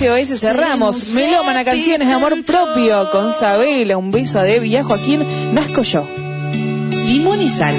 SOS 0.00 0.40
cerramos. 0.40 1.12
Melómana 1.12 1.62
Canciones 1.62 2.08
de 2.08 2.14
Amor 2.14 2.42
Propio 2.42 3.10
con 3.10 3.34
Sabela. 3.34 3.98
Un 3.98 4.10
beso 4.10 4.38
a 4.38 4.44
Debbie 4.44 4.70
y 4.70 4.76
a 4.76 4.82
Joaquín. 4.82 5.52
Nazco 5.52 5.82
yo. 5.82 6.08
Limón 7.06 7.42
y 7.42 7.50
sal. 7.50 7.74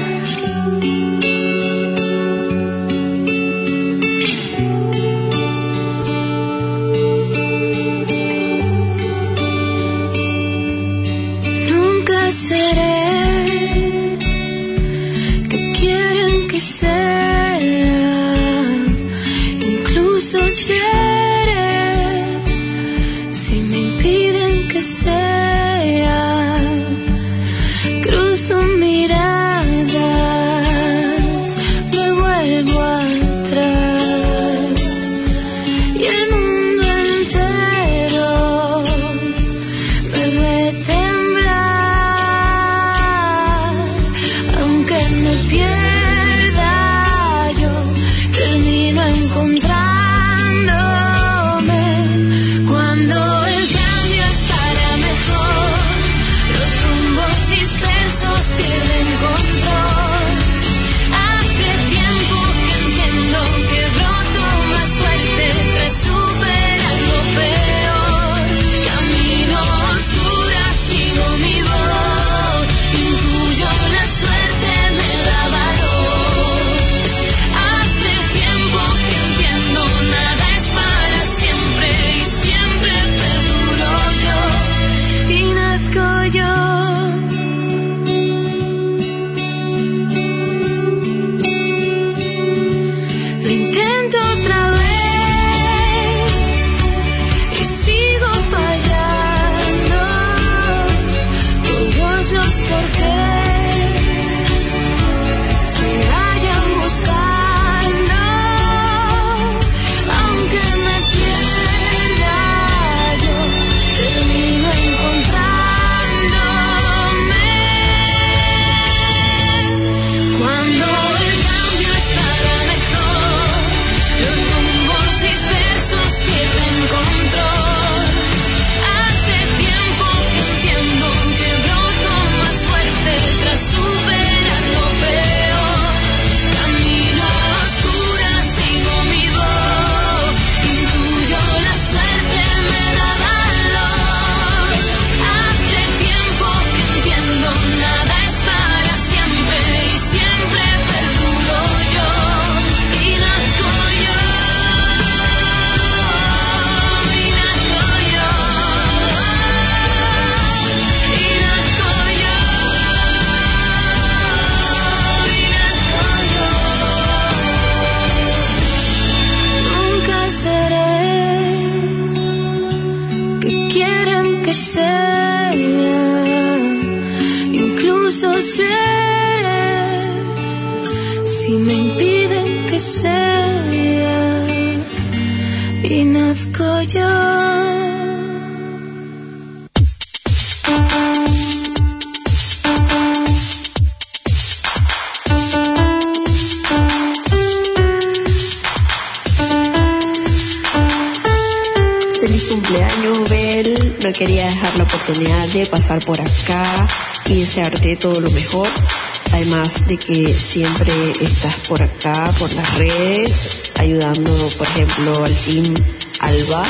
De 209.92 209.98
que 209.98 210.26
siempre 210.32 210.90
estás 211.20 211.54
por 211.68 211.82
acá, 211.82 212.14
por 212.38 212.50
las 212.54 212.78
redes, 212.78 213.72
ayudando, 213.78 214.32
por 214.56 214.66
ejemplo, 214.66 215.22
al 215.22 215.34
team 215.34 215.74
Alba, 216.20 216.64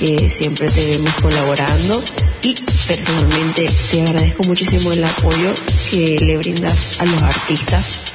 que 0.00 0.28
siempre 0.28 0.68
te 0.68 0.84
vemos 0.84 1.14
colaborando. 1.22 2.02
Y 2.42 2.54
personalmente 2.88 3.70
te 3.90 4.02
agradezco 4.02 4.42
muchísimo 4.44 4.92
el 4.92 5.04
apoyo 5.04 5.54
que 5.90 6.18
le 6.20 6.36
brindas 6.38 7.00
a 7.00 7.04
los 7.04 7.22
artistas 7.22 8.14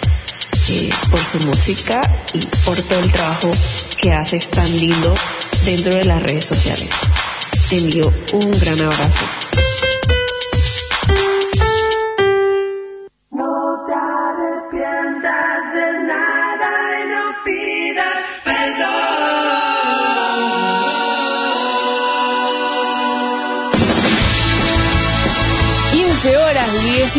eh, 0.70 0.90
por 1.10 1.24
su 1.24 1.40
música 1.48 2.02
y 2.34 2.40
por 2.66 2.76
todo 2.82 3.00
el 3.00 3.12
trabajo 3.12 3.52
que 4.02 4.12
haces 4.12 4.50
tan 4.50 4.70
lindo 4.80 5.14
dentro 5.64 5.96
de 5.96 6.04
las 6.04 6.22
redes 6.22 6.46
sociales. 6.46 6.90
Te 7.70 7.78
envío 7.78 8.12
un 8.34 8.52
gran 8.60 8.82
abrazo. 8.82 9.39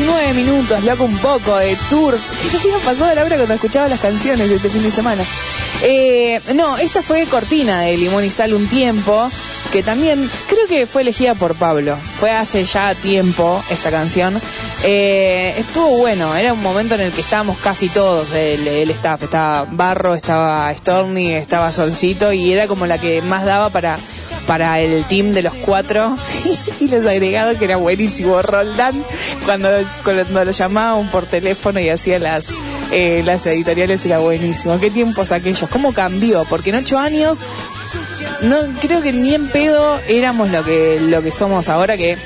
19 0.01 0.33
minutos, 0.33 0.83
loco 0.85 1.05
un 1.05 1.19
poco 1.19 1.57
de 1.59 1.77
tour. 1.91 2.17
Que 2.41 2.49
yo 2.53 2.59
había 2.59 2.79
pasado 2.79 3.15
la 3.15 3.23
hora 3.23 3.37
cuando 3.37 3.55
escuchaba 3.55 3.87
las 3.87 4.01
canciones 4.01 4.51
este 4.51 4.71
fin 4.71 4.83
de 4.83 4.91
semana. 4.91 5.23
Eh, 5.83 6.41
no, 6.55 6.79
esta 6.79 7.03
fue 7.03 7.27
cortina 7.27 7.83
de 7.83 7.99
Limón 7.99 8.25
y 8.25 8.31
Sal 8.31 8.55
un 8.55 8.67
tiempo, 8.67 9.31
que 9.71 9.83
también 9.83 10.29
creo 10.49 10.67
que 10.69 10.87
fue 10.87 11.03
elegida 11.03 11.35
por 11.35 11.55
Pablo. 11.55 11.99
Fue 12.17 12.31
hace 12.31 12.65
ya 12.65 12.95
tiempo 12.95 13.63
esta 13.71 13.91
canción. 13.91 14.41
Eh, 14.85 15.55
estuvo 15.59 15.99
bueno, 15.99 16.35
era 16.35 16.55
un 16.55 16.63
momento 16.63 16.95
en 16.95 17.03
el 17.03 17.13
que 17.13 17.21
estábamos 17.21 17.59
casi 17.59 17.91
todos, 17.91 18.33
el, 18.33 18.67
el 18.67 18.91
staff. 18.93 19.23
Estaba 19.23 19.67
Barro, 19.71 20.15
estaba 20.15 20.75
Stormy, 20.75 21.33
estaba 21.33 21.73
Solcito 21.73 22.33
y 22.33 22.53
era 22.53 22.67
como 22.69 22.87
la 22.87 22.97
que 22.97 23.21
más 23.21 23.45
daba 23.45 23.69
para 23.69 23.99
para 24.47 24.81
el 24.81 25.05
team 25.07 25.33
de 25.33 25.43
los 25.43 25.55
cuatro. 25.55 26.17
Y 26.81 26.89
los 26.89 27.07
agregados 27.07 27.59
que 27.59 27.67
era 27.67 27.77
buenísimo 27.77 28.41
Roldán 28.41 29.05
cuando, 29.45 29.69
cuando 30.03 30.45
lo 30.45 30.51
llamaban 30.51 31.11
por 31.11 31.27
teléfono 31.27 31.79
y 31.79 31.91
hacía 31.91 32.19
las 32.19 32.55
eh, 32.91 33.23
las 33.25 33.45
editoriales 33.47 34.05
era 34.07 34.19
buenísimo. 34.19 34.81
Qué 34.81 34.91
tiempos 34.91 35.31
aquellos 35.31 35.69
cómo 35.69 35.93
cambió 35.93 36.45
porque 36.49 36.71
en 36.71 36.77
ocho 36.77 36.99
años 36.99 37.43
no 38.43 38.57
creo 38.81 39.03
que 39.03 39.12
ni 39.12 39.35
en 39.35 39.49
pedo 39.49 40.01
éramos 40.09 40.51
lo 40.51 40.65
que 40.65 40.99
lo 41.01 41.23
que 41.23 41.33
somos 41.33 41.69
ahora 41.69 41.97
que 41.97 42.17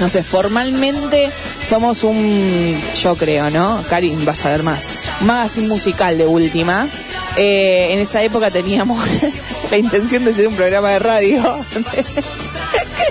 no 0.00 0.08
sé, 0.08 0.22
formalmente 0.22 1.30
somos 1.62 2.04
un, 2.04 2.80
yo 2.94 3.16
creo, 3.16 3.50
¿no? 3.50 3.82
Karin, 3.88 4.24
vas 4.24 4.44
a 4.44 4.50
ver 4.50 4.62
más. 4.62 4.86
Magazine 5.22 5.68
musical 5.68 6.18
de 6.18 6.26
última. 6.26 6.88
Eh, 7.36 7.92
en 7.92 8.00
esa 8.00 8.22
época 8.22 8.50
teníamos 8.50 9.00
la 9.70 9.78
intención 9.78 10.24
de 10.24 10.32
ser 10.32 10.48
un 10.48 10.56
programa 10.56 10.90
de 10.90 10.98
radio. 10.98 11.64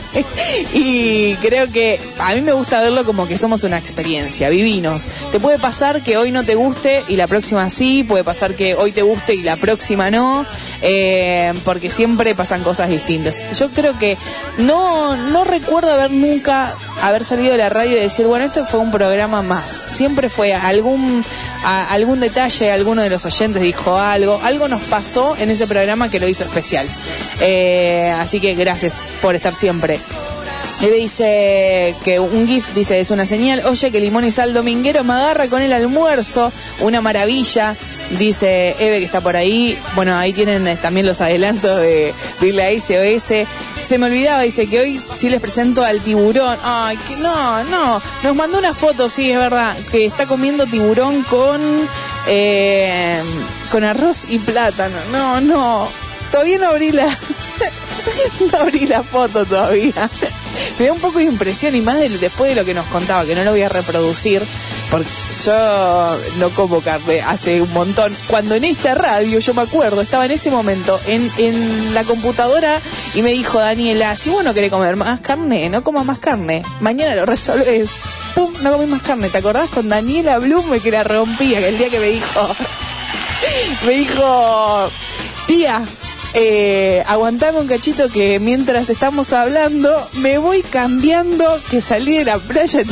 y 0.74 1.36
creo 1.36 1.72
que 1.72 2.00
a 2.20 2.34
mí 2.34 2.42
me 2.42 2.52
gusta 2.54 2.82
verlo 2.82 3.04
como 3.06 3.28
que 3.28 3.38
somos 3.38 3.64
una 3.64 3.78
experiencia, 3.78 4.50
vivinos. 4.50 5.08
Te 5.32 5.40
puede 5.40 5.60
pasar 5.60 6.04
que 6.04 6.18
hoy 6.18 6.32
no 6.32 6.44
te 6.44 6.56
guste 6.56 7.04
y 7.08 7.16
la 7.16 7.28
próxima 7.28 7.70
sí, 7.70 8.04
puede 8.04 8.24
pasar 8.24 8.56
que 8.56 8.76
hoy 8.76 8.92
te 8.92 9.02
guste 9.02 9.36
y 9.36 9.42
la 9.42 9.56
próxima 9.56 10.12
no, 10.12 10.46
eh, 10.82 11.54
porque 11.64 11.90
siempre 11.90 12.36
pasan 12.36 12.64
cosas 12.64 12.90
distintas. 12.90 13.42
Yo 13.58 13.70
creo 13.70 13.98
que 13.98 14.18
no, 14.58 15.16
no 15.16 15.44
recuerdo 15.44 15.92
haber 15.92 16.12
nunca 16.12 16.74
haber 17.02 17.24
salido 17.24 17.52
de 17.52 17.58
la 17.58 17.70
radio 17.70 17.98
y 17.98 18.00
decir, 18.00 18.26
bueno, 18.26 18.46
esto 18.46 18.66
fue 18.66 18.80
un 18.80 18.92
programa 18.92 19.42
más. 19.42 19.82
Siempre 19.88 20.30
fue 20.30 20.54
algún, 20.54 21.24
algún 21.64 22.20
detalle, 22.20 22.72
alguno 22.72 23.02
de 23.02 23.10
los 23.10 23.26
oyentes 23.26 23.62
dijo 23.62 23.98
algo, 23.98 24.40
algo 24.44 24.68
nos 24.68 24.82
pasó 24.84 25.36
en 25.38 25.50
ese 25.50 25.68
programa 25.68 26.10
que 26.10 26.20
lo 26.20 26.28
hizo 26.28 26.44
especial. 26.44 26.88
Eh, 27.42 28.12
así 28.18 28.40
que 28.40 28.56
gracias 28.56 29.04
por 29.22 29.36
estar 29.36 29.54
siempre. 29.54 29.85
Eve 30.82 30.98
dice 30.98 31.96
que 32.04 32.20
un 32.20 32.48
GIF 32.48 32.74
dice 32.74 33.00
es 33.00 33.10
una 33.10 33.26
señal. 33.26 33.62
Oye, 33.66 33.92
que 33.92 34.00
limón 34.00 34.26
y 34.26 34.32
sal 34.32 34.54
dominguero 34.54 35.04
me 35.04 35.14
agarra 35.14 35.48
con 35.48 35.62
el 35.62 35.72
almuerzo. 35.72 36.52
Una 36.82 37.02
maravilla. 37.02 37.76
Dice 38.12 38.76
Eve 38.80 39.00
que 39.00 39.06
está 39.06 39.22
por 39.22 39.38
ahí. 39.38 39.80
Bueno, 39.96 40.16
ahí 40.16 40.34
tienen 40.34 40.68
eh, 40.68 40.76
también 40.76 41.06
los 41.06 41.22
adelantos 41.22 41.80
de, 41.80 42.14
de 42.42 42.54
la 42.54 42.70
SOS. 42.70 43.48
Se 43.82 43.98
me 43.98 44.08
olvidaba, 44.08 44.42
dice 44.42 44.68
que 44.68 44.80
hoy 44.80 45.02
sí 45.16 45.30
les 45.30 45.40
presento 45.40 45.84
al 45.84 46.02
tiburón. 46.02 46.58
Ay, 46.64 47.00
no, 47.20 47.64
no. 47.64 48.02
Nos 48.24 48.36
mandó 48.36 48.60
una 48.60 48.74
foto, 48.74 49.08
sí, 49.08 49.32
es 49.32 49.38
verdad. 49.38 49.76
Que 49.92 50.06
está 50.06 50.26
comiendo 50.26 50.66
tiburón 50.66 51.24
con, 51.24 51.62
eh, 52.28 53.22
con 53.72 53.84
arroz 53.84 54.26
y 54.30 54.40
plátano. 54.40 54.98
No, 55.12 55.40
no. 55.42 55.88
Todavía 56.32 56.58
no 56.58 56.68
abrí 56.68 56.92
la, 56.92 57.08
no 58.52 58.60
abrí 58.60 58.88
la 58.88 59.04
foto 59.04 59.46
todavía. 59.46 60.10
Me 60.80 60.86
da 60.86 60.94
un 60.94 61.00
poco 61.00 61.20
de 61.20 61.26
impresión 61.26 61.76
y 61.76 61.82
más 61.82 61.98
de- 62.00 62.10
después 62.10 62.50
de 62.50 62.56
lo 62.56 62.66
que 62.66 62.74
nos 62.74 62.86
contaba, 62.88 63.26
que 63.26 63.36
no 63.36 63.44
lo 63.44 63.52
voy 63.52 63.62
a 63.64 63.70
reproducir, 63.70 64.42
porque 64.90 65.10
yo 65.46 66.18
no 66.38 66.50
como 66.52 66.82
carne 66.82 67.22
hace 67.22 67.62
un 67.62 67.72
montón. 67.74 68.16
Cuando 68.28 68.56
en 68.56 68.64
esta 68.64 68.96
radio, 68.96 69.40
yo 69.40 69.54
me 69.54 69.64
acuerdo, 69.64 70.02
estaba 70.02 70.26
en 70.26 70.32
ese 70.32 70.52
momento 70.52 71.00
en, 71.08 71.94
la 71.94 72.04
computadora 72.04 72.82
y 73.14 73.22
me 73.22 73.32
dijo 73.32 73.60
Daniela, 73.60 74.16
si 74.16 74.30
vos 74.30 74.44
no 74.44 74.54
querés 74.54 74.70
comer 74.70 74.96
más 74.96 75.22
carne, 75.22 75.70
no 75.70 75.84
comas 75.84 76.06
más 76.06 76.20
carne. 76.20 76.64
Mañana 76.82 77.16
lo 77.16 77.26
resolves. 77.26 77.92
Pum, 78.36 78.54
no 78.62 78.72
comés 78.72 78.88
más 78.90 79.02
carne. 79.02 79.30
¿Te 79.30 79.38
acordás 79.38 79.70
con 79.70 79.88
Daniela 79.90 80.40
Blume 80.40 80.80
que 80.80 80.92
la 80.92 81.04
rompía, 81.04 81.60
el 81.60 81.78
día 81.78 81.90
que 81.90 82.00
me 82.00 82.08
dijo, 82.08 82.56
me 83.86 83.94
dijo, 83.94 84.90
tía, 85.48 85.84
eh, 86.38 87.02
aguantame 87.08 87.62
un 87.62 87.68
cachito 87.68 88.10
que 88.10 88.42
mientras 88.42 88.90
estamos 88.90 89.32
hablando 89.32 89.90
me 90.16 90.38
voy 90.38 90.62
cambiando 90.64 91.62
que 91.72 91.80
salí 91.80 92.18
de 92.18 92.26
la 92.26 92.38
playa 92.40 92.84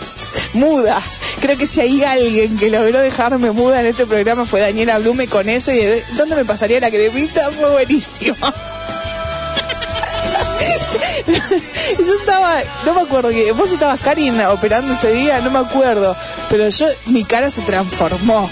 muda. 0.52 1.00
Creo 1.40 1.56
que 1.56 1.66
si 1.66 1.80
hay 1.80 2.04
alguien 2.04 2.58
que 2.58 2.68
logró 2.68 2.98
dejarme 3.00 3.52
muda 3.52 3.80
en 3.80 3.86
este 3.86 4.04
programa 4.04 4.44
fue 4.44 4.60
Daniela 4.60 4.98
Blume 4.98 5.28
con 5.28 5.48
eso 5.48 5.72
y 5.72 5.78
de 5.78 6.04
dónde 6.18 6.36
me 6.36 6.44
pasaría 6.44 6.78
la 6.78 6.90
cremita 6.90 7.50
fue 7.50 7.70
buenísimo. 7.70 8.36
Yo 11.26 12.14
estaba, 12.20 12.58
no 12.84 12.94
me 12.94 13.00
acuerdo 13.00 13.30
que 13.30 13.52
vos 13.52 13.72
estabas 13.72 14.00
Karin 14.00 14.38
operando 14.42 14.92
ese 14.92 15.10
día, 15.12 15.40
no 15.40 15.50
me 15.50 15.60
acuerdo, 15.60 16.14
pero 16.50 16.68
yo 16.68 16.86
mi 17.06 17.24
cara 17.24 17.48
se 17.50 17.62
transformó. 17.62 18.48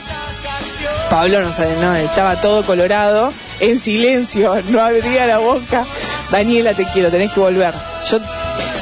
Pablo 1.11 1.43
no 1.43 1.53
sabe, 1.53 1.77
no, 1.81 1.95
estaba 1.95 2.41
todo 2.41 2.65
colorado, 2.65 3.31
en 3.61 3.79
silencio, 3.79 4.55
no 4.69 4.81
abría 4.81 5.27
la 5.27 5.39
boca. 5.39 5.85
Daniela, 6.31 6.75
te 6.75 6.85
quiero, 6.93 7.11
tenés 7.11 7.33
que 7.33 7.41
volver. 7.41 7.75
Yo 8.11 8.21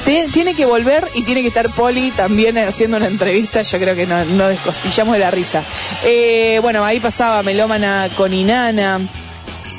te- 0.05 0.29
tiene 0.33 0.55
que 0.55 0.67
volver 0.67 1.07
y 1.15 1.23
tiene 1.23 1.43
que 1.43 1.49
estar 1.49 1.69
Poli 1.71 2.11
también 2.13 2.57
haciendo 2.59 2.97
una 2.97 3.07
entrevista. 3.07 3.63
Yo 3.63 3.79
creo 3.79 3.95
que 3.95 4.07
no, 4.07 4.49
descostillamos 4.49 5.15
de 5.15 5.19
la 5.21 5.31
risa. 5.31 5.63
Eh, 6.05 6.59
bueno, 6.63 6.85
ahí 6.85 7.01
pasaba 7.01 7.43
Melómana 7.43 8.09
con 8.17 8.33
Inana. 8.33 9.01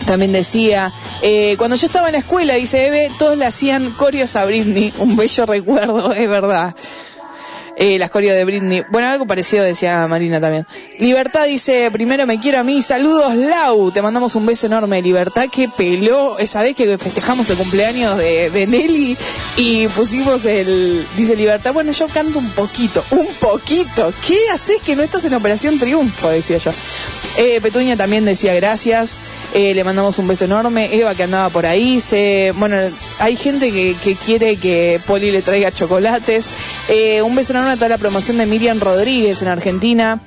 También 0.06 0.32
decía, 0.32 0.92
eh, 1.22 1.56
cuando 1.58 1.76
yo 1.76 1.86
estaba 1.88 2.08
en 2.08 2.14
la 2.14 2.20
escuela, 2.20 2.54
dice 2.54 2.88
Eve, 2.88 3.12
todos 3.20 3.38
le 3.38 3.46
hacían 3.46 3.92
corios 3.92 4.36
a 4.38 4.46
Britney. 4.46 4.94
Un 5.00 5.18
bello 5.18 5.46
recuerdo, 5.46 6.14
es 6.14 6.30
verdad. 6.30 6.76
Eh, 7.80 8.00
las 8.00 8.12
de 8.12 8.44
Britney. 8.44 8.84
Bueno, 8.90 9.08
algo 9.08 9.28
parecido 9.28 9.64
decía 9.64 10.08
Marina 10.08 10.42
también. 10.42 10.66
Libertad 10.98 11.46
dice, 11.46 11.92
primero 11.92 12.26
me 12.26 12.40
quiero 12.40 12.60
a 12.60 12.64
mí. 12.64 12.82
Saludos, 12.82 13.36
Lau. 13.36 13.92
Te 13.92 14.02
mandamos 14.02 14.34
un 14.34 14.48
beso 14.48 14.66
enorme. 14.66 15.00
Libertad 15.04 15.44
que 15.52 15.70
peló 15.70 16.40
esa 16.40 16.64
vez 16.64 16.76
que 16.76 16.98
festejamos 16.98 17.48
el 17.52 17.58
cumpleaños 17.58 18.18
de, 18.18 18.50
de 18.50 18.66
Nelly 18.66 19.16
y 19.58 19.88
pusimos 19.90 20.46
el... 20.46 21.06
Dice 21.16 21.36
Libertad, 21.36 21.72
bueno, 21.72 21.92
yo 21.92 22.08
canto 22.08 22.40
un 22.40 22.50
poquito. 22.50 23.04
Un 23.12 23.28
poquito. 23.40 24.12
¿Qué 24.26 24.40
haces 24.52 24.82
que 24.82 24.96
no 24.96 25.04
estás 25.04 25.26
en 25.26 25.36
Operación 25.36 25.78
Triunfo? 25.78 26.30
Decía 26.30 26.58
yo. 26.58 26.72
Eh, 27.38 27.62
Petuña 27.62 27.96
también 27.96 28.26
decía 28.26 28.56
gracias. 28.56 29.20
Eh, 29.54 29.76
le 29.76 29.84
mandamos 29.84 30.18
un 30.18 30.28
beso 30.28 30.46
enorme. 30.46 30.90
Eva 30.96 31.14
que 31.14 31.22
andaba 31.22 31.50
por 31.50 31.68
ahí. 31.68 32.00
Se, 32.00 32.54
bueno, 32.56 32.76
hay 33.20 33.36
gente 33.36 33.72
que, 33.72 33.96
que 34.04 34.16
quiere 34.16 34.56
que 34.56 35.00
Poli 35.06 35.30
le 35.30 35.44
traiga 35.44 35.72
chocolates. 35.72 36.48
Eh, 36.90 37.22
un 37.22 37.36
beso 37.36 37.54
enorme 37.54 37.67
a 37.70 37.76
toda 37.76 37.90
la 37.90 37.98
promoción 37.98 38.38
de 38.38 38.46
Miriam 38.46 38.80
Rodríguez 38.80 39.42
en 39.42 39.48
Argentina 39.48 40.22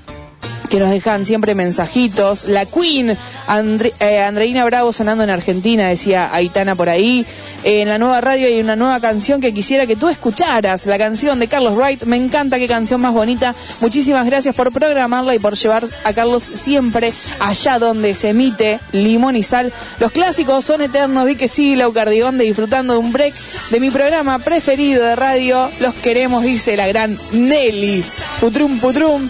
que 0.70 0.78
nos 0.78 0.90
dejan 0.90 1.26
siempre 1.26 1.54
mensajitos. 1.54 2.44
La 2.44 2.64
Queen, 2.64 3.10
eh, 3.10 4.22
Andreina 4.22 4.64
Bravo 4.64 4.92
sonando 4.92 5.24
en 5.24 5.30
Argentina, 5.30 5.88
decía 5.88 6.32
Aitana 6.32 6.76
por 6.76 6.88
ahí. 6.88 7.26
En 7.64 7.88
la 7.88 7.98
nueva 7.98 8.20
radio 8.20 8.46
hay 8.46 8.60
una 8.60 8.76
nueva 8.76 9.00
canción 9.00 9.40
que 9.40 9.52
quisiera 9.52 9.86
que 9.86 9.96
tú 9.96 10.08
escucharas, 10.08 10.86
la 10.86 10.96
canción 10.96 11.40
de 11.40 11.48
Carlos 11.48 11.74
Wright. 11.74 12.04
Me 12.04 12.16
encanta, 12.16 12.58
qué 12.58 12.68
canción 12.68 13.00
más 13.00 13.12
bonita. 13.12 13.54
Muchísimas 13.80 14.24
gracias 14.24 14.54
por 14.54 14.72
programarla 14.72 15.34
y 15.34 15.40
por 15.40 15.54
llevar 15.56 15.84
a 16.04 16.12
Carlos 16.12 16.42
siempre 16.42 17.12
allá 17.40 17.80
donde 17.80 18.14
se 18.14 18.28
emite 18.28 18.78
Limón 18.92 19.36
y 19.36 19.42
Sal. 19.42 19.72
Los 19.98 20.12
clásicos 20.12 20.64
son 20.64 20.82
eternos, 20.82 21.26
di 21.26 21.34
que 21.34 21.48
sí, 21.48 21.74
Laucardigón 21.74 22.38
de 22.38 22.44
disfrutando 22.44 22.94
de 22.94 23.00
un 23.00 23.12
break 23.12 23.34
de 23.70 23.80
mi 23.80 23.90
programa 23.90 24.38
preferido 24.38 25.04
de 25.04 25.16
radio. 25.16 25.68
Los 25.80 25.94
queremos, 25.96 26.44
dice 26.44 26.76
la 26.76 26.86
gran 26.86 27.18
Nelly. 27.32 28.04
Putrum, 28.40 28.78
putrum. 28.78 29.28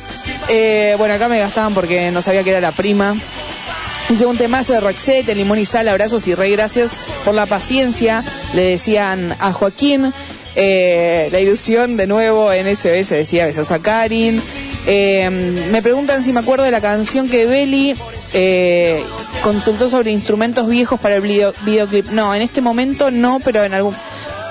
Eh, 0.52 0.94
bueno, 0.98 1.14
acá 1.14 1.28
me 1.28 1.39
gastaban 1.39 1.74
porque 1.74 2.10
no 2.10 2.22
sabía 2.22 2.43
que 2.43 2.51
era 2.51 2.60
la 2.60 2.72
prima. 2.72 3.14
Dice 4.09 4.27
un 4.27 4.36
temazo 4.36 4.72
de 4.72 4.81
Roxette, 4.81 5.35
limón 5.36 5.59
y 5.60 5.64
sal, 5.64 5.86
abrazos 5.89 6.27
y 6.27 6.35
rey, 6.35 6.51
gracias 6.52 6.90
por 7.24 7.35
la 7.35 7.47
paciencia. 7.47 8.24
Le 8.55 8.62
decían 8.62 9.36
a 9.39 9.52
Joaquín, 9.52 10.12
eh, 10.56 11.28
la 11.31 11.39
ilusión 11.39 11.97
de 11.97 12.09
nuevo 12.09 12.52
en 12.52 12.66
SBS 12.74 13.10
decía 13.14 13.47
besos 13.47 13.70
a 13.70 13.78
Karin. 13.81 14.43
Eh, 14.89 15.31
me 15.70 15.81
preguntan 15.82 16.24
si 16.24 16.32
me 16.32 16.40
acuerdo 16.40 16.64
de 16.64 16.72
la 16.72 16.81
canción 16.81 17.28
que 17.28 17.47
Beli 17.47 17.94
consultó 19.44 19.89
sobre 19.89 20.10
instrumentos 20.10 20.66
viejos 20.66 20.98
para 20.98 21.14
el 21.14 21.20
video- 21.20 21.55
videoclip. 21.64 22.10
No, 22.10 22.35
en 22.35 22.43
este 22.43 22.60
momento 22.60 23.12
no, 23.12 23.39
pero 23.44 23.62
en 23.62 23.74
algún... 23.74 23.94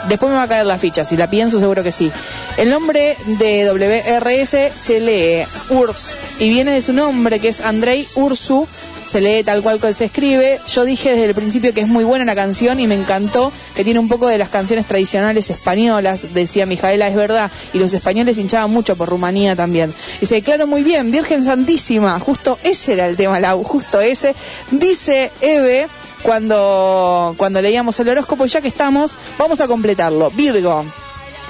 Después 0.07 0.31
me 0.31 0.38
va 0.38 0.43
a 0.43 0.47
caer 0.47 0.65
la 0.65 0.77
ficha, 0.77 1.03
si 1.03 1.17
la 1.17 1.30
pienso 1.30 1.59
seguro 1.59 1.84
que 1.84 1.91
sí. 1.91 2.11
El 2.57 2.69
nombre 2.69 3.17
de 3.26 3.65
WRS 3.65 4.71
se 4.76 4.99
lee 4.99 5.45
Urs 5.69 6.15
y 6.39 6.49
viene 6.49 6.71
de 6.71 6.81
su 6.81 6.93
nombre 6.93 7.39
que 7.39 7.49
es 7.49 7.61
Andrei 7.61 8.07
Ursu, 8.15 8.67
se 9.10 9.22
lee 9.22 9.44
tal 9.44 9.64
cual 9.64 9.80
que 9.80 9.91
se 9.91 10.06
escribe. 10.06 10.60
Yo 10.68 10.86
dije 10.86 11.10
desde 11.10 11.26
el 11.26 11.34
principio 11.34 11.73
que 11.73 11.81
es 11.81 11.88
muy 11.88 12.03
buena 12.03 12.26
la 12.26 12.36
canción 12.36 12.80
y 12.80 12.86
me 12.86 12.94
encantó 12.94 13.52
que 13.76 13.84
tiene 13.84 13.99
un 13.99 14.07
poco 14.07 14.27
de 14.27 14.38
las 14.38 14.49
canciones 14.49 14.86
tradicionales 14.86 15.49
españolas, 15.49 16.27
decía 16.36 16.68
Mijaela, 16.68 17.07
es 17.07 17.15
verdad, 17.15 17.49
y 17.73 17.80
los 17.80 17.91
españoles 17.94 18.38
hinchaban 18.38 18.69
mucho 18.69 18.95
por 18.95 19.10
Rumanía 19.10 19.56
también. 19.56 19.91
Dice, 20.22 20.44
claro, 20.44 20.68
muy 20.68 20.84
bien, 20.84 21.10
Virgen 21.10 21.44
Santísima, 21.44 22.19
justo 22.19 22.60
ese 22.64 22.94
era 22.94 23.07
el 23.07 23.18
tema, 23.18 23.40
Lau, 23.40 23.64
justo 23.64 23.99
ese. 23.99 24.36
Dice 24.69 25.31
Eve, 25.41 25.88
cuando, 26.22 27.34
cuando 27.38 27.64
leíamos 27.64 27.99
el 27.99 28.10
horóscopo, 28.10 28.45
y 28.45 28.49
ya 28.49 28.61
que 28.61 28.68
estamos, 28.68 29.18
vamos 29.40 29.60
a 29.60 29.68
completarlo. 29.68 30.30
Virgo. 30.31 30.86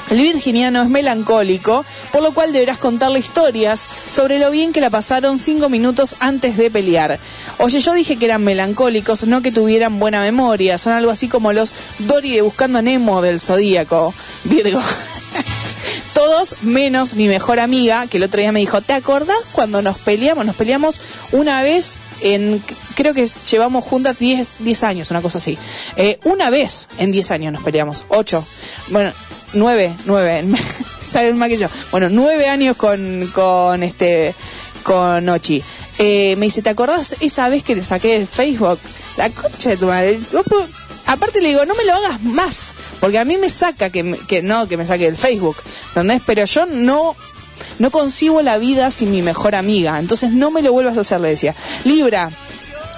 El 0.10 0.22
virginiano 0.22 0.82
es 0.82 0.90
melancólico, 0.90 1.86
por 2.12 2.24
lo 2.24 2.34
cual 2.34 2.52
deberás 2.52 2.78
contarle 2.78 3.20
historias 3.20 3.88
sobre 4.10 4.40
lo 4.40 4.50
bien 4.50 4.74
que 4.74 4.82
la 4.82 4.90
pasaron 4.90 5.38
cinco 5.38 5.70
minutos 5.70 6.16
antes 6.20 6.58
de 6.58 6.72
pelear. 6.72 7.20
Oye, 7.60 7.80
yo 7.80 7.94
dije 7.94 8.18
que 8.18 8.26
eran 8.26 8.44
melancólicos, 8.44 9.26
no 9.26 9.42
que 9.42 9.52
tuvieran 9.52 10.00
buena 10.00 10.22
memoria. 10.22 10.78
Son 10.78 10.94
algo 10.94 11.12
así 11.12 11.28
como 11.28 11.54
los 11.54 11.74
Dory 12.00 12.32
de 12.36 12.42
Buscando 12.42 12.82
Nemo 12.82 13.22
del 13.22 13.40
Zodíaco. 13.40 14.14
Virgo. 14.46 14.82
Todos 16.14 16.56
menos 16.64 17.14
mi 17.14 17.28
mejor 17.28 17.60
amiga, 17.60 18.08
que 18.08 18.18
el 18.18 18.24
otro 18.24 18.42
día 18.42 18.52
me 18.52 18.60
dijo, 18.60 18.82
¿te 18.82 18.94
acordás 18.94 19.38
cuando 19.52 19.82
nos 19.82 19.98
peleamos? 20.00 20.46
Nos 20.46 20.56
peleamos 20.56 21.00
una 21.32 21.62
vez 21.62 21.98
en, 22.22 22.64
creo 22.96 23.14
que 23.14 23.28
llevamos 23.50 23.86
juntas 23.86 24.20
10, 24.20 24.58
10 24.60 24.84
años, 24.84 25.12
una 25.12 25.22
cosa 25.22 25.38
así. 25.38 25.58
Eh, 25.96 26.20
una 26.24 26.50
vez 26.50 26.88
en 26.98 27.12
10 27.12 27.32
años 27.32 27.54
nos 27.54 27.64
peleamos, 27.64 28.06
8. 28.10 28.44
Bueno, 28.90 29.14
9, 29.54 29.96
9, 30.06 30.48
saben 31.04 31.38
más 31.38 31.50
que 31.50 31.58
yo. 31.58 31.68
Bueno, 31.92 32.10
9 32.10 32.48
años 32.48 32.78
con, 32.78 33.28
con 33.34 33.84
este, 33.84 34.34
con 34.84 35.28
Ochi. 35.30 35.64
Eh, 35.98 36.36
me 36.38 36.46
dice, 36.46 36.62
¿te 36.62 36.70
acordás 36.70 37.16
esa 37.20 37.50
vez 37.50 37.64
que 37.64 37.76
te 37.76 37.84
saqué 37.84 38.20
de 38.20 38.26
Facebook? 38.26 38.80
La 39.18 39.30
concha 39.30 39.70
de 39.72 39.78
tu 39.78 39.88
madre. 39.88 40.18
Aparte 41.06 41.42
le 41.42 41.50
digo, 41.50 41.66
no 41.66 41.74
me 41.76 41.84
lo 41.86 41.94
hagas 41.94 42.22
más, 42.22 42.74
porque 43.00 43.18
a 43.18 43.26
mí 43.26 43.36
me 43.38 43.50
saca 43.50 43.90
que, 43.90 44.04
me- 44.04 44.18
que 44.18 44.42
no, 44.44 44.68
que 44.68 44.78
me 44.78 44.86
saque 44.86 45.06
del 45.06 45.18
Facebook, 45.18 45.58
¿entendés? 45.90 46.22
Pero 46.26 46.46
yo 46.46 46.68
no, 46.68 47.16
no 47.80 47.90
concibo 47.92 48.42
la 48.44 48.60
vida 48.60 48.92
sin 48.92 49.10
mi 49.12 49.22
mejor 49.24 49.56
amiga, 49.56 49.98
entonces 50.00 50.32
no 50.32 50.52
me 50.52 50.62
lo 50.62 50.72
vuelvas 50.72 50.98
a 50.98 51.02
hacer, 51.02 51.20
le 51.20 51.30
decía. 51.30 51.56
Libra, 51.84 52.30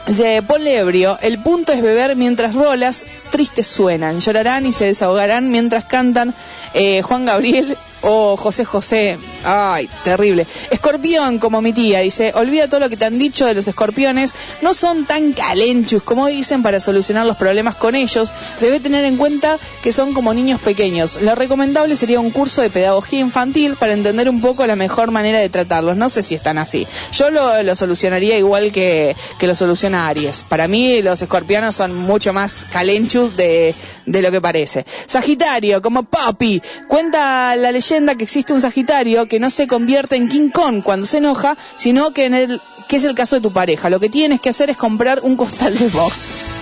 Dice, 0.07 0.41
ponle 0.41 0.79
ebrio, 0.79 1.17
el 1.21 1.37
punto 1.39 1.71
es 1.71 1.81
beber 1.81 2.15
mientras 2.15 2.55
rolas, 2.55 3.05
tristes 3.29 3.67
suenan, 3.67 4.19
llorarán 4.19 4.65
y 4.65 4.71
se 4.71 4.85
desahogarán 4.85 5.51
mientras 5.51 5.85
cantan 5.85 6.33
eh, 6.73 7.01
Juan 7.01 7.25
Gabriel 7.25 7.77
o 8.01 8.37
José 8.37 8.65
José. 8.65 9.17
Ay, 9.43 9.89
terrible. 10.03 10.45
Escorpión, 10.69 11.39
como 11.39 11.61
mi 11.61 11.73
tía, 11.73 11.99
dice, 11.99 12.31
olvida 12.35 12.67
todo 12.67 12.79
lo 12.79 12.89
que 12.89 12.97
te 12.97 13.05
han 13.05 13.17
dicho 13.17 13.45
de 13.45 13.53
los 13.53 13.67
escorpiones, 13.67 14.33
no 14.61 14.73
son 14.73 15.05
tan 15.05 15.33
calenchus 15.33 16.03
como 16.03 16.27
dicen 16.27 16.63
para 16.63 16.79
solucionar 16.79 17.25
los 17.25 17.37
problemas 17.37 17.75
con 17.75 17.95
ellos, 17.95 18.31
debe 18.59 18.79
tener 18.79 19.05
en 19.05 19.17
cuenta 19.17 19.57
que 19.81 19.91
son 19.91 20.13
como 20.13 20.33
niños 20.33 20.59
pequeños. 20.61 21.21
Lo 21.21 21.35
recomendable 21.35 21.95
sería 21.95 22.19
un 22.19 22.31
curso 22.31 22.61
de 22.61 22.69
pedagogía 22.69 23.19
infantil 23.19 23.75
para 23.75 23.93
entender 23.93 24.29
un 24.29 24.41
poco 24.41 24.65
la 24.65 24.75
mejor 24.75 25.11
manera 25.11 25.39
de 25.39 25.49
tratarlos. 25.49 25.97
No 25.97 26.09
sé 26.09 26.23
si 26.23 26.35
están 26.35 26.57
así. 26.57 26.87
Yo 27.13 27.29
lo, 27.31 27.75
solucionaría 27.75 28.37
igual 28.37 28.71
que, 28.71 29.15
que 29.37 29.47
lo 29.47 29.55
soluciona 29.55 30.07
Aries. 30.07 30.45
Para 30.47 30.67
mí 30.67 31.01
los 31.01 31.21
escorpianos 31.21 31.75
son 31.75 31.95
mucho 31.95 32.33
más 32.33 32.65
calenchus 32.71 33.35
de, 33.35 33.73
de 34.05 34.21
lo 34.21 34.31
que 34.31 34.41
parece. 34.41 34.85
Sagitario, 34.87 35.81
como 35.81 36.03
Papi, 36.03 36.61
cuenta 36.87 37.55
la 37.55 37.71
leyenda 37.71 37.90
que 37.91 38.23
existe 38.23 38.53
un 38.53 38.61
Sagitario 38.61 39.27
que 39.27 39.39
no 39.39 39.49
se 39.49 39.67
convierte 39.67 40.15
en 40.15 40.29
King 40.29 40.49
Kong 40.49 40.81
cuando 40.81 41.05
se 41.05 41.17
enoja, 41.17 41.57
sino 41.75 42.11
que 42.13 42.25
en 42.25 42.33
el 42.33 42.61
que 42.87 42.95
es 42.95 43.03
el 43.03 43.15
caso 43.15 43.35
de 43.35 43.41
tu 43.41 43.51
pareja. 43.51 43.89
Lo 43.89 43.99
que 43.99 44.07
tienes 44.07 44.39
que 44.39 44.49
hacer 44.49 44.69
es 44.69 44.77
comprar 44.77 45.19
un 45.23 45.35
costal 45.35 45.77
de 45.77 45.89
box. 45.89 46.60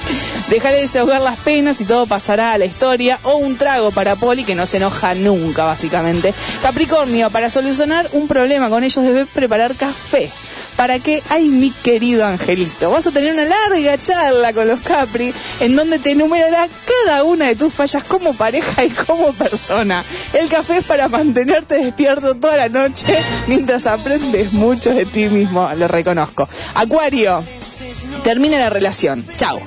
Déjale 0.49 0.81
desahogar 0.81 1.21
las 1.21 1.37
penas 1.39 1.79
y 1.81 1.85
todo 1.85 2.07
pasará 2.07 2.53
a 2.53 2.57
la 2.57 2.65
historia. 2.65 3.19
O 3.23 3.37
un 3.37 3.55
trago 3.57 3.91
para 3.91 4.15
Poli 4.15 4.43
que 4.43 4.55
no 4.55 4.65
se 4.65 4.77
enoja 4.77 5.13
nunca, 5.13 5.65
básicamente. 5.65 6.33
Capricornio, 6.61 7.29
para 7.29 7.49
solucionar 7.49 8.09
un 8.13 8.27
problema 8.27 8.69
con 8.69 8.83
ellos 8.83 9.03
debes 9.05 9.27
preparar 9.27 9.75
café. 9.75 10.29
¿Para 10.75 10.97
qué? 10.97 11.21
Ay, 11.29 11.49
mi 11.49 11.71
querido 11.71 12.25
Angelito. 12.25 12.89
Vas 12.89 13.05
a 13.05 13.11
tener 13.11 13.33
una 13.33 13.43
larga 13.43 13.97
charla 13.97 14.53
con 14.53 14.67
los 14.67 14.79
Capri 14.79 15.33
en 15.59 15.75
donde 15.75 15.99
te 15.99 16.11
enumerará 16.11 16.67
cada 17.05 17.25
una 17.25 17.47
de 17.47 17.55
tus 17.55 17.73
fallas 17.73 18.03
como 18.05 18.33
pareja 18.33 18.85
y 18.85 18.89
como 18.89 19.33
persona. 19.33 20.03
El 20.33 20.47
café 20.47 20.77
es 20.77 20.85
para 20.85 21.09
mantenerte 21.09 21.83
despierto 21.83 22.35
toda 22.35 22.57
la 22.57 22.69
noche 22.69 23.05
mientras 23.47 23.87
aprendes 23.87 24.53
mucho 24.53 24.93
de 24.93 25.05
ti 25.05 25.27
mismo, 25.29 25.69
lo 25.77 25.87
reconozco. 25.87 26.47
Acuario, 26.75 27.43
termina 28.23 28.57
la 28.57 28.69
relación. 28.69 29.25
Chao. 29.37 29.59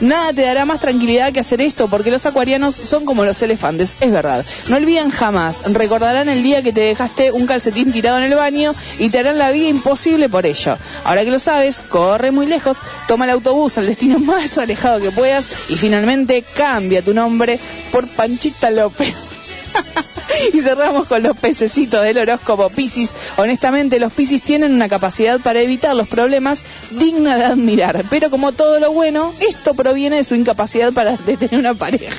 Nada 0.00 0.32
te 0.32 0.42
dará 0.42 0.64
más 0.64 0.80
tranquilidad 0.80 1.32
que 1.32 1.40
hacer 1.40 1.60
esto, 1.60 1.88
porque 1.88 2.10
los 2.10 2.24
acuarianos 2.24 2.74
son 2.74 3.04
como 3.04 3.24
los 3.24 3.42
elefantes, 3.42 3.96
es 4.00 4.12
verdad. 4.12 4.44
No 4.68 4.76
olvidan 4.76 5.10
jamás, 5.10 5.62
recordarán 5.72 6.28
el 6.28 6.42
día 6.42 6.62
que 6.62 6.72
te 6.72 6.80
dejaste 6.80 7.32
un 7.32 7.46
calcetín 7.46 7.92
tirado 7.92 8.18
en 8.18 8.24
el 8.24 8.34
baño 8.36 8.74
y 8.98 9.10
te 9.10 9.18
harán 9.18 9.38
la 9.38 9.50
vida 9.50 9.68
imposible 9.68 10.28
por 10.28 10.46
ello. 10.46 10.78
Ahora 11.04 11.24
que 11.24 11.30
lo 11.30 11.38
sabes, 11.38 11.80
corre 11.80 12.30
muy 12.30 12.46
lejos, 12.46 12.78
toma 13.08 13.24
el 13.24 13.32
autobús 13.32 13.78
al 13.78 13.86
destino 13.86 14.18
más 14.20 14.58
alejado 14.58 15.00
que 15.00 15.10
puedas 15.10 15.50
y 15.68 15.76
finalmente 15.76 16.44
cambia 16.56 17.02
tu 17.02 17.12
nombre 17.12 17.58
por 17.90 18.06
Panchita 18.06 18.70
López. 18.70 19.14
y 20.52 20.60
cerramos 20.60 21.06
con 21.06 21.22
los 21.22 21.36
pececitos 21.36 22.02
del 22.02 22.18
horóscopo 22.18 22.70
Piscis. 22.70 23.14
Honestamente, 23.36 24.00
los 24.00 24.12
Piscis 24.12 24.42
tienen 24.42 24.74
una 24.74 24.88
capacidad 24.88 25.40
para 25.40 25.60
evitar 25.60 25.94
los 25.94 26.08
problemas 26.08 26.62
digna 26.90 27.36
de 27.36 27.44
admirar. 27.44 28.04
Pero 28.10 28.30
como 28.30 28.52
todo 28.52 28.80
lo 28.80 28.92
bueno, 28.92 29.34
esto 29.40 29.74
proviene 29.74 30.16
de 30.16 30.24
su 30.24 30.34
incapacidad 30.34 30.92
para 30.92 31.16
de 31.16 31.36
tener 31.36 31.58
una 31.58 31.74
pareja. 31.74 32.14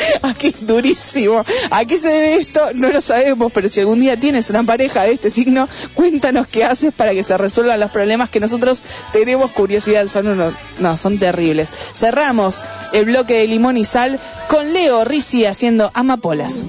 Aquí 0.22 0.54
durísimo. 0.60 1.44
¿A 1.70 1.84
qué 1.84 1.98
se 1.98 2.08
debe 2.08 2.34
esto? 2.36 2.60
No 2.74 2.90
lo 2.90 3.00
sabemos, 3.00 3.52
pero 3.52 3.68
si 3.68 3.80
algún 3.80 4.00
día 4.00 4.18
tienes 4.18 4.50
una 4.50 4.62
pareja 4.62 5.04
de 5.04 5.12
este 5.12 5.30
signo, 5.30 5.68
cuéntanos 5.94 6.46
qué 6.46 6.64
haces 6.64 6.92
para 6.92 7.12
que 7.12 7.22
se 7.22 7.36
resuelvan 7.36 7.80
los 7.80 7.90
problemas 7.90 8.30
que 8.30 8.40
nosotros 8.40 8.82
tenemos 9.12 9.50
curiosidad. 9.50 10.06
Son 10.06 10.28
unos, 10.28 10.54
no, 10.78 10.96
son 10.96 11.18
terribles. 11.18 11.70
Cerramos 11.94 12.62
el 12.92 13.06
bloque 13.06 13.38
de 13.38 13.46
limón 13.46 13.76
y 13.76 13.84
sal 13.84 14.18
con 14.48 14.72
Leo 14.72 15.04
Rizzi 15.04 15.44
haciendo 15.44 15.90
amapolas. 15.94 16.64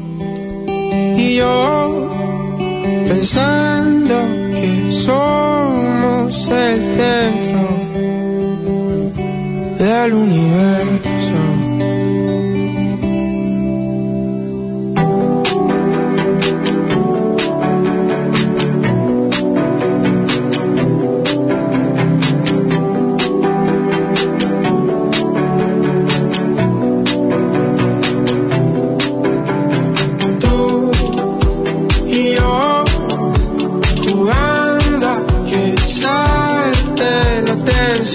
Y 1.21 1.35
yo 1.35 2.09
pensando 3.07 4.15
que 4.55 4.91
somos 4.91 6.47
el 6.47 6.81
centro 6.97 7.61
del 9.77 10.13
universo. 10.13 11.60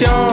La 0.01 0.26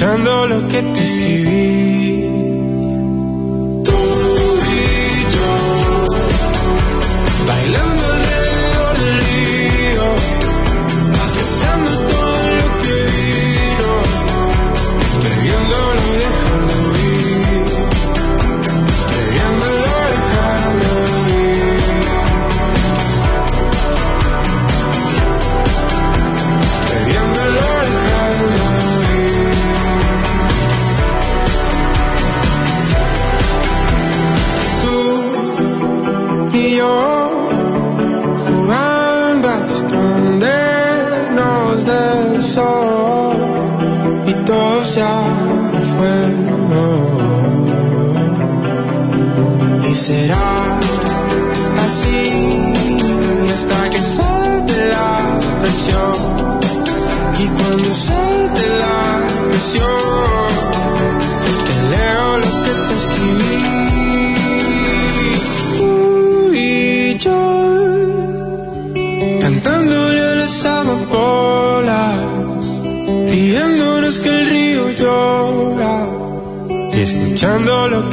escuchando 0.00 0.46
lo 0.46 0.66
que 0.66 0.82
te 0.82 1.02
escribí. 1.02 1.79
Fuego. 45.82 46.84
Y 49.88 49.94
será 49.94 50.49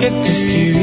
escuchando 0.08 0.16
lo 0.16 0.24
que 0.24 0.77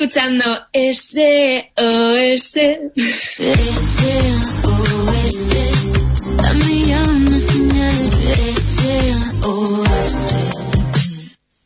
escuchando 0.00 0.44
ese. 0.72 1.72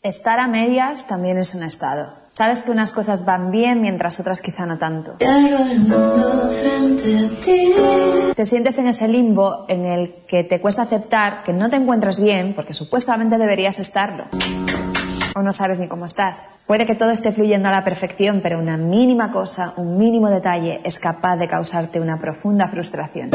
Estar 0.03 0.41
a 0.41 0.49
medias 0.49 1.07
también 1.07 1.39
es 1.39 1.55
un 1.55 1.63
estado. 1.63 2.13
Sabes 2.31 2.63
que 2.63 2.73
unas 2.73 2.91
cosas 2.91 3.25
van 3.25 3.53
bien 3.53 3.81
mientras 3.81 4.19
otras 4.19 4.43
quizá 4.43 4.67
no 4.67 4.79
tanto. 4.79 5.13
Te 8.35 8.45
sientes 8.45 8.79
en 8.79 8.89
ese 8.89 9.07
limbo 9.07 9.65
en 9.69 9.87
el 9.87 10.13
que 10.27 10.43
te 10.43 10.61
cuesta 10.61 10.83
aceptar 10.83 11.45
que 11.45 11.53
no 11.53 11.71
te 11.71 11.77
encuentras 11.77 12.21
bien 12.21 12.55
porque 12.55 12.75
supuestamente 12.75 13.39
deberías 13.39 13.79
estarlo. 13.79 14.25
O 15.35 15.43
no 15.43 15.53
sabes 15.53 15.81
ni 15.81 15.89
cómo 15.89 16.05
estás. 16.05 16.49
Puede 16.67 16.87
que 16.87 16.95
todo 16.95 17.11
esté 17.11 17.33
fluyendo 17.33 17.69
a 17.69 17.73
la 17.73 17.85
perfección, 17.85 18.41
pero 18.41 18.59
una 18.59 18.77
mínima 18.77 19.33
cosa, 19.33 19.73
un 19.77 19.99
mínimo 19.99 20.31
detalle 20.31 20.81
es 20.85 21.01
capaz 21.01 21.37
de 21.37 21.49
causarte 21.49 22.01
una 22.01 22.19
profunda 22.19 22.69
frustración. 22.69 23.31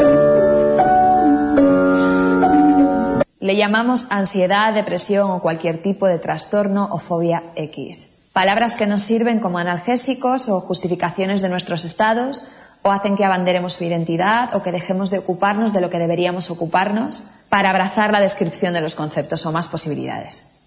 Le 3.38 3.56
llamamos 3.56 4.06
ansiedad, 4.10 4.72
depresión 4.72 5.30
o 5.30 5.40
cualquier 5.40 5.82
tipo 5.82 6.06
de 6.06 6.18
trastorno 6.18 6.88
o 6.90 6.98
fobia 6.98 7.42
X. 7.56 8.30
Palabras 8.32 8.76
que 8.76 8.86
nos 8.86 9.02
sirven 9.02 9.40
como 9.40 9.58
analgésicos 9.58 10.48
o 10.48 10.60
justificaciones 10.60 11.42
de 11.42 11.48
nuestros 11.48 11.84
estados 11.84 12.46
o 12.82 12.90
hacen 12.90 13.16
que 13.16 13.24
abanderemos 13.24 13.74
su 13.74 13.84
identidad 13.84 14.54
o 14.54 14.62
que 14.62 14.72
dejemos 14.72 15.10
de 15.10 15.18
ocuparnos 15.18 15.72
de 15.72 15.80
lo 15.80 15.90
que 15.90 15.98
deberíamos 15.98 16.50
ocuparnos 16.50 17.24
para 17.48 17.70
abrazar 17.70 18.12
la 18.12 18.20
descripción 18.20 18.72
de 18.72 18.80
los 18.80 18.94
conceptos 18.94 19.44
o 19.44 19.52
más 19.52 19.68
posibilidades. 19.68 20.60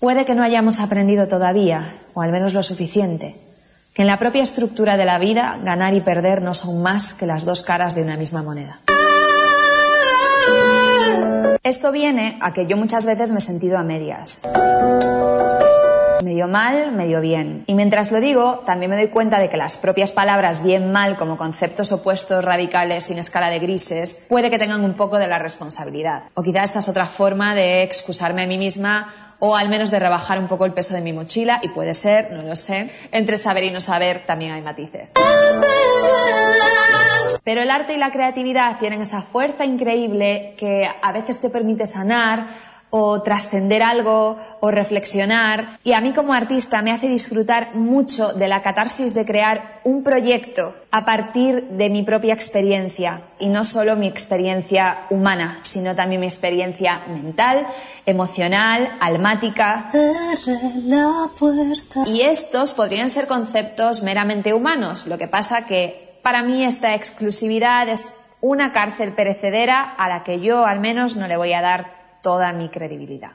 Puede 0.00 0.24
que 0.24 0.34
no 0.34 0.42
hayamos 0.42 0.80
aprendido 0.80 1.26
todavía, 1.26 1.92
o 2.14 2.22
al 2.22 2.30
menos 2.30 2.54
lo 2.54 2.62
suficiente, 2.62 3.34
que 3.94 4.02
en 4.02 4.06
la 4.06 4.18
propia 4.18 4.42
estructura 4.42 4.96
de 4.96 5.04
la 5.04 5.18
vida 5.18 5.58
ganar 5.64 5.94
y 5.94 6.00
perder 6.00 6.42
no 6.42 6.54
son 6.54 6.82
más 6.82 7.14
que 7.14 7.26
las 7.26 7.44
dos 7.44 7.62
caras 7.62 7.94
de 7.94 8.02
una 8.02 8.16
misma 8.16 8.42
moneda. 8.42 8.78
Esto 11.64 11.92
viene 11.92 12.38
a 12.40 12.52
que 12.52 12.66
yo 12.66 12.76
muchas 12.76 13.04
veces 13.04 13.30
me 13.32 13.38
he 13.38 13.42
sentido 13.42 13.76
a 13.76 13.82
medias. 13.82 14.42
Medio 16.22 16.48
mal, 16.48 16.92
medio 16.92 17.20
bien. 17.20 17.62
Y 17.66 17.74
mientras 17.74 18.10
lo 18.10 18.20
digo, 18.20 18.64
también 18.66 18.90
me 18.90 18.96
doy 18.96 19.08
cuenta 19.08 19.38
de 19.38 19.48
que 19.48 19.56
las 19.56 19.76
propias 19.76 20.10
palabras 20.10 20.64
bien 20.64 20.90
mal 20.90 21.16
como 21.16 21.36
conceptos 21.36 21.92
opuestos 21.92 22.44
radicales 22.44 23.04
sin 23.04 23.18
escala 23.18 23.50
de 23.50 23.60
grises 23.60 24.26
puede 24.28 24.50
que 24.50 24.58
tengan 24.58 24.84
un 24.84 24.94
poco 24.94 25.18
de 25.18 25.28
la 25.28 25.38
responsabilidad. 25.38 26.24
O 26.34 26.42
quizá 26.42 26.64
esta 26.64 26.80
es 26.80 26.88
otra 26.88 27.06
forma 27.06 27.54
de 27.54 27.82
excusarme 27.82 28.42
a 28.42 28.46
mí 28.46 28.58
misma 28.58 29.14
o 29.38 29.56
al 29.56 29.68
menos 29.68 29.92
de 29.92 30.00
rebajar 30.00 30.40
un 30.40 30.48
poco 30.48 30.64
el 30.64 30.72
peso 30.72 30.94
de 30.94 31.00
mi 31.00 31.12
mochila 31.12 31.60
y 31.62 31.68
puede 31.68 31.94
ser, 31.94 32.32
no 32.32 32.42
lo 32.42 32.56
sé, 32.56 32.90
entre 33.12 33.38
saber 33.38 33.64
y 33.64 33.70
no 33.70 33.78
saber 33.78 34.24
también 34.26 34.52
hay 34.52 34.62
matices. 34.62 35.14
Pero 37.44 37.62
el 37.62 37.70
arte 37.70 37.94
y 37.94 37.98
la 37.98 38.10
creatividad 38.10 38.78
tienen 38.78 39.00
esa 39.02 39.22
fuerza 39.22 39.64
increíble 39.64 40.54
que 40.58 40.88
a 41.00 41.12
veces 41.12 41.40
te 41.40 41.50
permite 41.50 41.86
sanar 41.86 42.67
o 42.90 43.22
trascender 43.22 43.82
algo 43.82 44.38
o 44.60 44.70
reflexionar. 44.70 45.78
Y 45.84 45.92
a 45.92 46.00
mí 46.00 46.12
como 46.12 46.32
artista 46.32 46.82
me 46.82 46.90
hace 46.90 47.08
disfrutar 47.08 47.74
mucho 47.74 48.32
de 48.32 48.48
la 48.48 48.62
catarsis 48.62 49.14
de 49.14 49.26
crear 49.26 49.80
un 49.84 50.02
proyecto 50.02 50.74
a 50.90 51.04
partir 51.04 51.64
de 51.64 51.90
mi 51.90 52.02
propia 52.02 52.34
experiencia. 52.34 53.22
Y 53.38 53.48
no 53.48 53.64
solo 53.64 53.96
mi 53.96 54.06
experiencia 54.06 54.98
humana, 55.10 55.58
sino 55.60 55.94
también 55.94 56.20
mi 56.20 56.26
experiencia 56.26 57.02
mental, 57.08 57.66
emocional, 58.06 58.96
almática. 59.00 59.90
Y 62.06 62.22
estos 62.22 62.72
podrían 62.72 63.10
ser 63.10 63.26
conceptos 63.26 64.02
meramente 64.02 64.54
humanos. 64.54 65.06
Lo 65.06 65.18
que 65.18 65.28
pasa 65.28 65.66
que 65.66 66.18
para 66.22 66.42
mí 66.42 66.64
esta 66.64 66.94
exclusividad 66.94 67.88
es 67.88 68.14
una 68.40 68.72
cárcel 68.72 69.12
perecedera 69.12 69.82
a 69.82 70.08
la 70.08 70.24
que 70.24 70.40
yo 70.40 70.64
al 70.64 70.80
menos 70.80 71.16
no 71.16 71.26
le 71.26 71.36
voy 71.36 71.52
a 71.52 71.60
dar 71.60 71.97
toda 72.22 72.52
mi 72.52 72.68
credibilidad. 72.68 73.30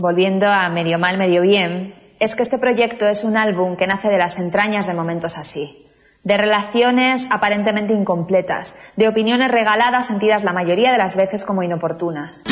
Volviendo 0.00 0.46
a 0.48 0.68
medio 0.68 0.98
mal, 0.98 1.16
medio 1.16 1.42
bien, 1.42 1.94
es 2.20 2.34
que 2.34 2.42
este 2.42 2.58
proyecto 2.58 3.06
es 3.06 3.24
un 3.24 3.36
álbum 3.36 3.76
que 3.76 3.86
nace 3.86 4.08
de 4.08 4.18
las 4.18 4.38
entrañas 4.38 4.86
de 4.86 4.94
momentos 4.94 5.38
así, 5.38 5.86
de 6.22 6.36
relaciones 6.36 7.28
aparentemente 7.30 7.94
incompletas, 7.94 8.92
de 8.96 9.08
opiniones 9.08 9.50
regaladas 9.50 10.06
sentidas 10.06 10.44
la 10.44 10.52
mayoría 10.52 10.92
de 10.92 10.98
las 10.98 11.16
veces 11.16 11.44
como 11.44 11.62
inoportunas. 11.62 12.44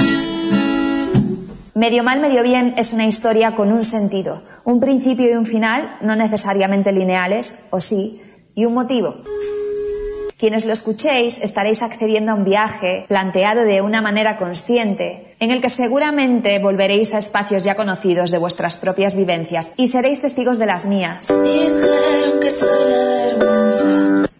Medio 1.74 2.04
mal, 2.04 2.20
medio 2.20 2.42
bien 2.42 2.74
es 2.76 2.92
una 2.92 3.06
historia 3.06 3.56
con 3.56 3.72
un 3.72 3.82
sentido, 3.82 4.42
un 4.64 4.78
principio 4.78 5.30
y 5.30 5.34
un 5.34 5.46
final, 5.46 5.96
no 6.02 6.16
necesariamente 6.16 6.92
lineales, 6.92 7.68
o 7.70 7.80
sí, 7.80 8.20
y 8.54 8.66
un 8.66 8.74
motivo. 8.74 9.16
Quienes 10.42 10.64
lo 10.64 10.72
escuchéis 10.72 11.38
estaréis 11.38 11.82
accediendo 11.82 12.32
a 12.32 12.34
un 12.34 12.42
viaje 12.42 13.04
planteado 13.06 13.62
de 13.62 13.80
una 13.80 14.02
manera 14.02 14.38
consciente, 14.38 15.36
en 15.38 15.52
el 15.52 15.60
que 15.60 15.68
seguramente 15.68 16.58
volveréis 16.58 17.14
a 17.14 17.18
espacios 17.18 17.62
ya 17.62 17.76
conocidos 17.76 18.32
de 18.32 18.38
vuestras 18.38 18.74
propias 18.74 19.14
vivencias 19.14 19.74
y 19.76 19.86
seréis 19.86 20.20
testigos 20.20 20.58
de 20.58 20.66
las 20.66 20.84
mías. 20.86 21.32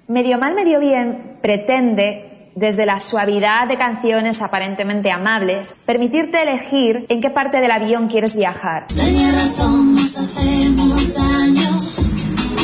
Medio 0.08 0.38
mal, 0.38 0.56
medio 0.56 0.80
bien 0.80 1.38
pretende 1.40 2.50
desde 2.56 2.84
la 2.84 2.98
suavidad 2.98 3.68
de 3.68 3.78
canciones 3.78 4.42
aparentemente 4.42 5.12
amables, 5.12 5.76
permitirte 5.86 6.42
elegir 6.42 7.06
en 7.10 7.20
qué 7.20 7.30
parte 7.30 7.60
del 7.60 7.70
avión 7.70 8.08
quieres 8.08 8.36
viajar. 8.36 8.86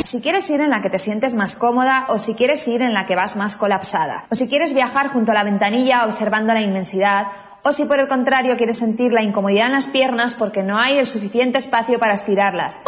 Si 0.08 0.22
quieres 0.22 0.48
ir 0.48 0.62
en 0.62 0.70
la 0.70 0.80
que 0.80 0.88
te 0.88 0.98
sientes 0.98 1.34
más 1.34 1.54
cómoda 1.54 2.06
o 2.08 2.18
si 2.18 2.34
quieres 2.34 2.66
ir 2.66 2.80
en 2.80 2.94
la 2.94 3.04
que 3.04 3.14
vas 3.14 3.36
más 3.36 3.58
colapsada. 3.58 4.24
O 4.30 4.34
si 4.34 4.48
quieres 4.48 4.72
viajar 4.72 5.08
junto 5.08 5.32
a 5.32 5.34
la 5.34 5.44
ventanilla 5.44 6.06
observando 6.06 6.54
la 6.54 6.62
inmensidad. 6.62 7.26
O 7.62 7.72
si 7.72 7.84
por 7.84 8.00
el 8.00 8.08
contrario 8.08 8.56
quieres 8.56 8.78
sentir 8.78 9.12
la 9.12 9.22
incomodidad 9.22 9.66
en 9.66 9.74
las 9.74 9.86
piernas 9.86 10.32
porque 10.32 10.62
no 10.62 10.78
hay 10.78 10.96
el 10.96 11.04
suficiente 11.04 11.58
espacio 11.58 11.98
para 11.98 12.14
estirarlas. 12.14 12.80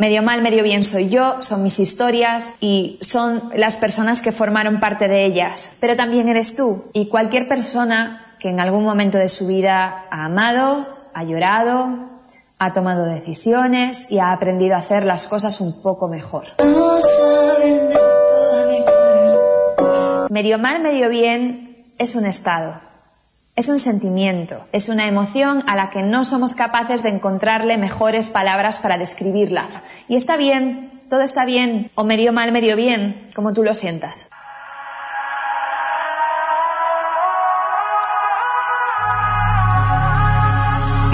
Medio 0.00 0.24
mal, 0.24 0.42
medio 0.42 0.64
bien 0.64 0.82
soy 0.82 1.08
yo, 1.08 1.44
son 1.44 1.62
mis 1.62 1.78
historias 1.78 2.54
y 2.58 2.98
son 3.00 3.40
las 3.54 3.76
personas 3.76 4.20
que 4.20 4.32
formaron 4.32 4.80
parte 4.80 5.06
de 5.06 5.26
ellas. 5.26 5.76
Pero 5.78 5.94
también 5.94 6.28
eres 6.28 6.56
tú 6.56 6.86
y 6.92 7.06
cualquier 7.06 7.46
persona 7.46 8.34
que 8.40 8.48
en 8.48 8.58
algún 8.58 8.82
momento 8.82 9.16
de 9.16 9.28
su 9.28 9.46
vida 9.46 10.06
ha 10.10 10.24
amado, 10.24 10.88
ha 11.14 11.22
llorado, 11.22 12.17
ha 12.58 12.72
tomado 12.72 13.04
decisiones 13.04 14.10
y 14.10 14.18
ha 14.18 14.32
aprendido 14.32 14.74
a 14.74 14.78
hacer 14.78 15.04
las 15.04 15.28
cosas 15.28 15.60
un 15.60 15.80
poco 15.82 16.08
mejor. 16.08 16.46
Medio 20.30 20.58
mal, 20.58 20.82
medio 20.82 21.08
bien 21.08 21.86
es 21.98 22.14
un 22.14 22.26
estado, 22.26 22.80
es 23.56 23.68
un 23.68 23.78
sentimiento, 23.78 24.66
es 24.72 24.88
una 24.88 25.06
emoción 25.06 25.64
a 25.66 25.74
la 25.74 25.90
que 25.90 26.02
no 26.02 26.24
somos 26.24 26.54
capaces 26.54 27.02
de 27.02 27.10
encontrarle 27.10 27.78
mejores 27.78 28.28
palabras 28.28 28.78
para 28.78 28.98
describirla. 28.98 29.68
Y 30.08 30.16
está 30.16 30.36
bien, 30.36 30.90
todo 31.08 31.22
está 31.22 31.44
bien, 31.44 31.90
o 31.94 32.04
medio 32.04 32.32
mal, 32.32 32.52
medio 32.52 32.76
bien, 32.76 33.30
como 33.34 33.52
tú 33.52 33.64
lo 33.64 33.74
sientas. 33.74 34.30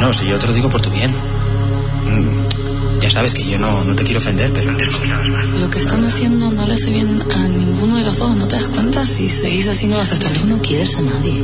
No, 0.04 0.12
si 0.12 0.26
yo 0.26 0.38
te 0.38 0.46
lo 0.46 0.52
digo 0.52 0.68
por 0.68 0.82
tu 0.82 0.90
bien. 0.90 1.10
Mm, 1.10 3.00
Ya 3.00 3.10
sabes 3.10 3.32
que 3.32 3.42
yo 3.42 3.58
no, 3.58 3.84
no 3.84 3.96
te 3.96 4.04
quiero 4.04 4.20
ofender, 4.20 4.52
pero... 4.52 4.70
Lo 4.72 5.70
que 5.70 5.78
están 5.78 6.04
haciendo 6.04 6.50
no 6.50 6.66
le 6.66 6.74
hace 6.74 6.90
bien 6.90 7.22
a 7.34 7.48
ninguno 7.48 7.96
de 7.96 8.04
los 8.04 8.18
dos, 8.18 8.36
¿no 8.36 8.46
te 8.46 8.56
das 8.56 8.68
cuenta? 8.68 9.02
Si 9.02 9.30
seguís 9.30 9.66
así 9.66 9.86
no 9.86 9.96
vas 9.96 10.10
a 10.10 10.14
estar 10.16 10.30
no 10.44 10.58
quieres 10.60 10.96
a 10.96 11.00
nadie. 11.00 11.42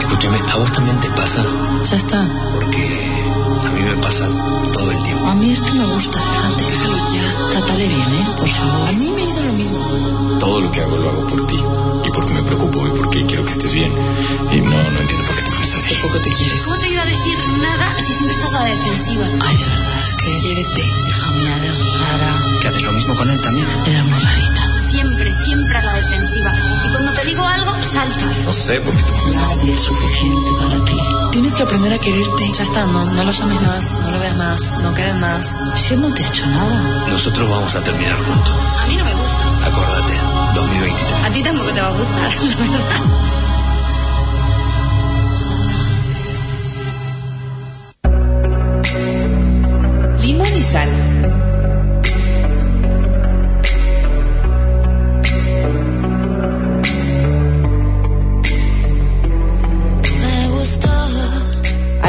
Escúchame, 0.00 0.38
¿a 0.52 0.56
vos 0.56 0.72
también 0.72 1.00
te 1.00 1.08
pasa? 1.10 1.42
Ya 1.90 1.96
está. 1.96 2.24
Porque 2.54 3.13
a 3.62 3.70
mí 3.70 3.82
me 3.82 3.96
pasa 4.02 4.28
todo 4.72 4.90
el 4.90 5.02
tiempo. 5.02 5.26
A 5.26 5.34
mí 5.34 5.50
esto 5.50 5.74
me 5.74 5.84
gusta, 5.84 6.20
fíjate. 6.20 6.64
Déjalo 6.64 6.96
ya. 7.14 7.50
Trátale 7.50 7.86
bien, 7.86 8.00
¿eh? 8.00 8.26
Por 8.36 8.48
favor. 8.48 8.88
A 8.88 8.92
mí 8.92 9.10
me 9.10 9.22
hizo 9.24 9.40
lo 9.42 9.52
mismo. 9.52 9.78
Todo 10.40 10.60
lo 10.60 10.70
que 10.70 10.80
hago 10.80 10.96
lo 10.96 11.10
hago 11.10 11.26
por 11.26 11.46
ti. 11.46 11.56
Y 12.04 12.10
porque 12.10 12.32
me 12.32 12.42
preocupo 12.42 12.86
y 12.86 12.90
porque 12.90 13.24
quiero 13.26 13.44
que 13.44 13.52
estés 13.52 13.72
bien. 13.72 13.92
Y 14.52 14.60
no, 14.60 14.70
no 14.70 15.00
entiendo 15.00 15.24
por 15.26 15.36
qué 15.36 15.42
te 15.42 15.50
pones 15.50 15.74
así. 15.74 15.94
Poco 16.02 16.18
te 16.20 16.32
quieres. 16.32 16.62
¿Cómo 16.62 16.78
te 16.78 16.88
iba 16.88 17.02
a 17.02 17.06
decir 17.06 17.38
nada 17.60 17.94
si 17.98 18.12
siempre 18.12 18.34
estás 18.34 18.54
a 18.54 18.60
la 18.60 18.74
defensiva? 18.74 19.24
Ay, 19.40 19.56
de 19.56 19.64
verdad, 19.64 20.02
es 20.04 20.14
que... 20.14 20.36
Quiérete. 20.38 20.82
Hija 21.08 21.30
mía, 21.32 21.56
eres 21.58 21.98
rara. 21.98 22.58
¿Que 22.60 22.68
haces 22.68 22.82
lo 22.82 22.92
mismo 22.92 23.14
con 23.14 23.30
él 23.30 23.40
también? 23.40 23.66
Eres 23.86 24.04
muy 24.04 24.18
rarita. 24.18 24.73
Siempre, 24.94 25.34
siempre 25.34 25.76
a 25.76 25.82
la 25.82 25.92
defensiva. 25.94 26.54
Y 26.86 26.88
cuando 26.92 27.10
te 27.14 27.24
digo 27.24 27.44
algo, 27.44 27.82
saltas. 27.82 28.44
No 28.44 28.52
sé 28.52 28.80
por 28.80 28.94
qué 28.94 29.02
te 29.02 29.10
pones 29.10 29.38
así. 29.38 29.56
Nadie 29.56 29.74
es 29.74 29.80
suficiente 29.80 30.50
para 30.60 30.84
ti. 30.84 30.92
Tienes 31.32 31.52
que 31.54 31.64
aprender 31.64 31.92
a 31.94 31.98
quererte. 31.98 32.52
Ya 32.52 32.62
está, 32.62 32.86
no, 32.86 33.04
no 33.04 33.24
lo 33.24 33.32
llames 33.32 33.60
más, 33.60 33.92
no 33.92 34.10
lo 34.12 34.20
veas 34.20 34.36
más, 34.36 34.74
no 34.84 34.94
quedes 34.94 35.16
más. 35.16 35.56
Si 35.74 35.94
él 35.94 36.00
no 36.00 36.14
te 36.14 36.22
ha 36.22 36.28
hecho 36.28 36.46
nada. 36.46 37.06
Nosotros 37.08 37.48
vamos 37.48 37.74
a 37.74 37.82
terminar 37.82 38.14
juntos. 38.14 38.54
A 38.84 38.86
mí 38.86 38.94
no 38.94 39.04
me 39.04 39.14
gusta. 39.14 39.66
Acordate, 39.66 40.12
2023. 40.54 41.24
A 41.24 41.30
ti 41.30 41.42
tampoco 41.42 41.72
te 41.72 41.80
va 41.80 41.88
a 41.88 41.90
gustar, 41.90 42.32
la 42.44 42.56
verdad. 42.56 43.02
Limón 50.22 50.56
y 50.56 50.62
sal. 50.62 51.53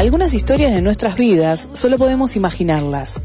Algunas 0.06 0.34
historias 0.34 0.72
de 0.72 0.82
nuestras 0.82 1.16
vidas 1.16 1.68
solo 1.72 1.98
podemos 1.98 2.36
imaginarlas. 2.36 3.22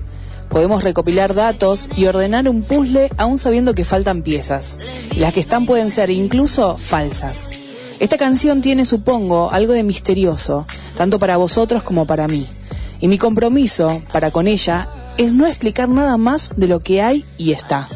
Podemos 0.49 0.83
recopilar 0.83 1.35
datos 1.35 1.87
y 1.95 2.07
ordenar 2.07 2.49
un 2.49 2.63
puzzle 2.63 3.11
aún 3.17 3.37
sabiendo 3.37 3.75
que 3.75 3.83
faltan 3.83 4.23
piezas. 4.23 4.79
Las 5.15 5.31
que 5.31 5.41
están 5.41 5.67
pueden 5.67 5.91
ser 5.91 6.09
incluso 6.09 6.79
falsas. 6.79 7.51
Esta 7.99 8.17
canción 8.17 8.63
tiene, 8.63 8.83
supongo, 8.85 9.51
algo 9.51 9.73
de 9.73 9.83
misterioso, 9.83 10.65
tanto 10.97 11.19
para 11.19 11.37
vosotros 11.37 11.83
como 11.83 12.07
para 12.07 12.27
mí. 12.27 12.47
Y 12.99 13.07
mi 13.07 13.19
compromiso 13.19 14.01
para 14.11 14.31
con 14.31 14.47
ella 14.47 14.87
es 15.19 15.33
no 15.33 15.45
explicar 15.45 15.87
nada 15.87 16.17
más 16.17 16.53
de 16.55 16.67
lo 16.67 16.79
que 16.79 17.03
hay 17.03 17.23
y 17.37 17.51
está. 17.51 17.87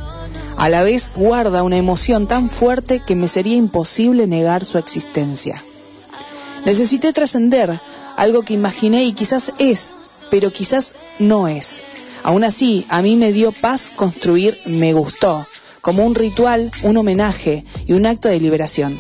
A 0.58 0.70
la 0.70 0.84
vez 0.84 1.10
guarda 1.16 1.64
una 1.64 1.78
emoción 1.78 2.28
tan 2.28 2.52
fuerte 2.52 3.02
que 3.04 3.16
me 3.16 3.30
sería 3.30 3.56
imposible 3.56 4.28
negar 4.28 4.64
su 4.64 4.78
existencia. 4.78 5.56
Necesité 6.66 7.14
trascender 7.14 7.80
algo 8.18 8.44
que 8.44 8.54
imaginé 8.54 9.04
y 9.04 9.14
quizás 9.14 9.54
es, 9.60 9.94
pero 10.30 10.52
quizás 10.52 10.94
no 11.20 11.48
es. 11.48 11.84
Aún 12.24 12.44
así, 12.44 12.86
a 12.90 13.02
mí 13.02 13.16
me 13.16 13.32
dio 13.32 13.52
paz 13.52 13.92
construir 13.96 14.58
Me 14.66 14.94
gustó, 14.94 15.46
como 15.82 16.06
un 16.06 16.16
ritual, 16.16 16.72
un 16.84 16.98
homenaje 16.98 17.64
y 17.86 17.94
un 17.94 18.06
acto 18.06 18.30
de 18.30 18.40
liberación. 18.40 19.00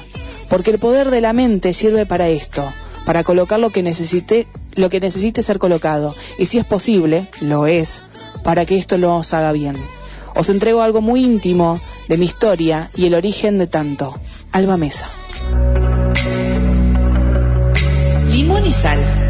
Porque 0.49 0.71
el 0.71 0.79
poder 0.79 1.09
de 1.09 1.21
la 1.21 1.33
mente 1.33 1.73
sirve 1.73 2.05
para 2.05 2.29
esto, 2.29 2.71
para 3.05 3.23
colocar 3.23 3.59
lo 3.59 3.71
que 3.71 3.83
necesite, 3.83 4.47
lo 4.75 4.89
que 4.89 4.99
necesite 4.99 5.41
ser 5.41 5.57
colocado. 5.57 6.15
Y 6.37 6.45
si 6.45 6.59
es 6.59 6.65
posible, 6.65 7.27
lo 7.41 7.65
es, 7.65 8.03
para 8.43 8.65
que 8.65 8.77
esto 8.77 8.97
lo 8.97 9.19
haga 9.19 9.51
bien. 9.51 9.75
Os 10.35 10.49
entrego 10.49 10.81
algo 10.81 11.01
muy 11.01 11.23
íntimo 11.23 11.79
de 12.07 12.17
mi 12.17 12.25
historia 12.25 12.89
y 12.95 13.05
el 13.05 13.15
origen 13.15 13.57
de 13.57 13.67
tanto. 13.67 14.13
Alba 14.51 14.77
Mesa. 14.77 15.09
Limón 18.35 18.65
y 18.65 18.73
sal. 18.73 19.24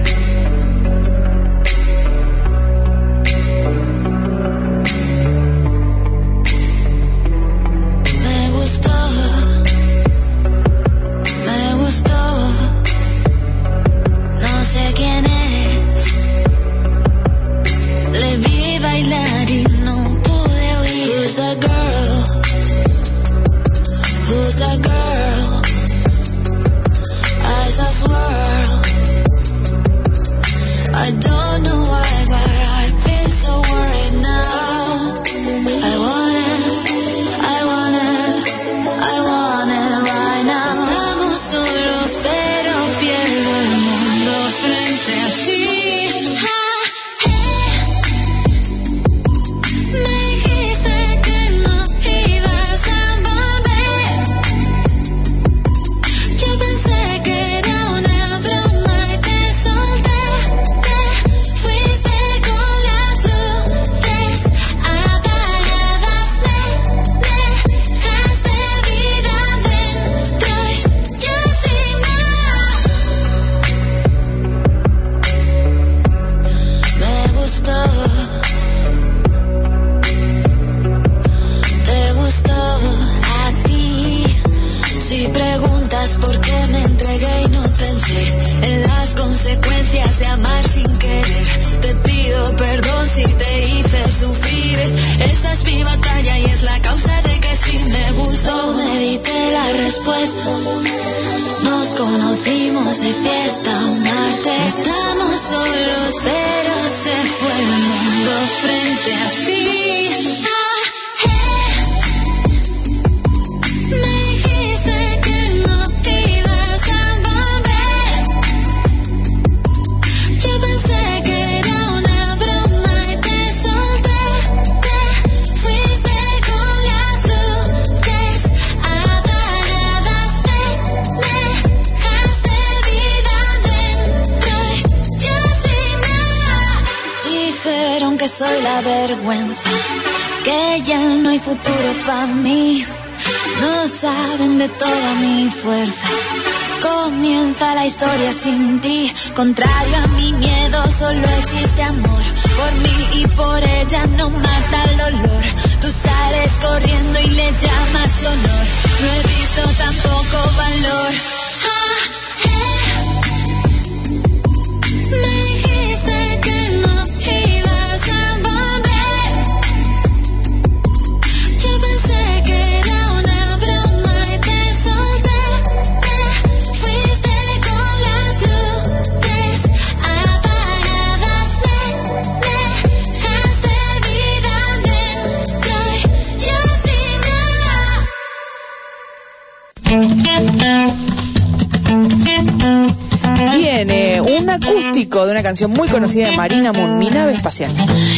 canción 195.55 195.71
muy 195.71 195.87
conocida 195.87 196.29
de 196.29 196.35
Marina 196.35 196.73
Moon, 196.73 196.97
Mi 196.97 197.09
nave 197.09 197.31
espacial. 197.31 197.71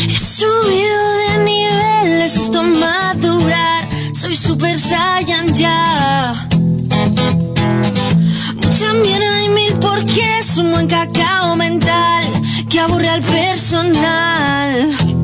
He 0.09 0.18
subido 0.18 1.11
de 1.19 1.43
niveles, 1.45 2.35
esto 2.35 2.64
madurar, 2.64 3.88
soy 4.11 4.35
super 4.35 4.80
saiyan 4.80 5.53
ya. 5.53 6.34
Mucha 8.55 8.93
mierda 8.93 9.43
y 9.43 9.49
mil 9.49 9.73
porqués, 9.76 10.57
un 10.57 10.72
buen 10.72 10.88
cacao 10.88 11.55
mental 11.55 12.26
que 12.72 12.80
aburre 12.80 13.07
al 13.07 13.22
personal. 13.22 15.16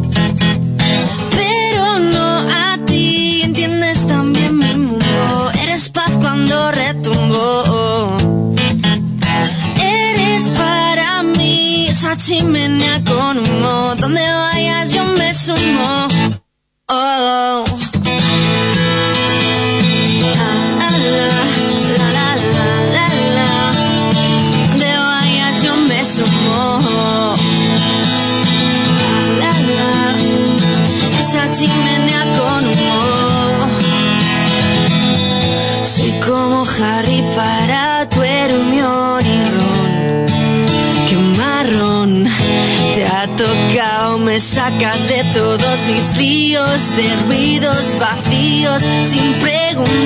sacas 44.74 45.08
de 45.08 45.24
todos 45.34 45.86
mis 45.88 46.18
líos, 46.18 46.96
de 46.96 47.16
ruidos 47.26 47.98
vacíos, 48.00 48.84
sin 49.04 49.34
preguntar. 49.40 50.04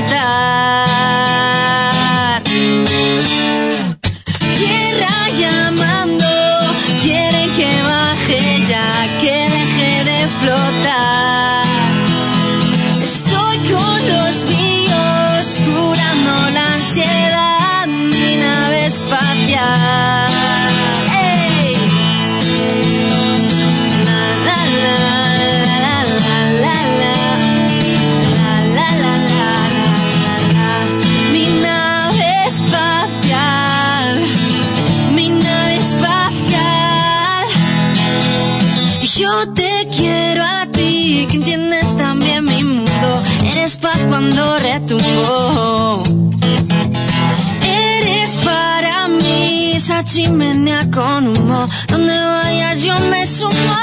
Eres 47.64 48.38
para 48.38 49.09
mí 49.09 49.77
Sachimenea 49.80 50.89
con 50.89 51.27
humo, 51.27 51.68
donde 51.89 52.18
vayas 52.18 52.84
yo 52.84 52.97
me 53.11 53.26
sumo. 53.27 53.76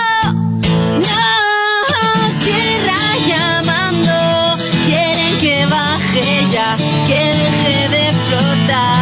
No, 0.63 1.29
tierra 2.41 3.03
llamando, 3.29 4.57
quieren 4.87 5.41
que 5.43 5.67
baje 5.67 6.47
ya, 6.51 6.77
que 7.07 7.21
deje 7.41 7.89
de 7.91 8.13
flotar. 8.27 8.94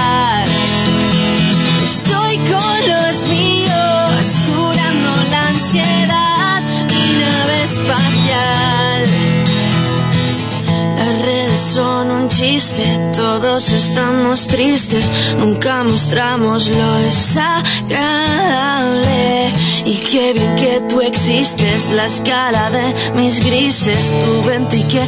son 11.73 12.11
un 12.11 12.29
chiste, 12.29 12.85
todos 13.17 13.71
estamos 13.71 14.47
tristes, 14.47 15.11
nunca 15.39 15.83
mostramos 15.83 16.69
lo 16.69 16.95
desagradable. 16.99 19.51
Y 19.87 19.97
qué 20.11 20.35
bien 20.35 20.55
que 20.57 20.83
tú 20.91 21.01
existes, 21.01 21.89
la 21.91 22.05
escala 22.05 22.69
de 22.71 22.95
mis 23.15 23.43
grises, 23.43 24.15
tu 24.21 24.43
vente 24.43 24.77
y 24.77 24.83
que 24.83 25.01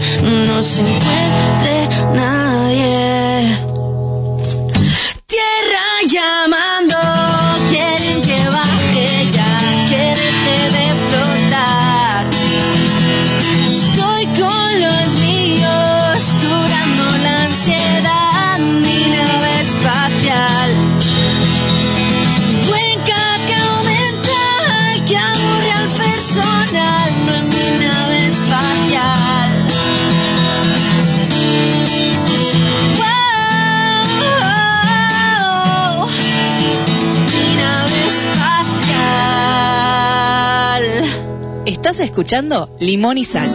no 0.49 0.63
se 0.63 0.81
encuentre 0.81 1.89
nadie. 2.15 3.59
Tierra 5.27 5.85
llama. 6.09 6.64
escuchando 42.05 42.69
Limón 42.81 43.19
y 43.19 43.25
Sal. 43.25 43.51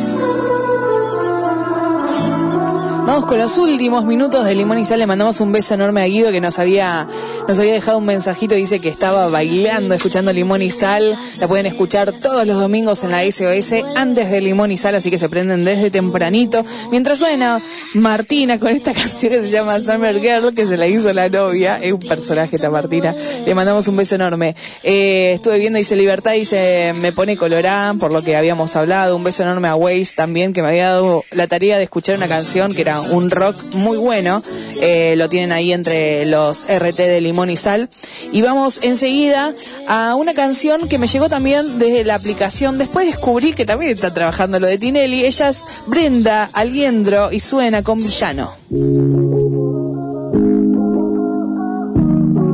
Vamos 3.05 3.26
con 3.26 3.38
los 3.39 3.57
últimos 3.57 4.03
minutos 4.03 4.45
de 4.45 4.55
Limón 4.55 4.80
y 4.80 4.85
Sal. 4.85 4.99
Le 4.99 5.07
mandamos 5.07 5.39
un 5.39 5.51
beso 5.51 5.73
enorme 5.76 6.01
a 6.01 6.05
Guido 6.05 6.31
que 6.31 6.41
nos 6.41 6.59
había 6.59 7.07
nos 7.49 7.57
había 7.57 7.73
dejado 7.73 7.97
un 7.97 8.05
mensajito, 8.05 8.53
dice 8.53 8.80
que 8.80 8.89
estaba 8.89 9.27
bailando, 9.27 9.95
escuchando 9.95 10.31
Limón 10.31 10.61
y 10.61 10.69
Sal. 10.69 11.17
La 11.39 11.47
pueden 11.47 11.65
escuchar 11.65 12.11
todos 12.11 12.45
los 12.45 12.59
domingos 12.59 13.03
en 13.03 13.09
la 13.09 13.23
SOS 13.23 13.73
antes 13.95 14.30
de 14.30 14.39
Limón 14.39 14.71
y 14.71 14.77
Sal, 14.77 14.93
así 14.93 15.09
que 15.09 15.17
se 15.17 15.30
prenden 15.30 15.65
desde 15.65 15.89
tempranito. 15.89 16.63
Mientras 16.91 17.17
suena 17.17 17.59
Martina 17.95 18.59
con 18.59 18.69
esta 18.69 18.93
canción 18.93 19.31
que 19.31 19.41
se 19.41 19.49
llama 19.49 19.81
Summer 19.81 20.21
Girl, 20.21 20.53
que 20.53 20.67
se 20.67 20.77
la 20.77 20.85
hizo 20.85 21.11
la 21.11 21.27
novia. 21.27 21.80
Es 21.81 21.91
un 21.91 22.01
personaje 22.01 22.55
esta 22.55 22.69
Martina. 22.69 23.15
Le 23.43 23.55
mandamos 23.55 23.88
un 23.88 23.97
beso 23.97 24.13
enorme. 24.13 24.55
Eh, 24.84 25.31
estuve 25.34 25.57
viendo, 25.57 25.80
dice 25.80 25.95
Libertad, 25.95 26.34
dice, 26.34 26.93
me 27.01 27.13
pone 27.13 27.35
colorá 27.35 27.95
por 27.99 28.13
lo 28.13 28.21
que 28.21 28.35
habíamos 28.35 28.76
hablado. 28.76 29.15
Un 29.15 29.23
beso 29.23 29.41
enorme 29.41 29.69
a 29.69 29.76
Waze 29.76 30.13
también, 30.15 30.53
que 30.53 30.61
me 30.61 30.67
había 30.67 30.89
dado 30.89 31.23
la 31.31 31.47
tarea 31.47 31.80
de 31.80 31.85
escuchar 31.85 32.15
una 32.15 32.27
canción 32.27 32.76
que 32.76 32.81
era 32.81 33.01
un 33.01 33.31
rock 33.31 33.55
muy 33.73 33.97
bueno. 33.97 34.39
Eh, 34.81 35.15
lo 35.17 35.30
tienen 35.30 35.51
ahí 35.51 35.73
entre 35.73 36.27
los 36.27 36.67
RT 36.69 36.95
de 36.95 37.21
Limón 37.21 37.39
y 37.48 37.56
Sal. 37.56 37.90
Y 38.34 38.41
vamos 38.41 38.80
enseguida 38.82 39.53
a 39.88 40.16
una 40.16 40.34
canción 40.34 40.90
que 40.90 40.98
me 40.98 41.07
llegó 41.07 41.30
también 41.30 41.80
desde 41.80 42.03
la 42.03 42.16
aplicación. 42.16 42.78
Después 42.78 43.06
descubrí 43.06 43.53
que 43.53 43.66
también 43.66 43.91
está 43.91 44.14
trabajando 44.14 44.60
lo 44.60 44.68
de 44.68 44.78
Tinelli. 44.78 45.24
Ella 45.24 45.49
es 45.49 45.66
Brenda 45.88 46.49
Aliendro 46.52 47.32
y 47.32 47.40
suena 47.40 47.84
con 47.84 47.99
Villano. 47.99 48.52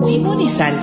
Limón 0.06 0.42
y 0.42 0.50
sal. 0.50 0.74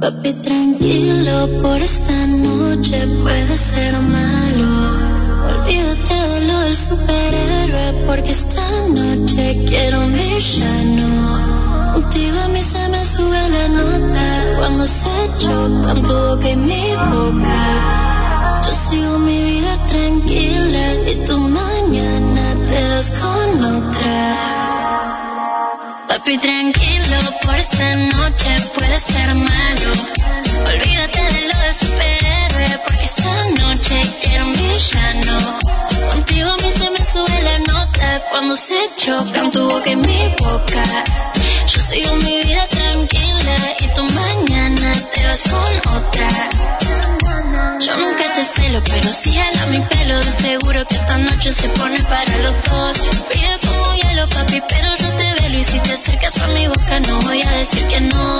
Papi, 0.00 0.32
tranquilo, 0.34 1.60
por 1.62 1.80
esta 1.80 2.26
noche 2.26 3.06
puede 3.22 3.56
ser 3.56 3.94
malo. 3.98 5.20
Olvídate 5.50 6.14
de 6.14 6.40
lo 6.46 6.60
del 6.60 6.76
superhéroe, 6.76 8.06
porque 8.06 8.30
esta 8.30 8.66
noche 8.88 9.64
quiero 9.68 10.00
un 10.00 10.12
villano. 10.14 11.92
Contigo 11.94 12.40
a 12.40 12.48
mí 12.48 12.62
se 12.62 12.89
me 13.00 13.06
sube 13.06 13.48
la 13.48 13.68
nota 13.68 14.26
cuando 14.58 14.86
se 14.86 15.08
chocan 15.38 16.02
tu 16.02 16.12
boca 16.12 16.48
y 16.50 16.56
mi 16.56 16.86
boca. 17.12 18.60
Yo 18.66 18.72
sigo 18.72 19.18
mi 19.20 19.38
vida 19.50 19.74
tranquila 19.86 20.84
y 21.10 21.14
tú 21.24 21.38
mañana 21.38 22.42
te 22.68 22.88
vas 22.90 23.10
con 23.20 23.64
otra. 23.76 24.18
Papi, 26.08 26.36
tranquilo, 26.38 27.18
por 27.42 27.54
esta 27.54 27.96
noche 27.96 28.50
puede 28.74 28.98
ser 29.00 29.34
malo. 29.34 29.90
Olvídate 30.72 31.22
de 31.34 31.42
lo 31.50 31.58
de 31.64 31.72
superhéroe, 31.82 32.80
porque 32.84 33.04
esta 33.12 33.32
noche 33.62 33.96
quiero 34.22 34.44
un 34.44 34.52
villano. 34.52 35.36
Contigo 36.12 36.50
a 36.50 36.56
mí 36.62 36.70
se 36.70 36.90
me 36.90 37.02
sube 37.12 37.42
la 37.48 37.58
nota 37.60 38.22
cuando 38.30 38.54
se 38.56 38.78
chocan 38.98 39.50
tu 39.52 39.68
boca 39.70 39.88
y 39.88 39.96
mi 39.96 40.34
boca. 40.38 41.39
Yo 41.72 41.80
sigo 41.80 42.16
mi 42.16 42.42
vida 42.42 42.66
tranquila 42.66 43.56
y 43.78 43.94
tú 43.94 44.02
mañana 44.02 44.92
te 45.14 45.24
vas 45.24 45.42
con 45.44 45.94
otra. 45.94 46.28
Yo 47.78 47.96
nunca 47.96 48.32
te 48.32 48.42
celo, 48.42 48.82
pero 48.82 49.14
si 49.14 49.32
jala 49.32 49.66
mi 49.66 49.78
pelo, 49.78 50.18
de 50.18 50.32
seguro 50.32 50.84
que 50.84 50.96
esta 50.96 51.16
noche 51.18 51.52
se 51.52 51.68
pone 51.68 52.02
para 52.02 52.38
los 52.38 52.54
dos. 52.64 52.98
Fría 53.28 53.56
como 53.60 53.94
hielo, 53.94 54.28
papi, 54.28 54.60
pero 54.68 54.96
yo 54.96 55.16
te 55.16 55.42
velo 55.42 55.58
y 55.58 55.62
si 55.62 55.78
te 55.78 55.92
acercas 55.92 56.40
a 56.40 56.48
mi 56.48 56.66
boca 56.66 56.98
no 57.06 57.20
voy 57.20 57.40
a 57.40 57.50
decir 57.52 57.86
que 57.86 58.00
no. 58.00 58.38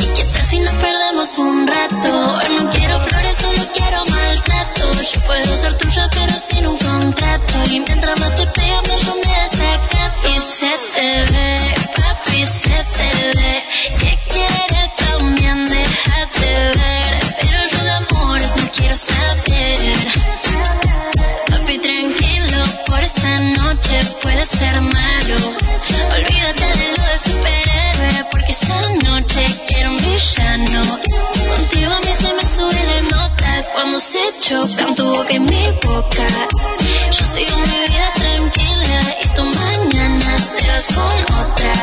¿Y 0.00 0.06
qué 0.14 0.24
tal 0.24 0.42
si 0.46 0.58
nos 0.60 0.74
perdemos 0.74 1.38
un 1.38 1.66
rato? 1.66 2.38
Hoy 2.38 2.56
no 2.56 2.70
quiero 2.70 3.00
flores, 3.02 3.36
solo 3.36 3.62
quiero 3.74 4.04
maltrato. 4.06 4.92
Yo 5.02 5.20
puedo 5.26 5.56
ser 5.56 5.74
tuya, 5.74 6.08
pero 6.10 6.34
sin 6.38 6.66
un 6.66 6.78
contrato. 6.78 7.54
Y 7.70 7.80
mientras 7.80 8.18
más 8.20 8.34
te 8.36 8.46
pega, 8.46 8.80
más 8.88 9.00
yo 9.02 9.14
me 9.16 9.42
desacato. 9.42 10.28
Y 10.34 10.40
se 10.40 10.70
te 10.94 11.32
ve, 11.32 11.74
papi, 11.96 12.46
se 12.46 12.84
te 12.96 13.38
ve. 13.38 13.62
Que 14.00 14.18
quieres 14.32 14.94
también, 14.96 15.66
déjate 15.66 16.50
ver. 16.78 17.36
Pero 17.40 17.58
yo 17.72 17.84
de 17.84 17.90
amores 17.90 18.56
no 18.56 18.70
quiero 18.72 18.96
saber. 18.96 20.06
Papi, 21.50 21.78
tranquilo, 21.78 22.64
por 22.86 23.00
esta 23.00 23.38
noche 23.40 24.00
puede 24.22 24.46
ser 24.46 24.80
malo. 24.80 25.36
Olvídate 26.16 26.66
de 26.78 26.88
lo 26.96 27.02
de 27.04 27.18
superhéroe, 27.18 28.24
porque 28.30 28.52
esta 28.52 28.80
noche 29.04 29.46
villano. 30.20 30.98
Contigo 31.56 31.92
a 31.92 32.00
mí 32.00 32.14
se 32.18 32.34
me 32.34 32.42
sube 32.42 32.80
la 32.90 33.00
nota 33.16 33.66
cuando 33.72 34.00
se 34.00 34.18
chocan 34.40 34.94
tu 34.94 35.04
boca 35.04 35.32
y 35.32 35.40
mi 35.40 35.64
boca. 35.84 36.26
Yo 37.10 37.24
sigo 37.24 37.56
mi 37.58 37.78
vida 37.86 38.12
tranquila 38.14 39.00
y 39.22 39.28
tú 39.34 39.42
mañana 39.44 40.36
te 40.56 40.68
vas 40.70 40.86
con 40.88 41.16
otra. 41.42 41.74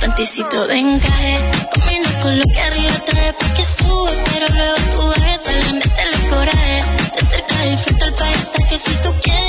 Panticito 0.00 0.66
de 0.66 0.76
encaje, 0.76 1.38
combina 1.74 2.20
con 2.22 2.38
lo 2.38 2.44
que 2.52 2.60
arriba 2.60 2.98
trae 3.06 3.32
porque 3.32 3.64
sube, 3.64 4.12
pero 4.30 4.46
luego 4.54 4.76
tu 4.96 5.08
gaveta 5.08 5.52
le 5.52 5.72
mete 5.72 6.02
el 6.02 6.30
coraje. 6.30 6.82
De 7.16 7.22
cerca 7.22 7.62
disfruto 7.62 8.04
el 8.04 8.14
paisaje, 8.14 8.78
si 8.78 8.94
tú 9.02 9.14
quieres 9.22 9.45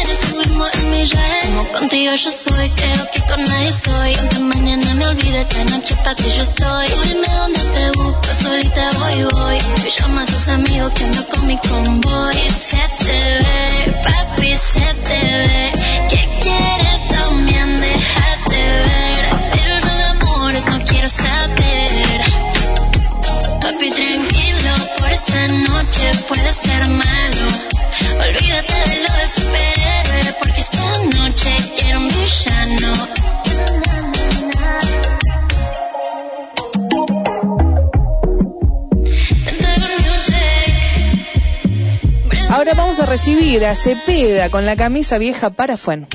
Como 1.09 1.65
contigo 1.71 2.13
yo 2.15 2.31
soy, 2.31 2.69
creo 2.71 3.11
que 3.11 3.21
con 3.21 3.41
nadie 3.41 3.71
soy. 3.71 4.13
Aunque 4.15 4.39
mañana 4.39 4.93
me 4.95 5.07
olvide, 5.07 5.41
esta 5.41 5.63
noche 5.65 5.95
pa' 6.03 6.13
ti 6.15 6.23
yo 6.35 6.41
estoy. 6.41 6.87
Tú 6.87 7.01
dime 7.03 7.27
dónde 7.27 7.59
te 7.59 7.91
busco, 7.99 8.33
solita 8.33 8.91
voy, 8.99 9.23
voy. 9.31 9.57
Y 9.85 9.89
llama 9.89 10.23
a 10.23 10.25
tus 10.25 10.47
amigos 10.49 10.91
que 10.93 11.05
ando 11.05 11.25
con 11.27 11.47
mi 11.47 11.57
convoy. 11.57 12.49
Se 12.49 12.81
te 12.99 13.39
ve, 13.39 13.95
papi, 14.03 14.57
se 14.57 14.93
te 15.07 15.19
ve. 15.19 15.71
Que 16.09 16.29
quieres 16.41 17.07
también, 17.07 17.79
déjate 17.79 18.57
ver. 18.57 19.49
Pero 19.51 19.79
yo 19.79 19.95
de 19.97 20.03
amores 20.03 20.65
no 20.65 20.79
quiero 20.83 21.07
saber. 21.07 22.21
Papi, 23.61 23.91
tranquilo, 23.91 24.71
por 24.99 25.09
esta 25.11 25.47
noche 25.47 26.11
puede 26.27 26.51
ser 26.51 26.87
malo. 26.89 27.76
Olvídate 28.27 28.73
de 28.89 28.97
lo 29.03 29.13
de 29.15 29.27
superhéroe, 29.27 30.33
porque 30.39 30.61
esta 30.61 30.97
noche 31.17 31.51
quiero 31.75 31.99
un 31.99 32.07
villano. 32.07 32.93
Ahora 42.49 42.73
vamos 42.73 42.99
a 42.99 43.05
recibir 43.05 43.63
a 43.65 43.75
Cepeda 43.75 44.49
con 44.49 44.65
la 44.65 44.75
camisa 44.75 45.17
vieja 45.17 45.49
para 45.51 45.77
Fuen. 45.77 46.07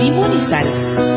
Limón 0.00 0.36
y 0.36 0.40
sal. 0.40 1.15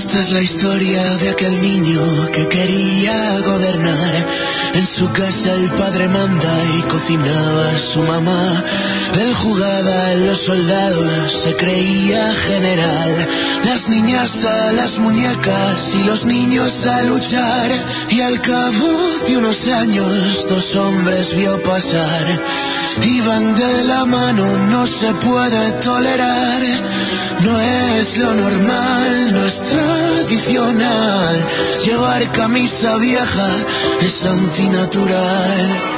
Esta 0.00 0.18
es 0.18 0.30
la 0.30 0.40
historia 0.40 1.02
de 1.18 1.28
aquel 1.28 1.60
niño 1.60 2.00
que 2.32 2.48
quería 2.48 3.40
gobernar. 3.44 4.26
En 4.72 4.86
su 4.86 5.10
casa 5.12 5.52
el 5.52 5.70
padre 5.72 6.08
manda 6.08 6.64
y 6.78 6.82
cocinaba 6.84 7.78
su 7.78 7.98
mamá. 8.00 8.64
Él 9.20 9.34
jugaba 9.34 10.06
a 10.06 10.14
los 10.14 10.38
soldados, 10.38 11.30
se 11.30 11.54
creía 11.54 12.34
general. 12.48 13.28
Las 13.64 13.90
niñas 13.90 14.42
a 14.46 14.72
las 14.72 14.98
muñecas 14.98 15.94
y 15.94 16.04
los 16.04 16.24
niños 16.24 16.86
a 16.86 17.02
luchar. 17.02 17.70
Y 18.08 18.22
al 18.22 18.40
cabo 18.40 18.88
de 19.28 19.36
unos 19.36 19.68
años 19.68 20.46
dos 20.48 20.76
hombres 20.76 21.34
vio 21.36 21.62
pasar. 21.62 22.26
Iban 23.02 23.54
de 23.54 23.84
la 23.84 24.06
mano, 24.06 24.46
no 24.70 24.86
se 24.86 25.12
puede 25.12 25.72
tolerar. 25.72 26.62
No 27.40 27.60
es 27.60 28.18
lo 28.18 28.34
normal, 28.34 29.32
no 29.32 29.46
Llevar 31.84 32.32
camisa 32.32 32.96
vieja 32.96 33.48
es 34.00 34.24
antinatural. 34.26 35.90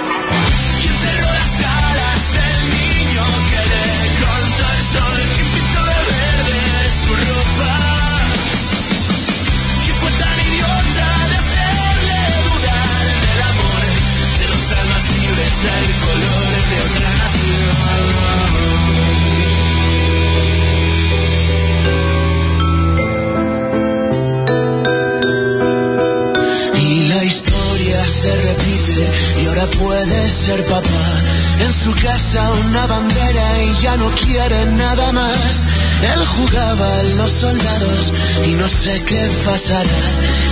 sé 38.82 39.00
qué 39.04 39.30
pasará 39.44 40.00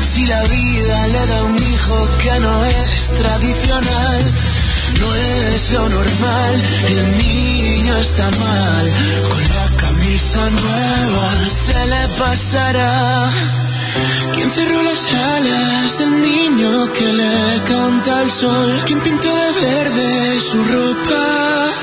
si 0.02 0.24
la 0.24 0.40
vida 0.44 1.08
le 1.08 1.26
da 1.26 1.42
un 1.42 1.56
hijo 1.56 2.08
que 2.22 2.38
no 2.38 2.64
es 2.64 3.10
tradicional. 3.18 4.32
No 5.00 5.14
es 5.14 5.70
lo 5.72 5.88
normal, 5.88 6.62
el 6.90 7.18
niño 7.18 7.96
está 7.96 8.30
mal, 8.30 8.92
con 9.28 9.42
la 9.48 9.76
camisa 9.76 10.48
nueva 10.48 11.28
se 11.66 11.86
le 11.86 12.08
pasará. 12.18 13.30
¿Quién 14.34 14.48
cerró 14.48 14.80
las 14.82 15.12
alas 15.12 15.98
del 15.98 16.22
niño 16.22 16.92
que 16.92 17.12
le 17.12 17.62
canta 17.66 18.20
al 18.20 18.30
sol? 18.30 18.82
¿Quién 18.86 19.00
pintó 19.00 19.28
de 19.34 19.52
verde 19.60 20.40
su 20.40 20.62
ropa? 20.62 21.79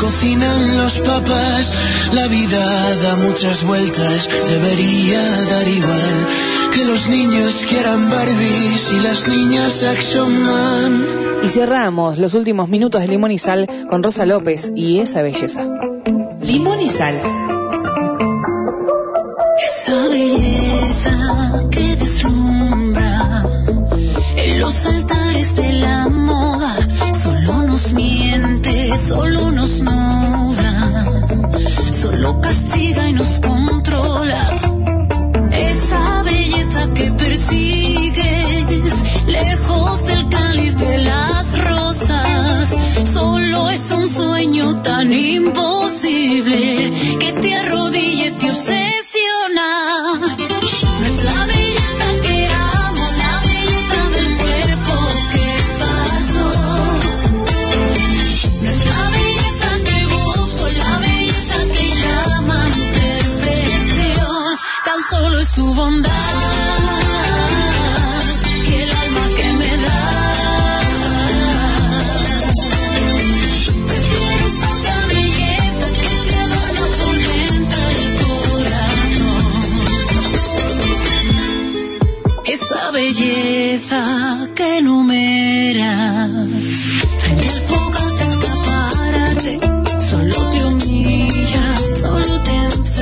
cocinan 0.00 0.78
los 0.78 1.00
papás. 1.00 2.10
La 2.12 2.26
vida 2.28 2.96
da 3.02 3.16
muchas 3.16 3.64
vueltas, 3.64 4.28
debería 4.48 5.20
dar 5.50 5.68
igual 5.68 6.26
que 6.72 6.84
los 6.84 7.08
niños 7.08 7.66
quieran 7.68 8.10
Barbies 8.10 8.92
y 8.92 9.00
las 9.00 9.28
niñas 9.28 9.82
Action 9.84 10.42
Man. 10.44 11.06
Y 11.42 11.48
cerramos 11.48 12.18
los 12.18 12.34
últimos 12.34 12.68
minutos 12.68 13.02
de 13.02 13.08
Limón 13.08 13.32
y 13.32 13.38
Sal 13.38 13.68
con 13.88 14.02
Rosa 14.02 14.26
López 14.26 14.72
y 14.74 15.00
esa 15.00 15.22
belleza. 15.22 15.64
Limón 16.42 16.80
y 16.80 16.88
Sal. 16.88 17.14
Esa 19.62 20.08
belleza. 20.08 20.59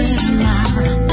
in 0.00 0.38
my 0.38 1.07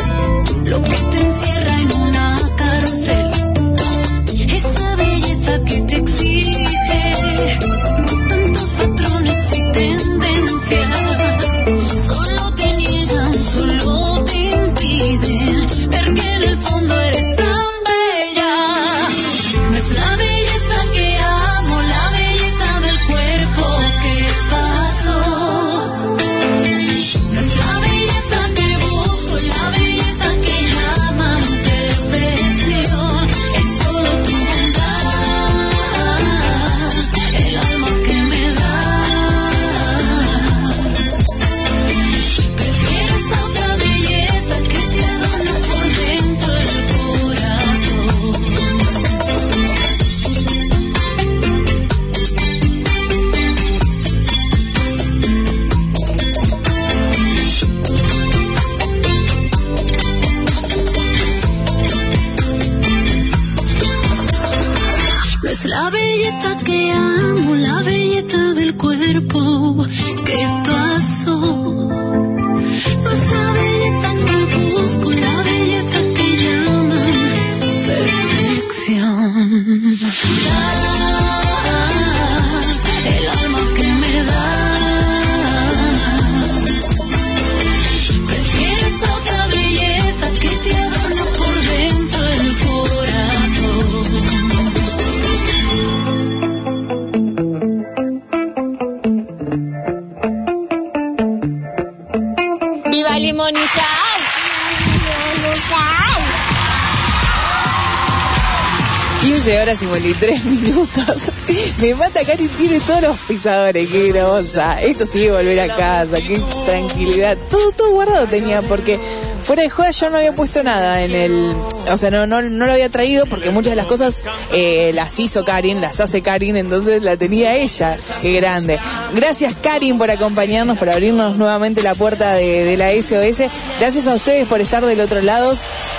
23 110.20 110.46
minutos. 110.46 111.32
Me 111.82 111.96
mata 111.96 112.24
Karin, 112.24 112.50
tiene 112.50 112.80
todos 112.80 113.02
los 113.02 113.20
pisadores, 113.22 113.90
qué 113.90 114.10
grosa. 114.10 114.82
Esto 114.82 115.06
sí, 115.06 115.30
volver 115.30 115.60
a 115.60 115.76
casa, 115.76 116.18
qué 116.18 116.42
tranquilidad. 116.66 117.38
Todo, 117.50 117.72
todo 117.72 117.92
guardado 117.92 118.28
tenía, 118.28 118.62
porque 118.62 119.00
fuera 119.44 119.64
de 119.64 119.70
joda 119.70 119.92
yo 119.92 120.10
no 120.10 120.18
había 120.18 120.34
puesto 120.34 120.64
nada 120.64 121.04
en 121.04 121.12
el... 121.12 121.56
O 121.92 121.98
sea, 121.98 122.10
no, 122.10 122.26
no, 122.26 122.42
no 122.42 122.66
lo 122.66 122.74
había 122.74 122.90
traído 122.90 123.26
porque 123.28 123.52
muchas 123.52 123.72
de 123.72 123.76
las 123.76 123.86
cosas 123.86 124.24
eh, 124.52 124.92
las 124.96 125.20
hizo 125.20 125.46
Karin, 125.46 125.82
las 125.82 126.00
hace 126.00 126.22
Karin, 126.22 126.58
entonces 126.58 127.02
la 127.04 127.16
tenía 127.16 127.56
ella. 127.56 127.98
Qué 128.22 128.34
grande. 128.34 128.80
Gracias 129.14 129.54
Karin 129.62 129.98
por 129.98 130.10
acompañarnos, 130.10 130.78
por 130.78 130.90
abrirnos 130.90 131.38
nuevamente 131.38 131.84
la 131.84 131.94
puerta 131.94 132.34
de, 132.34 132.64
de 132.64 132.78
la 132.78 132.92
SOS. 132.92 133.52
Gracias 133.80 134.08
a 134.08 134.16
ustedes 134.16 134.48
por 134.48 134.62
estar 134.62 134.84
del 134.84 135.00
otro 135.00 135.22
lado 135.22 135.54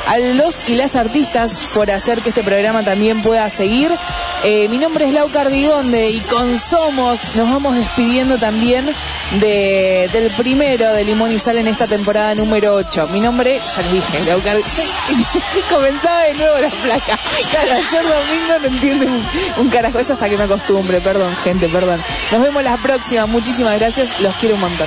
a 0.07 0.19
los 0.19 0.69
y 0.69 0.77
las 0.77 0.97
artistas 0.97 1.59
por 1.75 1.91
hacer 1.91 2.21
que 2.21 2.29
este 2.31 2.43
programa 2.43 2.83
también 2.83 3.21
pueda 3.23 3.49
seguir. 3.49 3.91
Eh, 4.45 4.69
mi 4.69 4.79
nombre 4.79 5.07
es 5.07 5.13
Lau 5.13 5.31
Cardigonde 5.31 6.11
y 6.11 6.21
con 6.21 6.59
Somos 6.59 7.35
nos 7.35 7.51
vamos 7.51 7.75
despidiendo 7.75 8.39
también 8.39 8.87
de, 9.41 10.09
del 10.13 10.31
primero 10.31 10.93
de 10.93 11.05
Limón 11.05 11.33
y 11.33 11.39
Sal 11.39 11.59
en 11.59 11.67
esta 11.67 11.87
temporada 11.87 12.35
número 12.35 12.75
8. 12.75 13.09
Mi 13.13 13.21
nombre, 13.21 13.61
ya 13.75 13.83
les 13.83 13.93
dije, 13.93 14.25
Lau 14.27 14.41
Cardigonde. 14.41 14.85
Comenzaba 15.71 16.23
de 16.23 16.35
nuevo 16.35 16.59
la 16.61 16.71
placa. 16.71 17.19
Claro, 17.51 17.73
ayer 17.73 18.03
domingo 18.03 18.59
no 18.61 18.67
entiende 18.67 19.07
un, 19.07 19.27
un 19.59 19.69
carajo. 19.71 19.99
Es 19.99 20.11
hasta 20.11 20.29
que 20.29 20.37
me 20.37 20.45
acostumbre. 20.45 21.01
Perdón, 21.01 21.35
gente, 21.43 21.69
perdón. 21.69 22.01
Nos 22.31 22.41
vemos 22.41 22.63
la 22.63 22.77
próxima. 22.77 23.27
Muchísimas 23.27 23.79
gracias. 23.79 24.21
Los 24.21 24.35
quiero 24.37 24.55
un 24.55 24.61
montón. 24.61 24.87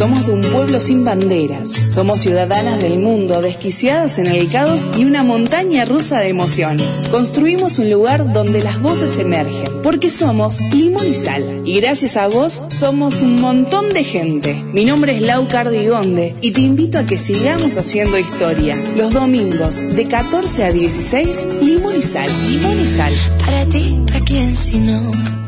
Somos 0.00 0.26
de 0.26 0.32
un 0.32 0.40
pueblo 0.40 0.80
sin 0.80 1.04
banderas. 1.04 1.72
Somos 1.88 2.22
ciudadanas 2.22 2.80
del 2.80 2.98
mundo, 2.98 3.42
desquiciadas 3.42 4.18
en 4.18 4.28
el 4.28 4.48
caos 4.48 4.88
y 4.96 5.04
una 5.04 5.22
montaña 5.22 5.84
rusa 5.84 6.20
de 6.20 6.28
emociones. 6.28 7.08
Construimos 7.10 7.78
un 7.78 7.90
lugar 7.90 8.32
donde 8.32 8.62
las 8.62 8.80
voces 8.80 9.18
emergen, 9.18 9.82
porque 9.82 10.08
somos 10.08 10.62
limón 10.72 11.06
y 11.06 11.14
sal. 11.14 11.44
Y 11.66 11.78
gracias 11.82 12.16
a 12.16 12.28
vos 12.28 12.62
somos 12.70 13.20
un 13.20 13.42
montón 13.42 13.90
de 13.90 14.02
gente. 14.02 14.54
Mi 14.72 14.86
nombre 14.86 15.14
es 15.14 15.20
Lau 15.20 15.46
Cardigonde 15.48 16.34
y 16.40 16.52
te 16.52 16.62
invito 16.62 16.98
a 16.98 17.04
que 17.04 17.18
sigamos 17.18 17.76
haciendo 17.76 18.16
historia. 18.16 18.76
Los 18.96 19.12
domingos 19.12 19.82
de 19.82 20.06
14 20.06 20.64
a 20.64 20.72
16, 20.72 21.46
limón 21.60 21.98
y 21.98 22.02
sal. 22.02 22.30
Limón 22.48 22.80
y 22.80 22.88
sal. 22.88 23.12
Para 23.44 23.66
ti, 23.66 24.00
¿para 24.06 24.20
quién 24.20 24.56
si 24.56 24.78
no? 24.78 25.39